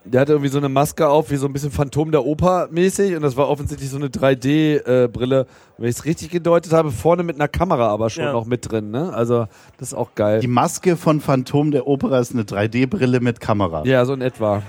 Der 0.05 0.21
hatte 0.23 0.33
irgendwie 0.33 0.51
so 0.51 0.59
eine 0.59 0.69
Maske 0.69 1.07
auf, 1.09 1.31
wie 1.31 1.37
so 1.37 1.47
ein 1.47 1.53
bisschen 1.53 1.71
Phantom 1.71 2.11
der 2.11 2.25
Oper 2.25 2.67
mäßig 2.73 3.15
und 3.15 3.23
das 3.23 3.37
war 3.37 3.49
offensichtlich 3.49 3.89
so 3.89 3.97
eine 3.99 4.09
3D-Brille. 4.09 5.47
Wenn 5.79 5.89
ich 5.89 5.95
es 5.95 6.05
richtig 6.05 6.31
gedeutet 6.31 6.73
habe, 6.73 6.91
vorne 6.91 7.23
mit 7.23 7.37
einer 7.37 7.47
Kamera 7.47 7.87
aber 7.87 8.11
schon 8.11 8.25
Ja. 8.25 8.33
noch 8.33 8.45
mit 8.45 8.69
drin. 8.69 8.91
Ne? 8.91 9.15
Also 9.15 9.47
das 9.79 9.89
ist 9.89 9.95
auch 9.95 10.17
geil. 10.17 10.41
Die 10.41 10.49
Maske 10.49 10.97
von 10.97 11.21
Phantom 11.21 11.71
der 11.71 11.87
Opera 11.87 12.19
ist 12.19 12.33
eine 12.33 12.43
3D-Brille 12.43 13.21
mit 13.21 13.39
Kamera. 13.39 13.85
ja, 13.87 14.05
so 14.05 14.13
in 14.15 14.23
etwa. 14.23 14.63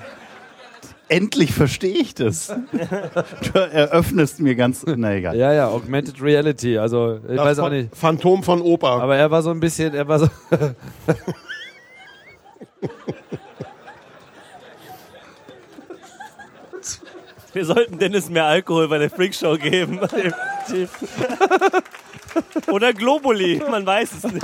Endlich 1.13 1.53
verstehe 1.53 1.95
ich 1.95 2.15
das. 2.15 2.47
Du 3.53 3.59
eröffnest 3.59 4.39
mir 4.39 4.55
ganz. 4.55 4.83
Na 4.85 5.13
egal. 5.13 5.35
Ja, 5.35 5.53
ja, 5.53 5.67
Augmented 5.67 6.19
Reality. 6.19 6.79
Also 6.79 7.19
ich 7.27 7.35
Das 7.35 7.45
weiß 7.45 7.59
auch 7.59 7.69
nicht. 7.69 7.95
Phantom 7.95 8.41
von 8.41 8.61
Oper. 8.61 9.01
Aber 9.01 9.15
er 9.15 9.29
war 9.29 9.43
so 9.43 9.51
ein 9.51 9.59
bisschen, 9.59 9.93
er 9.93 10.07
war 10.07 10.17
so. 10.19 10.27
Wir 17.53 17.65
sollten 17.65 17.99
Dennis 17.99 18.29
mehr 18.29 18.45
Alkohol 18.45 18.87
bei 18.87 18.97
der 18.97 19.11
Freakshow 19.11 19.55
geben. 19.57 19.99
Oder 22.71 22.93
Globuli, 22.93 23.61
man 23.69 23.85
weiß 23.85 24.09
es 24.13 24.23
nicht. 24.23 24.43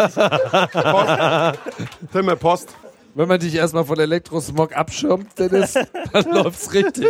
Timme 2.11 2.35
Post. 2.35 2.75
Wenn 3.19 3.27
man 3.27 3.37
dich 3.37 3.53
erstmal 3.53 3.83
von 3.83 3.99
Elektrosmog 3.99 4.73
abschirmt, 4.77 5.37
Dennis, 5.37 5.73
dann 6.13 6.31
läuft's 6.31 6.73
richtig. 6.73 7.05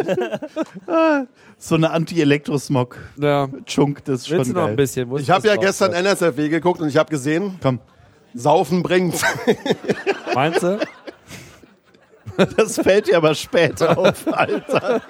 So 1.59 1.75
eine 1.75 1.91
Anti-Elektrosmog-Chunk, 1.91 3.17
Ja. 3.19 3.47
das 4.05 4.21
ist 4.21 4.27
schon 4.27 4.37
Willst 4.39 4.49
du 4.49 4.55
noch 4.55 4.61
ein 4.63 4.67
geil. 4.69 4.75
bisschen? 4.75 5.07
Wo 5.07 5.17
ist 5.17 5.21
Ich 5.21 5.29
habe 5.29 5.43
das 5.43 5.49
ja 5.51 5.55
drauf? 5.55 5.65
gestern 5.65 5.93
NSFW 5.93 6.49
geguckt 6.49 6.81
und 6.81 6.87
ich 6.87 6.97
habe 6.97 7.11
gesehen, 7.11 7.59
Komm, 7.61 7.79
Saufen 8.33 8.81
bringt. 8.81 9.21
Meinst 10.33 10.63
du? 10.63 10.79
das 12.57 12.77
fällt 12.81 13.07
dir 13.07 13.17
aber 13.17 13.35
später 13.35 13.95
auf, 13.95 14.25
Alter. 14.33 15.01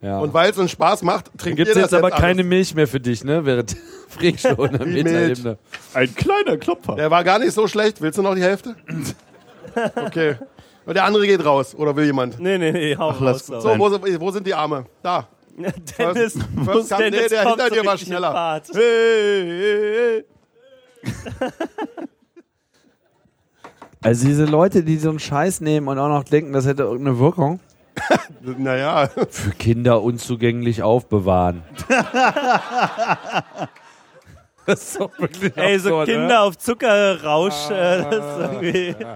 Ja. 0.00 0.20
Und 0.20 0.32
weil 0.32 0.50
es 0.52 0.56
uns 0.58 0.70
Spaß 0.70 1.02
macht, 1.02 1.26
trinkt 1.36 1.58
Gibt's 1.58 1.74
ihr 1.76 1.82
jetzt 1.82 1.92
das 1.92 1.98
aber 1.98 2.08
alles. 2.14 2.18
keine 2.18 2.44
Milch 2.44 2.74
mehr 2.74 2.88
für 2.88 2.98
dich, 2.98 3.24
ne? 3.24 3.44
Während 3.44 3.76
In 4.20 4.36
der 4.36 4.86
Wie 4.86 5.02
Metaebene. 5.02 5.58
Ein 5.94 6.14
kleiner 6.14 6.56
Klopfer. 6.58 6.94
Der 6.96 7.10
war 7.10 7.24
gar 7.24 7.38
nicht 7.38 7.52
so 7.52 7.66
schlecht. 7.66 8.00
Willst 8.00 8.18
du 8.18 8.22
noch 8.22 8.34
die 8.34 8.42
Hälfte? 8.42 8.76
Okay. 9.96 10.36
Und 10.84 10.94
der 10.94 11.04
andere 11.04 11.26
geht 11.26 11.42
raus. 11.42 11.74
Oder 11.74 11.96
will 11.96 12.04
jemand? 12.04 12.38
Nee, 12.38 12.58
nee, 12.58 12.72
nee, 12.72 12.94
hau 12.96 13.14
lass- 13.20 13.50
raus. 13.50 13.62
So, 13.62 13.78
wo, 13.78 13.88
sind- 13.88 14.20
wo 14.20 14.30
sind 14.30 14.46
die 14.46 14.52
Arme? 14.52 14.84
Da. 15.02 15.28
Dennis, 15.98 16.34
First 16.64 16.90
come- 16.90 17.04
Dennis 17.04 17.20
nee, 17.22 17.28
der 17.28 17.48
hinter 17.48 17.70
dir 17.70 17.86
war 17.86 17.96
schneller. 17.96 18.60
Hey, 18.72 18.82
hey, 18.82 20.24
hey. 21.40 21.50
Also 24.02 24.26
diese 24.26 24.44
Leute, 24.44 24.82
die 24.82 24.96
so 24.98 25.10
einen 25.10 25.20
Scheiß 25.20 25.60
nehmen 25.62 25.88
und 25.88 25.98
auch 25.98 26.08
noch 26.08 26.24
denken, 26.24 26.52
das 26.52 26.66
hätte 26.66 26.82
irgendeine 26.82 27.18
Wirkung. 27.18 27.60
Naja. 28.58 29.08
Für 29.30 29.50
Kinder 29.52 30.02
unzugänglich 30.02 30.82
aufbewahren. 30.82 31.62
das 34.66 34.82
ist 34.82 35.00
doch 35.00 35.10
wirklich 35.18 35.56
Ey, 35.56 35.78
so 35.78 36.00
absurd, 36.00 36.08
Kinder 36.08 36.42
auf 36.42 36.58
Zuckerrausch, 36.58 37.70
äh, 37.70 38.02
das 38.10 38.14
ist 38.14 38.38
irgendwie. 38.38 38.96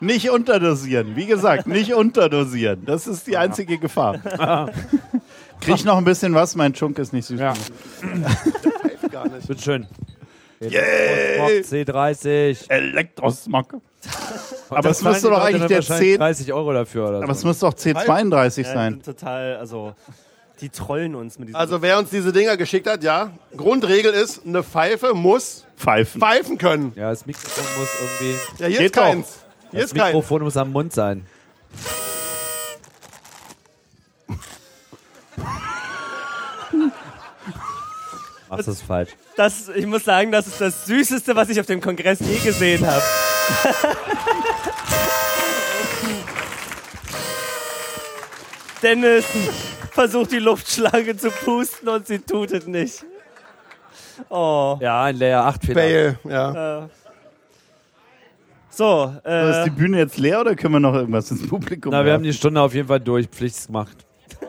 Nicht 0.00 0.30
unterdosieren. 0.30 1.14
Wie 1.16 1.26
gesagt, 1.26 1.66
nicht 1.66 1.92
unterdosieren. 1.92 2.84
Das 2.86 3.06
ist 3.06 3.26
die 3.26 3.36
einzige 3.36 3.76
Gefahr. 3.78 4.18
Krieg 5.60 5.74
ich 5.74 5.84
noch 5.84 5.98
ein 5.98 6.04
bisschen 6.04 6.32
was? 6.34 6.56
Mein 6.56 6.72
Chunk 6.72 6.98
ist 6.98 7.12
nicht 7.12 7.26
süß. 7.26 7.38
Ja. 7.38 7.52
Gar 9.10 9.28
nicht. 9.28 9.46
Bitte 9.46 9.60
schön. 9.62 9.86
Yay! 10.60 11.60
C30. 11.60 12.70
Elektrosmog. 12.70 13.74
Aber 14.70 14.80
Das 14.82 14.98
es 14.98 15.04
müsste 15.04 15.28
doch 15.30 15.44
eigentlich 15.44 15.66
der 15.66 15.82
10. 15.82 16.18
30 16.18 16.52
Euro 16.52 16.72
dafür 16.72 17.08
oder 17.08 17.22
Aber 17.22 17.32
es 17.32 17.40
so. 17.40 17.48
müsste 17.48 17.66
doch 17.66 17.74
C32 17.74 18.62
Ja, 18.62 18.72
sein. 18.72 19.02
total, 19.02 19.56
also, 19.56 19.94
die 20.60 20.68
trollen 20.68 21.14
uns 21.14 21.38
mit 21.38 21.48
diesem. 21.48 21.56
Also 21.60 21.82
wer 21.82 21.98
uns 21.98 22.10
diese 22.10 22.32
Dinger 22.32 22.56
geschickt 22.56 22.86
hat, 22.88 23.02
ja. 23.02 23.32
Grundregel 23.56 24.12
ist, 24.12 24.46
eine 24.46 24.62
Pfeife 24.62 25.14
muss 25.14 25.64
Pfeifen. 25.76 26.20
pfeifen 26.20 26.58
können. 26.58 26.92
Ja, 26.96 27.10
das 27.10 27.26
Mikrofon 27.26 27.64
muss 27.78 27.88
irgendwie. 28.00 28.38
Ja, 28.62 28.66
hier 28.68 28.78
Geht 28.78 28.86
ist 28.86 28.92
keins. 28.94 29.38
Hier 29.70 29.80
Das 29.80 29.90
ist 29.90 29.94
keins. 29.96 30.06
Mikrofon 30.08 30.42
muss 30.42 30.56
am 30.56 30.72
Mund 30.72 30.92
sein. 30.92 31.26
Machst 38.48 38.66
das 38.66 38.82
falsch. 38.82 39.10
das, 39.36 39.68
ich 39.68 39.86
muss 39.86 40.04
sagen, 40.04 40.32
das 40.32 40.48
ist 40.48 40.60
das 40.60 40.84
Süßeste, 40.86 41.36
was 41.36 41.48
ich 41.50 41.60
auf 41.60 41.66
dem 41.66 41.80
Kongress 41.80 42.18
je 42.18 42.36
gesehen 42.38 42.84
habe. 42.84 43.02
Dennis 48.82 49.24
versucht 50.00 50.32
die 50.32 50.38
Luftschlange 50.38 51.14
zu 51.14 51.30
pusten 51.30 51.88
und 51.88 52.06
sie 52.06 52.20
tut 52.20 52.52
es 52.52 52.66
nicht. 52.66 53.04
Oh. 54.30 54.78
Ja, 54.80 55.04
ein 55.04 55.16
Layer 55.16 55.44
8 55.44 55.62
Fehler. 55.62 55.74
Fail. 55.74 56.18
Ja. 56.24 56.88
So, 58.70 59.14
Ist 59.18 59.26
äh, 59.26 59.64
die 59.64 59.70
Bühne 59.70 59.98
jetzt 59.98 60.16
leer 60.16 60.40
oder 60.40 60.54
können 60.54 60.74
wir 60.74 60.80
noch 60.80 60.94
irgendwas 60.94 61.30
ins 61.30 61.46
Publikum 61.46 61.92
Na, 61.92 61.98
wir 61.98 62.12
haben 62.12 62.22
werfen? 62.22 62.22
die 62.24 62.32
Stunde 62.32 62.62
auf 62.62 62.72
jeden 62.72 62.88
Fall 62.88 63.00
durch. 63.00 63.26
Pflicht 63.26 63.66
gemacht. 63.66 64.06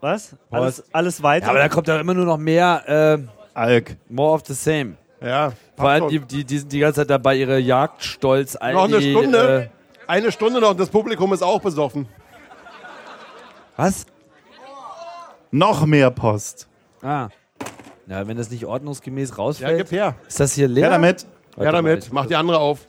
was? 0.00 0.34
Alles, 0.50 0.82
alles 0.92 1.22
weiter? 1.22 1.46
Ja, 1.46 1.50
aber 1.50 1.60
da 1.60 1.68
kommt 1.68 1.86
ja 1.86 2.00
immer 2.00 2.14
nur 2.14 2.24
noch 2.24 2.38
mehr. 2.38 2.82
Äh, 3.22 3.28
Alk. 3.54 3.96
more 4.08 4.34
of 4.34 4.42
the 4.46 4.54
same. 4.54 4.96
Ja. 5.20 5.52
Vor 5.76 5.88
allem 5.88 6.08
die, 6.08 6.18
die, 6.18 6.44
die 6.44 6.58
sind 6.58 6.72
die 6.72 6.80
ganze 6.80 7.02
Zeit 7.02 7.10
dabei, 7.10 7.36
ihre 7.36 7.58
Jagdstolz 7.60 8.54
Noch 8.54 8.84
eine 8.84 8.98
die, 8.98 9.12
Stunde. 9.12 9.70
Äh, 9.70 10.10
Eine 10.10 10.32
Stunde 10.32 10.60
noch 10.60 10.70
und 10.70 10.80
das 10.80 10.90
Publikum 10.90 11.32
ist 11.32 11.42
auch 11.42 11.60
besoffen. 11.60 12.08
Was? 13.76 14.06
Noch 15.50 15.86
mehr 15.86 16.10
Post. 16.10 16.68
Ah. 17.02 17.28
Ja, 18.06 18.26
wenn 18.26 18.36
das 18.36 18.50
nicht 18.50 18.64
ordnungsgemäß 18.66 19.30
Ja, 19.30 19.36
rausfällt. 19.36 19.78
gib 19.78 19.90
her. 19.90 20.14
ist 20.26 20.38
das 20.38 20.52
hier 20.54 20.68
leer? 20.68 20.84
Ja, 20.84 20.90
damit. 20.90 21.26
Warte 21.56 21.64
Ja, 21.64 21.72
damit. 21.72 22.12
Mach 22.12 22.26
die 22.26 22.36
andere 22.36 22.58
auf. 22.58 22.86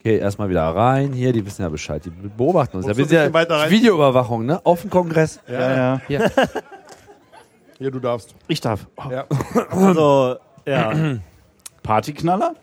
Okay, 0.00 0.18
erstmal 0.18 0.48
wieder 0.48 0.62
rein. 0.62 1.12
Hier, 1.12 1.32
die 1.32 1.44
wissen 1.44 1.62
ja 1.62 1.68
Bescheid. 1.68 2.04
Die 2.04 2.10
beobachten 2.10 2.76
uns. 2.76 2.86
Ja, 2.86 2.92
bisschen 2.92 3.32
weiter 3.32 3.54
ja 3.54 3.60
rein? 3.62 3.70
Videoüberwachung, 3.70 4.46
ne? 4.46 4.64
Auf 4.64 4.82
dem 4.82 4.90
Kongress. 4.90 5.40
Ja, 5.48 5.76
ja. 5.76 6.00
Hier. 6.06 6.30
Hier, 7.78 7.90
du 7.90 7.98
darfst. 7.98 8.34
Ich 8.48 8.60
darf. 8.60 8.86
Oh. 8.96 9.10
Ja. 9.10 9.26
also, 9.70 10.36
ja. 10.64 10.92
Partyknaller? 11.82 12.54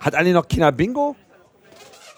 Hat 0.00 0.14
Anni 0.14 0.32
noch 0.32 0.48
Kinder 0.48 0.72
Bingo? 0.72 1.14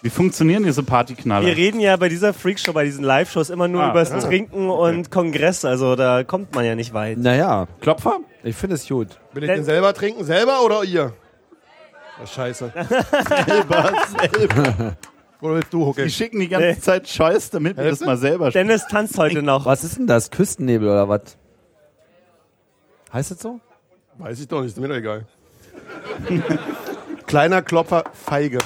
Wie 0.03 0.09
funktionieren 0.09 0.63
diese 0.63 0.83
Partyknaller? 0.83 1.45
Wir 1.47 1.55
reden 1.55 1.79
ja 1.79 1.95
bei 1.95 2.09
dieser 2.09 2.33
Freakshow, 2.33 2.73
bei 2.73 2.83
diesen 2.83 3.05
Live-Shows 3.05 3.49
immer 3.49 3.69
nur 3.69 3.83
Ah, 3.83 3.91
über 3.91 4.01
das 4.01 4.11
ah. 4.11 4.19
Trinken 4.19 4.69
und 4.69 5.09
Kongress. 5.11 5.63
Also 5.63 5.95
da 5.95 6.25
kommt 6.25 6.53
man 6.53 6.65
ja 6.65 6.75
nicht 6.75 6.93
weit. 6.93 7.17
Naja, 7.19 7.67
Klopfer? 7.79 8.19
ich 8.43 8.53
finde 8.53 8.75
es 8.75 8.85
gut. 8.85 9.07
Will 9.31 9.43
ich 9.43 9.49
den 9.49 9.63
selber 9.63 9.93
trinken? 9.93 10.25
Selber 10.25 10.61
oder 10.65 10.83
ihr? 10.83 11.13
Oh, 12.21 12.25
scheiße. 12.25 12.73
selber, 13.47 13.93
selber. 14.19 14.97
Oder 15.39 15.55
willst 15.55 15.73
du, 15.73 15.85
Hucke? 15.85 16.03
Die 16.03 16.11
schicken 16.11 16.41
die 16.41 16.49
ganze 16.49 16.67
Nee. 16.67 16.79
Zeit 16.79 17.07
Scheiß, 17.07 17.49
damit 17.51 17.77
wir 17.77 17.85
das 17.89 18.01
mal 18.01 18.17
selber 18.17 18.51
spielen. 18.51 18.67
Dennis 18.67 18.85
tanzt 18.87 19.17
heute 19.17 19.41
noch. 19.41 19.65
Was 19.65 19.85
ist 19.85 19.97
denn 19.97 20.07
das? 20.07 20.29
Küstennebel 20.31 20.89
oder 20.89 21.07
was? 21.07 21.37
Heißt 23.13 23.31
das 23.31 23.39
so? 23.39 23.61
Weiß 24.17 24.37
ich 24.37 24.49
doch 24.49 24.61
nicht, 24.61 24.71
ist 24.75 24.79
mir 24.81 24.89
doch 24.89 24.95
egal. 24.95 25.25
Kleiner 27.25 27.61
Klopfer, 27.61 28.03
Feige. 28.13 28.59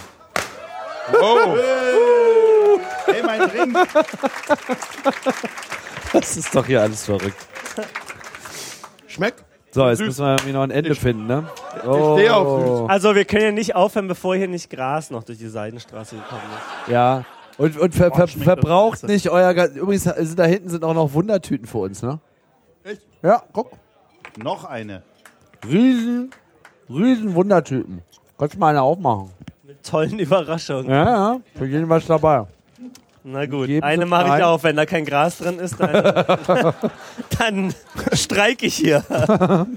Oh, 1.13 2.79
Hey, 3.05 3.23
mein 3.23 3.41
Ring. 3.43 3.73
Das 6.13 6.37
ist 6.37 6.53
doch 6.55 6.65
hier 6.65 6.81
alles 6.81 7.05
verrückt. 7.05 7.37
schmeckt? 9.07 9.43
So, 9.71 9.87
jetzt 9.87 9.99
Süß. 9.99 10.07
müssen 10.07 10.25
wir 10.25 10.31
irgendwie 10.31 10.53
noch 10.53 10.63
ein 10.63 10.71
Ende 10.71 10.95
finden, 10.95 11.27
ne? 11.27 11.47
stehe 11.79 12.33
auf 12.35 12.65
süß. 12.81 12.89
Also 12.89 13.15
wir 13.15 13.25
können 13.25 13.43
ja 13.43 13.51
nicht 13.51 13.75
aufhören, 13.75 14.07
bevor 14.07 14.35
hier 14.35 14.47
nicht 14.47 14.69
Gras 14.69 15.09
noch 15.11 15.23
durch 15.23 15.37
die 15.37 15.47
Seidenstraße 15.49 16.15
gekommen 16.15 16.41
ist. 16.85 16.91
Ja. 16.91 17.25
Und, 17.57 17.77
und 17.77 17.93
ver, 17.95 18.11
ver, 18.11 18.27
schmeckt 18.27 18.43
verbraucht 18.45 19.03
nicht 19.03 19.29
euer. 19.29 19.53
ga- 19.53 19.65
Übrigens, 19.67 20.03
sind 20.03 20.37
da 20.39 20.45
hinten 20.45 20.69
sind 20.69 20.83
auch 20.83 20.93
noch 20.93 21.13
Wundertüten 21.13 21.67
für 21.67 21.79
uns, 21.79 22.01
ne? 22.01 22.19
Echt? 22.83 23.01
Ja, 23.23 23.41
guck. 23.51 23.71
Noch 24.37 24.63
eine. 24.65 25.03
Riesen, 25.67 26.29
riesen 26.89 27.33
Wundertüten. 27.35 28.01
Kannst 28.37 28.55
du 28.55 28.59
mal 28.59 28.69
eine 28.69 28.81
aufmachen? 28.83 29.31
Tollen 29.89 30.19
Überraschungen. 30.27 30.89
Ja, 30.89 31.05
ja. 31.05 31.39
Für 31.55 31.65
jeden 31.65 31.89
was 31.89 32.05
dabei. 32.05 32.45
Na 33.23 33.45
gut, 33.45 33.67
Geben 33.67 33.83
eine 33.83 34.05
mache 34.05 34.37
ich 34.37 34.43
auf. 34.43 34.63
Wenn 34.63 34.77
da 34.77 34.85
kein 34.85 35.03
Gras 35.03 35.39
drin 35.39 35.59
ist, 35.59 35.77
dann, 35.79 35.93
dann 37.37 37.73
streike 38.13 38.67
ich 38.67 38.75
hier. 38.75 39.03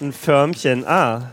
Ein 0.00 0.12
Förmchen. 0.12 0.86
Ah. 0.86 1.32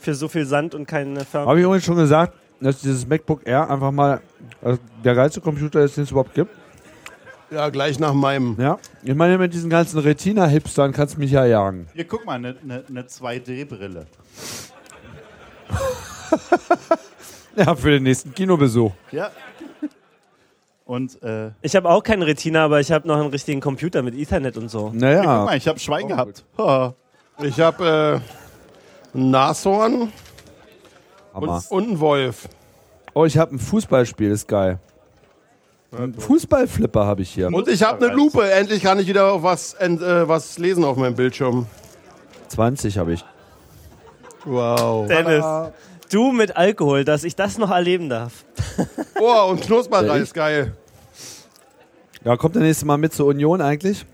Für 0.00 0.14
so 0.14 0.26
viel 0.26 0.44
Sand 0.44 0.74
und 0.74 0.86
keine 0.86 1.24
Förmchen. 1.24 1.48
Habe 1.48 1.60
ich 1.60 1.64
übrigens 1.64 1.84
schon 1.84 1.96
gesagt, 1.96 2.32
dass 2.60 2.80
dieses 2.80 3.06
MacBook 3.06 3.46
Air 3.46 3.70
einfach 3.70 3.92
mal 3.92 4.20
also 4.60 4.80
der 5.04 5.14
geilste 5.14 5.40
Computer 5.40 5.80
ist, 5.80 5.96
den 5.96 6.02
es 6.04 6.10
überhaupt 6.10 6.34
gibt. 6.34 6.50
Ja, 7.50 7.68
gleich 7.68 8.00
nach 8.00 8.12
meinem. 8.12 8.56
Ja. 8.58 8.78
Ich 9.04 9.14
meine, 9.14 9.38
mit 9.38 9.54
diesen 9.54 9.70
ganzen 9.70 10.00
Retina-Hipstern 10.00 10.92
kannst 10.92 11.14
du 11.14 11.20
mich 11.20 11.30
ja 11.30 11.46
jagen. 11.46 11.86
Hier, 11.94 12.06
guck 12.06 12.26
mal, 12.26 12.34
eine 12.34 12.56
ne, 12.64 12.82
ne 12.88 13.02
2D-Brille. 13.02 14.06
Ja, 17.56 17.74
für 17.74 17.90
den 17.90 18.02
nächsten 18.02 18.34
Kinobesuch. 18.34 18.92
Ja. 19.12 19.30
Und, 20.84 21.22
äh, 21.22 21.50
Ich 21.62 21.74
habe 21.74 21.88
auch 21.88 22.02
keinen 22.02 22.22
Retina, 22.22 22.66
aber 22.66 22.80
ich 22.80 22.92
habe 22.92 23.08
noch 23.08 23.16
einen 23.18 23.30
richtigen 23.30 23.60
Computer 23.60 24.02
mit 24.02 24.14
Ethernet 24.14 24.56
und 24.58 24.68
so. 24.70 24.90
guck 24.90 24.94
Naja. 24.94 25.22
mal, 25.44 25.56
ich 25.56 25.66
habe 25.66 25.78
Schwein 25.78 26.06
gehabt. 26.06 26.44
Ha. 26.58 26.94
Ich 27.42 27.58
habe 27.58 28.22
äh, 29.14 29.16
ein 29.18 29.30
Nashorn 29.30 30.12
Hammer. 31.34 31.62
und, 31.70 31.70
und 31.70 31.88
einen 31.88 32.00
Wolf. 32.00 32.48
Oh, 33.14 33.24
ich 33.24 33.38
habe 33.38 33.56
ein 33.56 33.58
Fußballspiel, 33.58 34.30
ist 34.30 34.46
geil. 34.48 34.78
Ein 35.96 36.12
Fußballflipper 36.12 37.06
habe 37.06 37.22
ich 37.22 37.30
hier. 37.30 37.46
Und 37.48 37.68
ich 37.68 37.82
habe 37.82 38.04
eine 38.04 38.14
Lupe. 38.14 38.50
Endlich 38.50 38.82
kann 38.82 38.98
ich 38.98 39.06
wieder 39.06 39.42
was, 39.42 39.72
äh, 39.74 39.88
was 40.28 40.58
lesen 40.58 40.84
auf 40.84 40.98
meinem 40.98 41.14
Bildschirm. 41.14 41.66
20 42.48 42.98
habe 42.98 43.14
ich. 43.14 43.24
Wow. 44.44 45.08
Dennis, 45.08 45.44
du 46.12 46.32
mit 46.32 46.56
Alkohol, 46.56 47.04
dass 47.04 47.24
ich 47.24 47.36
das 47.36 47.58
noch 47.58 47.70
erleben 47.70 48.08
darf. 48.08 48.44
Oh, 49.20 49.50
und 49.50 49.62
Knusperreis, 49.62 50.32
geil. 50.32 50.76
Ja, 52.24 52.36
kommt 52.36 52.54
der 52.54 52.62
nächste 52.62 52.86
Mal 52.86 52.98
mit 52.98 53.12
zur 53.12 53.26
Union 53.26 53.60
eigentlich? 53.60 54.04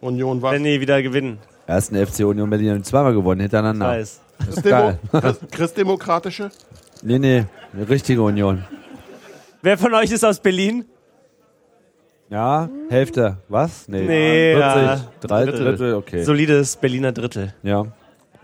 Union 0.00 0.40
was? 0.40 0.52
Wenn 0.52 0.64
die 0.64 0.80
wieder 0.80 1.02
gewinnen. 1.02 1.38
Ersten 1.66 1.94
FC 1.94 2.20
Union 2.20 2.48
Berlin 2.48 2.70
haben 2.70 2.84
zweimal 2.84 3.12
gewonnen 3.12 3.42
hintereinander. 3.42 3.88
Weiß. 3.88 4.20
Das 4.38 4.48
ist 4.48 4.64
Demo 4.64 4.76
geil. 4.76 4.98
Christ 5.12 5.40
Christdemokratische? 5.50 6.50
Nee, 7.02 7.18
nee, 7.18 7.44
eine 7.74 7.88
richtige 7.88 8.22
Union. 8.22 8.64
Wer 9.60 9.76
von 9.76 9.92
euch 9.94 10.10
ist 10.10 10.24
aus 10.24 10.40
Berlin? 10.40 10.84
Ja, 12.30 12.68
Hälfte. 12.88 13.38
Was? 13.48 13.88
Nee. 13.88 14.02
Nee, 14.02 14.54
40. 14.54 14.82
ja. 14.82 15.00
Drei 15.20 15.44
Drittel. 15.44 15.64
Drittel, 15.64 15.94
okay. 15.94 16.22
Solides 16.24 16.76
Berliner 16.76 17.12
Drittel. 17.12 17.54
Ja. 17.62 17.86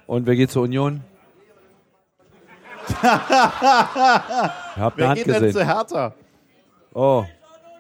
Und 0.07 0.27
wer 0.27 0.37
geht 0.37 0.51
zur 0.51 0.63
Union? 0.63 1.03
Eine 3.03 4.93
Wer 4.97 5.09
Hand 5.09 5.25
geht 5.25 5.29
denn 5.29 5.53
zu 5.53 5.67
Hertha? 5.67 6.15
Oh, 6.93 7.25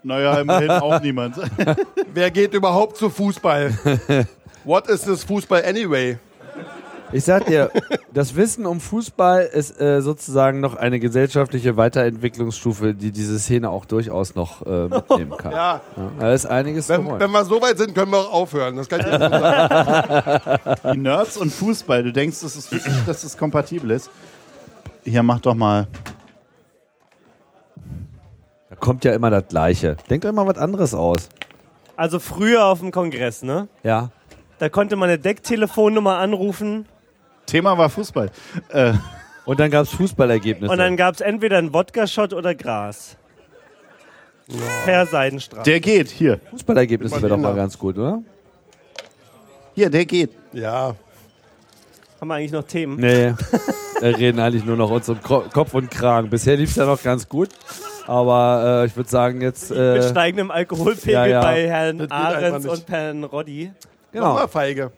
Naja, 0.02 0.40
immerhin 0.40 0.70
auch 0.70 1.00
niemand. 1.00 1.36
Wer 2.12 2.30
geht 2.30 2.54
überhaupt 2.54 2.96
zu 2.96 3.10
Fußball? 3.10 4.26
What 4.64 4.88
is 4.88 5.02
this 5.02 5.24
Fußball 5.24 5.64
anyway? 5.64 6.18
ich 7.14 7.24
sag 7.24 7.46
dir, 7.46 7.70
das 8.12 8.34
Wissen 8.34 8.66
um 8.66 8.80
Fußball 8.80 9.44
ist 9.44 9.80
äh, 9.80 10.02
sozusagen 10.02 10.58
noch 10.58 10.74
eine 10.74 10.98
gesellschaftliche 10.98 11.76
Weiterentwicklungsstufe, 11.76 12.92
die 12.92 13.12
diese 13.12 13.38
Szene 13.38 13.70
auch 13.70 13.84
durchaus 13.84 14.34
noch 14.34 14.66
äh, 14.66 14.88
mitnehmen 14.88 15.36
kann. 15.36 15.52
Ja, 15.52 15.80
Ja, 15.96 16.10
da 16.18 16.32
ist 16.32 16.46
einiges 16.46 16.88
wenn, 16.88 17.06
wenn 17.20 17.30
wir 17.30 17.44
so 17.44 17.62
weit 17.62 17.78
sind, 17.78 17.94
können 17.94 18.10
wir 18.10 18.18
auch 18.18 18.32
aufhören. 18.32 18.76
Das 18.76 18.88
kann 18.88 19.00
ich 19.00 19.06
sagen. 19.06 20.60
Die 20.92 20.98
Nerds 20.98 21.36
und 21.36 21.52
Fußball, 21.52 22.02
du 22.02 22.12
denkst, 22.12 22.40
das 22.40 22.56
ist 22.56 22.74
dass 23.06 23.22
es 23.22 23.36
kompatibel 23.38 23.92
ist. 23.92 24.10
Hier, 25.04 25.22
mach 25.22 25.40
doch 25.40 25.54
mal. 25.54 25.86
Da 28.70 28.76
kommt 28.76 29.04
ja 29.04 29.12
immer 29.14 29.30
das 29.30 29.46
Gleiche. 29.48 29.96
Denkt 30.10 30.24
euch 30.24 30.32
mal 30.32 30.46
was 30.46 30.58
anderes 30.58 30.94
aus. 30.94 31.28
Also 31.96 32.18
früher 32.18 32.64
auf 32.66 32.80
dem 32.80 32.90
Kongress, 32.90 33.42
ne? 33.42 33.68
Ja. 33.82 34.10
Da 34.58 34.68
konnte 34.68 34.96
man 34.96 35.08
eine 35.10 35.18
Decktelefonnummer 35.18 36.16
anrufen 36.18 36.86
Thema 37.46 37.76
war 37.76 37.90
Fußball. 37.90 38.30
Äh, 38.70 38.94
Und 39.44 39.60
dann 39.60 39.70
gab 39.70 39.82
es 39.82 39.90
Fußballergebnisse. 39.90 40.72
und 40.72 40.78
dann 40.78 40.96
gab 40.96 41.14
es 41.14 41.20
entweder 41.20 41.58
einen 41.58 41.74
Wodka-Shot 41.74 42.32
oder 42.32 42.54
Gras. 42.54 43.18
Per 44.86 45.04
Seidenstraße. 45.06 45.62
der 45.64 45.80
geht, 45.80 46.08
hier. 46.08 46.40
Fußballergebnisse 46.50 47.16
wäre 47.16 47.28
doch 47.28 47.36
mal 47.36 47.48
Immer. 47.50 47.56
ganz 47.56 47.78
gut, 47.78 47.98
oder? 47.98 48.22
Hier, 49.74 49.90
der 49.90 50.06
geht. 50.06 50.30
Ja, 50.52 50.94
Haben 52.24 52.28
wir 52.30 52.34
eigentlich 52.36 52.52
noch 52.52 52.62
Themen? 52.62 52.96
Nee. 52.96 53.34
Wir 54.00 54.16
reden 54.16 54.40
eigentlich 54.40 54.64
nur 54.64 54.78
noch 54.78 54.90
uns 54.90 55.06
um 55.10 55.20
Kopf 55.20 55.74
und 55.74 55.90
Kragen. 55.90 56.30
Bisher 56.30 56.56
lief 56.56 56.70
es 56.70 56.76
ja 56.76 56.86
noch 56.86 57.02
ganz 57.02 57.28
gut. 57.28 57.50
Aber 58.06 58.80
äh, 58.82 58.86
ich 58.86 58.96
würde 58.96 59.10
sagen, 59.10 59.42
jetzt. 59.42 59.68
Mit 59.68 59.78
Äh, 59.78 60.08
steigendem 60.08 60.50
Alkoholpegel 60.50 61.12
ja, 61.12 61.26
ja. 61.26 61.40
bei 61.42 61.68
Herrn 61.68 62.10
Ahrens 62.10 62.64
und 62.64 62.88
Herrn 62.88 63.24
Roddy. 63.24 63.72
genau. 64.10 64.28
nochmal 64.28 64.48
feige. 64.48 64.90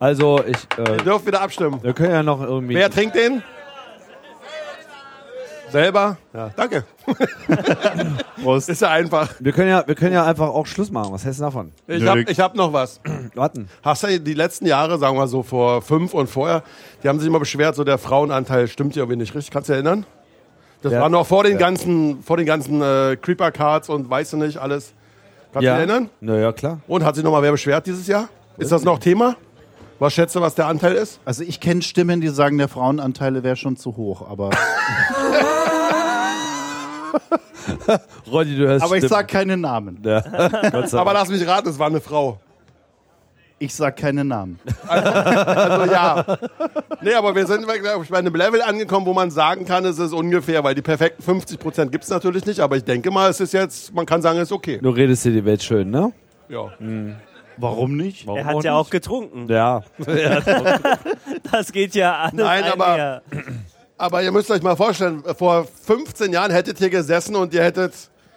Also, 0.00 0.42
ich. 0.44 0.56
Äh, 0.76 0.96
Ihr 0.96 1.04
dürft 1.04 1.28
wieder 1.28 1.42
abstimmen. 1.42 1.80
wir 1.80 1.92
können 1.92 2.10
ja 2.10 2.24
noch 2.24 2.42
irgendwie. 2.42 2.74
Wer 2.74 2.90
trinkt 2.90 3.14
den? 3.14 3.44
Selber? 5.70 6.16
Ja, 6.32 6.50
danke. 6.56 6.84
Prost. 8.42 8.68
Ist 8.68 8.80
ja 8.82 8.90
einfach. 8.90 9.30
Wir 9.38 9.52
können 9.52 9.68
ja, 9.68 9.86
wir 9.86 9.94
können 9.94 10.12
ja 10.14 10.24
einfach 10.24 10.48
auch 10.48 10.66
Schluss 10.66 10.90
machen. 10.90 11.12
Was 11.12 11.24
hältst 11.24 11.40
du 11.40 11.44
davon? 11.44 11.72
Ich 11.86 12.06
habe 12.06 12.22
ich 12.22 12.40
hab 12.40 12.54
noch 12.54 12.72
was. 12.72 13.00
Warten. 13.34 13.68
Hast 13.82 14.02
du 14.04 14.20
die 14.20 14.34
letzten 14.34 14.66
Jahre, 14.66 14.98
sagen 14.98 15.16
wir 15.16 15.26
so 15.28 15.42
vor 15.42 15.82
fünf 15.82 16.14
und 16.14 16.28
vorher, 16.28 16.62
die 17.02 17.08
haben 17.08 17.18
sich 17.18 17.28
immer 17.28 17.38
beschwert, 17.40 17.74
so 17.74 17.84
der 17.84 17.98
Frauenanteil 17.98 18.68
stimmt 18.68 18.96
ja 18.96 19.02
irgendwie 19.02 19.18
nicht 19.18 19.34
richtig. 19.34 19.50
Kannst 19.52 19.68
du 19.68 19.72
dich 19.74 19.84
erinnern? 19.84 20.06
Das 20.82 20.92
Ja. 20.92 21.00
war 21.00 21.08
noch 21.08 21.26
vor 21.26 21.42
den 21.44 21.58
ganzen, 21.58 22.22
vor 22.22 22.36
den 22.36 22.46
ganzen 22.46 22.80
äh, 22.80 23.16
Creeper-Cards 23.20 23.88
und 23.88 24.08
weißt 24.08 24.32
du 24.34 24.36
nicht, 24.36 24.58
alles. 24.58 24.92
Kannst 25.52 25.64
Ja. 25.64 25.76
du 25.76 25.80
dich 25.82 25.90
erinnern? 25.90 26.10
Naja, 26.20 26.52
klar. 26.52 26.80
Und 26.86 27.04
hat 27.04 27.14
sich 27.16 27.24
noch 27.24 27.32
mal 27.32 27.42
wer 27.42 27.50
beschwert 27.52 27.86
dieses 27.86 28.06
Jahr? 28.06 28.28
Ist 28.58 28.72
das 28.72 28.84
noch 28.84 28.98
Thema? 28.98 29.36
Was 29.98 30.12
schätzt 30.14 30.36
du, 30.36 30.40
was 30.40 30.54
der 30.54 30.66
Anteil 30.68 30.94
ist? 30.94 31.18
Also 31.24 31.42
ich 31.42 31.58
kenne 31.58 31.82
Stimmen, 31.82 32.20
die 32.20 32.28
sagen, 32.28 32.56
der 32.58 32.68
Frauenanteil 32.68 33.42
wäre 33.42 33.56
schon 33.56 33.76
zu 33.76 33.96
hoch, 33.96 34.28
aber, 34.30 34.50
Roddy, 38.30 38.56
du 38.56 38.66
hörst 38.66 38.84
aber 38.84 38.96
ich 38.96 39.00
Stimmen. 39.04 39.10
sag 39.20 39.28
keine 39.28 39.56
Namen. 39.56 40.00
Ja. 40.04 40.20
Gott 40.70 40.88
sei 40.88 40.98
Aber 40.98 41.12
lass 41.12 41.28
mich 41.28 41.46
raten, 41.46 41.68
es 41.68 41.78
war 41.78 41.88
eine 41.88 42.00
Frau. 42.00 42.38
Ich 43.60 43.74
sag 43.74 43.96
keine 43.96 44.24
Namen. 44.24 44.58
Also 44.88 45.92
ja. 45.92 46.24
nee, 47.02 47.12
aber 47.14 47.34
wir 47.34 47.46
sind 47.46 47.66
ich, 48.02 48.08
bei 48.08 48.18
einem 48.18 48.34
Level 48.34 48.62
angekommen, 48.62 49.04
wo 49.04 49.12
man 49.12 49.30
sagen 49.30 49.64
kann, 49.64 49.84
es 49.84 49.98
ist 49.98 50.12
ungefähr, 50.12 50.62
weil 50.64 50.74
die 50.74 50.82
perfekten 50.82 51.22
50% 51.22 51.86
gibt 51.90 52.04
es 52.04 52.10
natürlich 52.10 52.46
nicht, 52.46 52.60
aber 52.60 52.76
ich 52.76 52.84
denke 52.84 53.10
mal, 53.10 53.28
es 53.28 53.40
ist 53.40 53.52
jetzt, 53.52 53.92
man 53.92 54.06
kann 54.06 54.22
sagen, 54.22 54.38
es 54.38 54.44
ist 54.44 54.52
okay. 54.52 54.78
Du 54.80 54.90
redest 54.90 55.24
dir 55.24 55.32
die 55.32 55.44
Welt 55.44 55.62
schön, 55.62 55.90
ne? 55.90 56.12
Ja. 56.48 56.70
Warum 57.56 57.96
nicht? 57.96 58.26
Warum 58.26 58.38
Er 58.38 58.44
hat 58.44 58.62
ja 58.64 58.74
auch 58.74 58.84
nicht? 58.84 58.92
getrunken. 58.92 59.46
Ja. 59.48 59.82
Das 61.50 61.72
geht 61.72 61.94
ja 61.96 62.16
alles 62.16 62.34
Nein, 62.34 62.64
aber-. 62.64 63.22
Aber 63.98 64.22
ihr 64.22 64.30
müsst 64.32 64.50
euch 64.50 64.62
mal 64.62 64.76
vorstellen, 64.76 65.22
vor 65.36 65.66
15 65.84 66.32
Jahren 66.32 66.52
hättet 66.52 66.80
ihr 66.80 66.88
gesessen 66.88 67.34
und 67.34 67.52
ihr 67.52 67.62
hättet, 67.64 67.92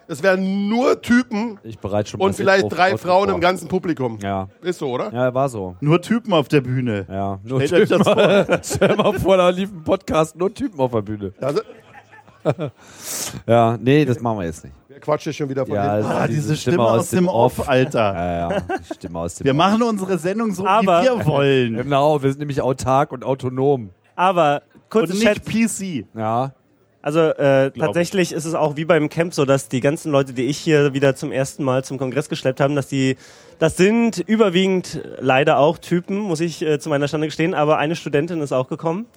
es 0.07 0.21
wären 0.23 0.67
nur 0.67 0.99
Typen 1.01 1.59
Ich 1.63 1.77
bereite 1.79 2.09
schon 2.09 2.19
und 2.19 2.33
vielleicht 2.35 2.63
Intro- 2.65 2.75
drei 2.75 2.91
Outro 2.93 2.97
Frauen 3.07 3.25
vor. 3.27 3.35
im 3.35 3.41
ganzen 3.41 3.67
Publikum. 3.67 4.17
Ja. 4.21 4.47
Ist 4.61 4.79
so, 4.79 4.89
oder? 4.89 5.13
Ja, 5.13 5.33
war 5.33 5.47
so. 5.49 5.75
Nur 5.79 6.01
Typen 6.01 6.33
auf 6.33 6.47
der 6.47 6.61
Bühne. 6.61 7.05
Ja. 7.09 7.39
Nur 7.43 7.61
Stellt 7.61 7.83
euch 7.83 7.89
das 7.89 8.07
Typen. 8.07 8.45
vor. 8.45 8.59
Stell 8.63 8.95
mal 8.95 9.13
vor, 9.19 9.37
da 9.37 9.49
lief 9.49 9.69
ein 9.71 9.83
Podcast, 9.83 10.35
nur 10.35 10.53
Typen 10.53 10.79
auf 10.79 10.91
der 10.91 11.01
Bühne. 11.03 11.31
Also, 11.39 11.61
Ja, 13.47 13.77
nee, 13.79 14.03
das 14.05 14.19
machen 14.19 14.39
wir 14.39 14.45
jetzt 14.45 14.63
nicht. 14.63 14.75
wer 14.87 14.99
quatscht 14.99 15.25
hier 15.25 15.33
schon 15.33 15.49
wieder 15.49 15.65
von 15.65 15.75
Ja, 15.75 15.97
das 15.97 16.05
Ah, 16.07 16.25
ist 16.25 16.31
diese 16.35 16.55
Stimme 16.57 16.83
aus 16.83 17.09
dem 17.11 17.27
Off, 17.27 17.67
Alter. 17.69 18.13
Ja, 18.13 18.49
ja, 18.49 18.59
die 18.61 18.93
Stimme 18.95 19.19
aus 19.19 19.35
dem 19.35 19.45
Wir 19.45 19.51
Off. 19.51 19.57
machen 19.57 19.83
unsere 19.83 20.17
Sendung 20.17 20.51
so, 20.53 20.65
Aber- 20.65 21.01
wie 21.01 21.05
wir 21.05 21.25
wollen. 21.25 21.75
Genau, 21.83 22.21
wir 22.21 22.29
sind 22.31 22.39
nämlich 22.39 22.61
autark 22.61 23.11
und 23.11 23.23
autonom. 23.23 23.91
Aber 24.15 24.63
Und 24.93 25.07
kurze 25.07 25.13
nicht 25.13 25.23
Chat. 25.23 25.45
PC. 25.45 26.05
Ja. 26.17 26.53
Also 27.03 27.19
äh, 27.19 27.71
tatsächlich 27.71 28.31
ist 28.31 28.45
es 28.45 28.53
auch 28.53 28.75
wie 28.77 28.85
beim 28.85 29.09
Camp 29.09 29.33
so, 29.33 29.43
dass 29.45 29.67
die 29.69 29.79
ganzen 29.79 30.11
Leute, 30.11 30.33
die 30.33 30.43
ich 30.43 30.59
hier 30.59 30.93
wieder 30.93 31.15
zum 31.15 31.31
ersten 31.31 31.63
Mal 31.63 31.83
zum 31.83 31.97
Kongress 31.97 32.29
geschleppt 32.29 32.59
haben, 32.61 32.75
dass 32.75 32.87
die, 32.89 33.15
das 33.57 33.75
sind 33.75 34.19
überwiegend 34.19 35.01
leider 35.19 35.57
auch 35.57 35.79
Typen, 35.79 36.19
muss 36.19 36.39
ich 36.41 36.61
äh, 36.61 36.77
zu 36.77 36.89
meiner 36.89 37.07
Stande 37.07 37.25
gestehen, 37.25 37.55
aber 37.55 37.79
eine 37.79 37.95
Studentin 37.95 38.39
ist 38.41 38.51
auch 38.51 38.67
gekommen. 38.67 39.07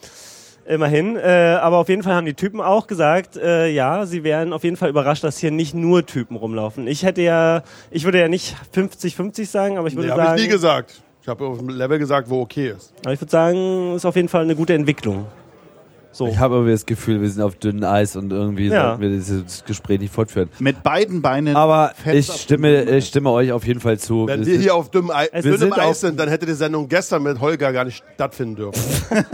Immerhin. 0.66 1.16
Äh, 1.16 1.59
aber 1.61 1.77
auf 1.77 1.91
jeden 1.91 2.03
Fall 2.03 2.14
haben 2.14 2.25
die 2.25 2.33
Typen 2.33 2.62
auch 2.62 2.87
gesagt, 2.87 3.37
äh, 3.37 3.68
ja, 3.68 4.07
sie 4.07 4.25
wären 4.25 4.55
auf 4.55 4.64
jeden 4.64 4.79
Fall 4.79 4.89
überrascht, 4.89 5.22
dass 5.22 5.37
hier 5.37 5.51
nicht 5.51 5.75
nur 5.75 6.07
Typen 6.07 6.39
rumlaufen. 6.39 6.87
Ich 6.87 7.03
hätte 7.05 7.20
ja, 7.20 7.62
ich 7.91 8.05
würde 8.05 8.18
ja 8.18 8.29
nicht 8.29 8.57
50-50 8.75 9.45
sagen, 9.45 9.77
aber 9.77 9.89
ich 9.89 9.95
würde 9.95 10.09
Nee, 10.09 10.14
sagen, 10.16 10.29
habe 10.29 10.39
ich 10.39 10.47
nie 10.47 10.51
gesagt. 10.51 11.03
Ich 11.20 11.29
habe 11.29 11.45
auf 11.45 11.59
dem 11.59 11.68
Level 11.68 11.99
gesagt, 11.99 12.31
wo 12.31 12.41
okay 12.41 12.70
ist. 12.70 12.95
aber 13.05 13.12
ich 13.12 13.20
würde 13.20 13.31
sagen, 13.31 13.95
ist 13.95 14.07
auf 14.07 14.16
jeden 14.16 14.29
Fall 14.29 14.45
eine 14.45 14.57
gute 14.57 14.72
Entwicklung. 14.72 15.27
So. 16.16 16.28
Ich 16.28 16.38
habe 16.38 16.54
irgendwie 16.54 16.70
das 16.72 16.86
Gefühl, 16.86 17.20
wir 17.20 17.28
sind 17.28 17.42
auf 17.42 17.56
dünnem 17.56 17.82
Eis 17.82 18.14
und 18.14 18.32
irgendwie 18.32 18.68
Ja. 18.68 18.86
sollten 18.90 19.02
wir 19.02 19.08
dieses 19.08 19.64
Gespräch 19.64 19.98
nicht 19.98 20.14
fortführen. 20.14 20.48
Mit 20.60 20.84
beiden 20.84 21.20
Beinen. 21.22 21.56
Aber 21.56 21.92
ich 22.10 22.30
stimme, 22.32 22.84
ich 22.84 23.08
stimme 23.08 23.30
euch 23.30 23.50
auf 23.50 23.66
jeden 23.66 23.80
Fall 23.80 23.98
zu. 23.98 24.28
Wenn 24.28 24.46
wir 24.46 24.54
ist- 24.54 24.60
hier 24.62 24.76
auf 24.76 24.90
dünnem, 24.92 25.10
Ei 25.10 25.24
Es- 25.32 25.42
dünnem 25.42 25.50
wir 25.50 25.58
sind 25.58 25.72
Eis 25.78 26.00
sind, 26.00 26.20
dann 26.20 26.28
hätte 26.28 26.46
die 26.46 26.52
Sendung 26.52 26.88
gestern 26.88 27.24
mit 27.24 27.40
Holger 27.40 27.72
gar 27.72 27.84
nicht 27.84 28.04
stattfinden 28.14 28.54
dürfen. 28.54 28.80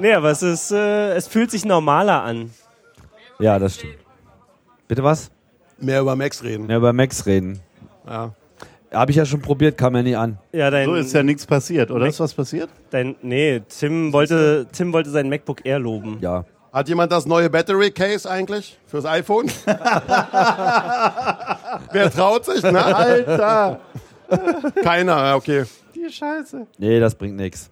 Nee, 0.00 0.12
aber 0.14 0.30
es 0.30 0.42
ist, 0.42 0.70
äh, 0.72 1.12
es 1.14 1.26
fühlt 1.28 1.50
sich 1.50 1.64
normaler 1.64 2.22
an. 2.22 2.50
ja, 3.38 3.58
das 3.58 3.76
stimmt. 3.76 3.94
Bitte 4.86 5.02
was? 5.02 5.30
Mehr 5.78 6.00
über 6.00 6.16
Max 6.16 6.42
reden. 6.42 6.68
Ja, 6.70 6.76
über 6.76 6.92
Max 6.92 7.26
reden. 7.26 7.60
Ja. 8.06 8.32
Habe 8.92 9.10
ich 9.10 9.16
ja 9.18 9.26
schon 9.26 9.40
probiert, 9.42 9.76
kam 9.76 9.94
ja 9.96 10.02
nie 10.02 10.16
an. 10.16 10.38
Ja, 10.52 10.70
dein, 10.70 10.86
So 10.86 10.94
ist 10.94 11.12
ja 11.12 11.22
nichts 11.22 11.44
passiert, 11.46 11.90
oder? 11.90 12.06
Ist 12.06 12.20
was 12.20 12.32
passiert? 12.32 12.70
dein, 12.90 13.16
nee, 13.22 13.60
Tim 13.68 14.12
wollte, 14.12 14.66
Tim 14.72 14.92
wollte 14.92 15.10
sein 15.10 15.28
MacBook 15.28 15.64
Air 15.66 15.78
loben. 15.78 16.18
Ja. 16.20 16.44
Hat 16.72 16.88
jemand 16.88 17.12
das 17.12 17.26
neue 17.26 17.50
Battery 17.50 17.90
Case 17.90 18.28
eigentlich 18.30 18.78
fürs 18.86 19.04
iPhone? 19.04 19.46
Wer 21.92 22.10
traut 22.10 22.44
sich, 22.44 22.62
ne? 22.62 22.84
Alter! 22.84 23.80
Keiner, 24.82 25.34
okay. 25.36 25.64
Die 25.94 26.10
Scheiße. 26.12 26.66
Nee, 26.78 27.00
das 27.00 27.14
bringt 27.14 27.36
nichts. 27.36 27.70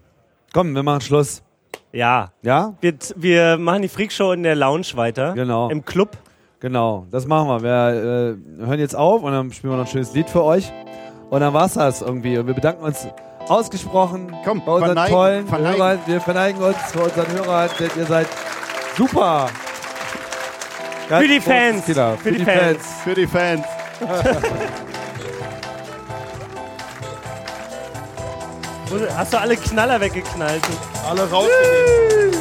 Komm, 0.52 0.74
wir 0.74 0.82
machen 0.82 1.02
Schluss. 1.02 1.42
Ja. 1.92 2.32
Ja? 2.42 2.74
Wir, 2.80 2.94
wir 3.16 3.58
machen 3.58 3.82
die 3.82 3.88
Freakshow 3.88 4.32
in 4.32 4.42
der 4.42 4.54
Lounge 4.54 4.86
weiter. 4.94 5.34
Genau. 5.34 5.68
Im 5.70 5.84
Club. 5.84 6.16
Genau, 6.60 7.06
das 7.10 7.26
machen 7.26 7.48
wir. 7.48 7.62
Wir 7.62 8.36
äh, 8.62 8.66
hören 8.66 8.80
jetzt 8.80 8.96
auf 8.96 9.22
und 9.22 9.32
dann 9.32 9.52
spielen 9.52 9.74
wir 9.74 9.76
noch 9.76 9.84
ein 9.84 9.90
schönes 9.90 10.14
Lied 10.14 10.30
für 10.30 10.42
euch. 10.42 10.72
Und 11.30 11.40
dann 11.40 11.52
war's 11.52 11.74
das 11.74 12.02
irgendwie. 12.02 12.38
Und 12.38 12.46
wir 12.46 12.54
bedanken 12.54 12.84
uns 12.84 13.06
ausgesprochen 13.48 14.34
Komm, 14.44 14.64
bei 14.64 14.72
unseren 14.72 14.94
verneigen, 14.94 15.14
tollen 15.14 15.46
verneigen. 15.48 15.78
Hörern. 15.78 15.98
Wir 16.06 16.20
verneigen 16.20 16.62
uns 16.62 16.76
für 16.92 17.00
unseren 17.00 17.32
Hörern, 17.32 17.70
denn 17.78 17.90
ihr 17.96 18.06
seid 18.06 18.26
super. 18.96 19.48
Ganz 21.08 21.22
Für 21.22 21.28
die 21.28 21.40
Fans. 21.40 21.84
Killer. 21.84 22.16
Für 22.16 22.32
die 22.32 22.44
Fans. 22.44 22.82
Für 23.04 23.14
die 23.14 23.26
Fans. 23.26 23.64
Hast 29.16 29.32
du 29.32 29.40
alle 29.40 29.56
Knaller 29.56 30.00
weggeknallt? 30.00 30.62
Alle 31.08 31.28
rausgegeben. 31.30 32.40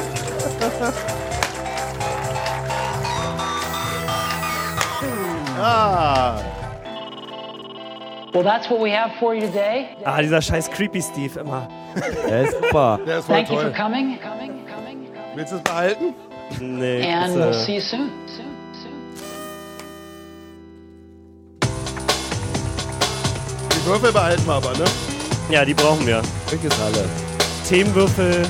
Ah. 5.60 6.38
Well, 8.36 8.44
that's 8.44 8.68
what 8.68 8.80
we 8.80 8.90
have 8.90 9.12
for 9.18 9.34
you 9.34 9.46
today. 9.46 9.96
Ah, 10.04 10.20
dieser 10.20 10.42
scheiß 10.42 10.70
Creepy 10.70 11.00
Steve 11.00 11.40
immer. 11.40 11.66
Der 12.28 12.42
ist 12.42 12.52
super. 12.52 13.00
Der 13.06 13.20
ist 13.20 13.24
voll 13.24 13.36
Thank 13.36 13.48
you 13.48 13.56
for 13.56 13.62
toll. 13.62 13.72
coming, 13.72 14.18
coming, 14.20 14.50
coming, 14.66 15.06
coming. 15.06 15.34
Willst 15.34 15.52
du 15.52 15.56
es 15.56 15.62
behalten? 15.62 16.14
Nee, 16.60 17.02
And 17.02 17.34
we'll 17.34 17.48
äh, 17.48 17.54
see 17.54 17.76
you 17.76 17.80
soon. 17.80 18.10
Die 23.72 23.86
Würfel 23.86 24.12
behalten 24.12 24.46
wir 24.46 24.52
aber, 24.52 24.72
ne? 24.72 24.84
ja, 25.48 25.64
die 25.64 25.72
brauchen 25.72 26.06
wir. 26.06 26.20
Es 26.52 26.80
alle. 26.80 27.08
Themenwürfel, 27.66 28.46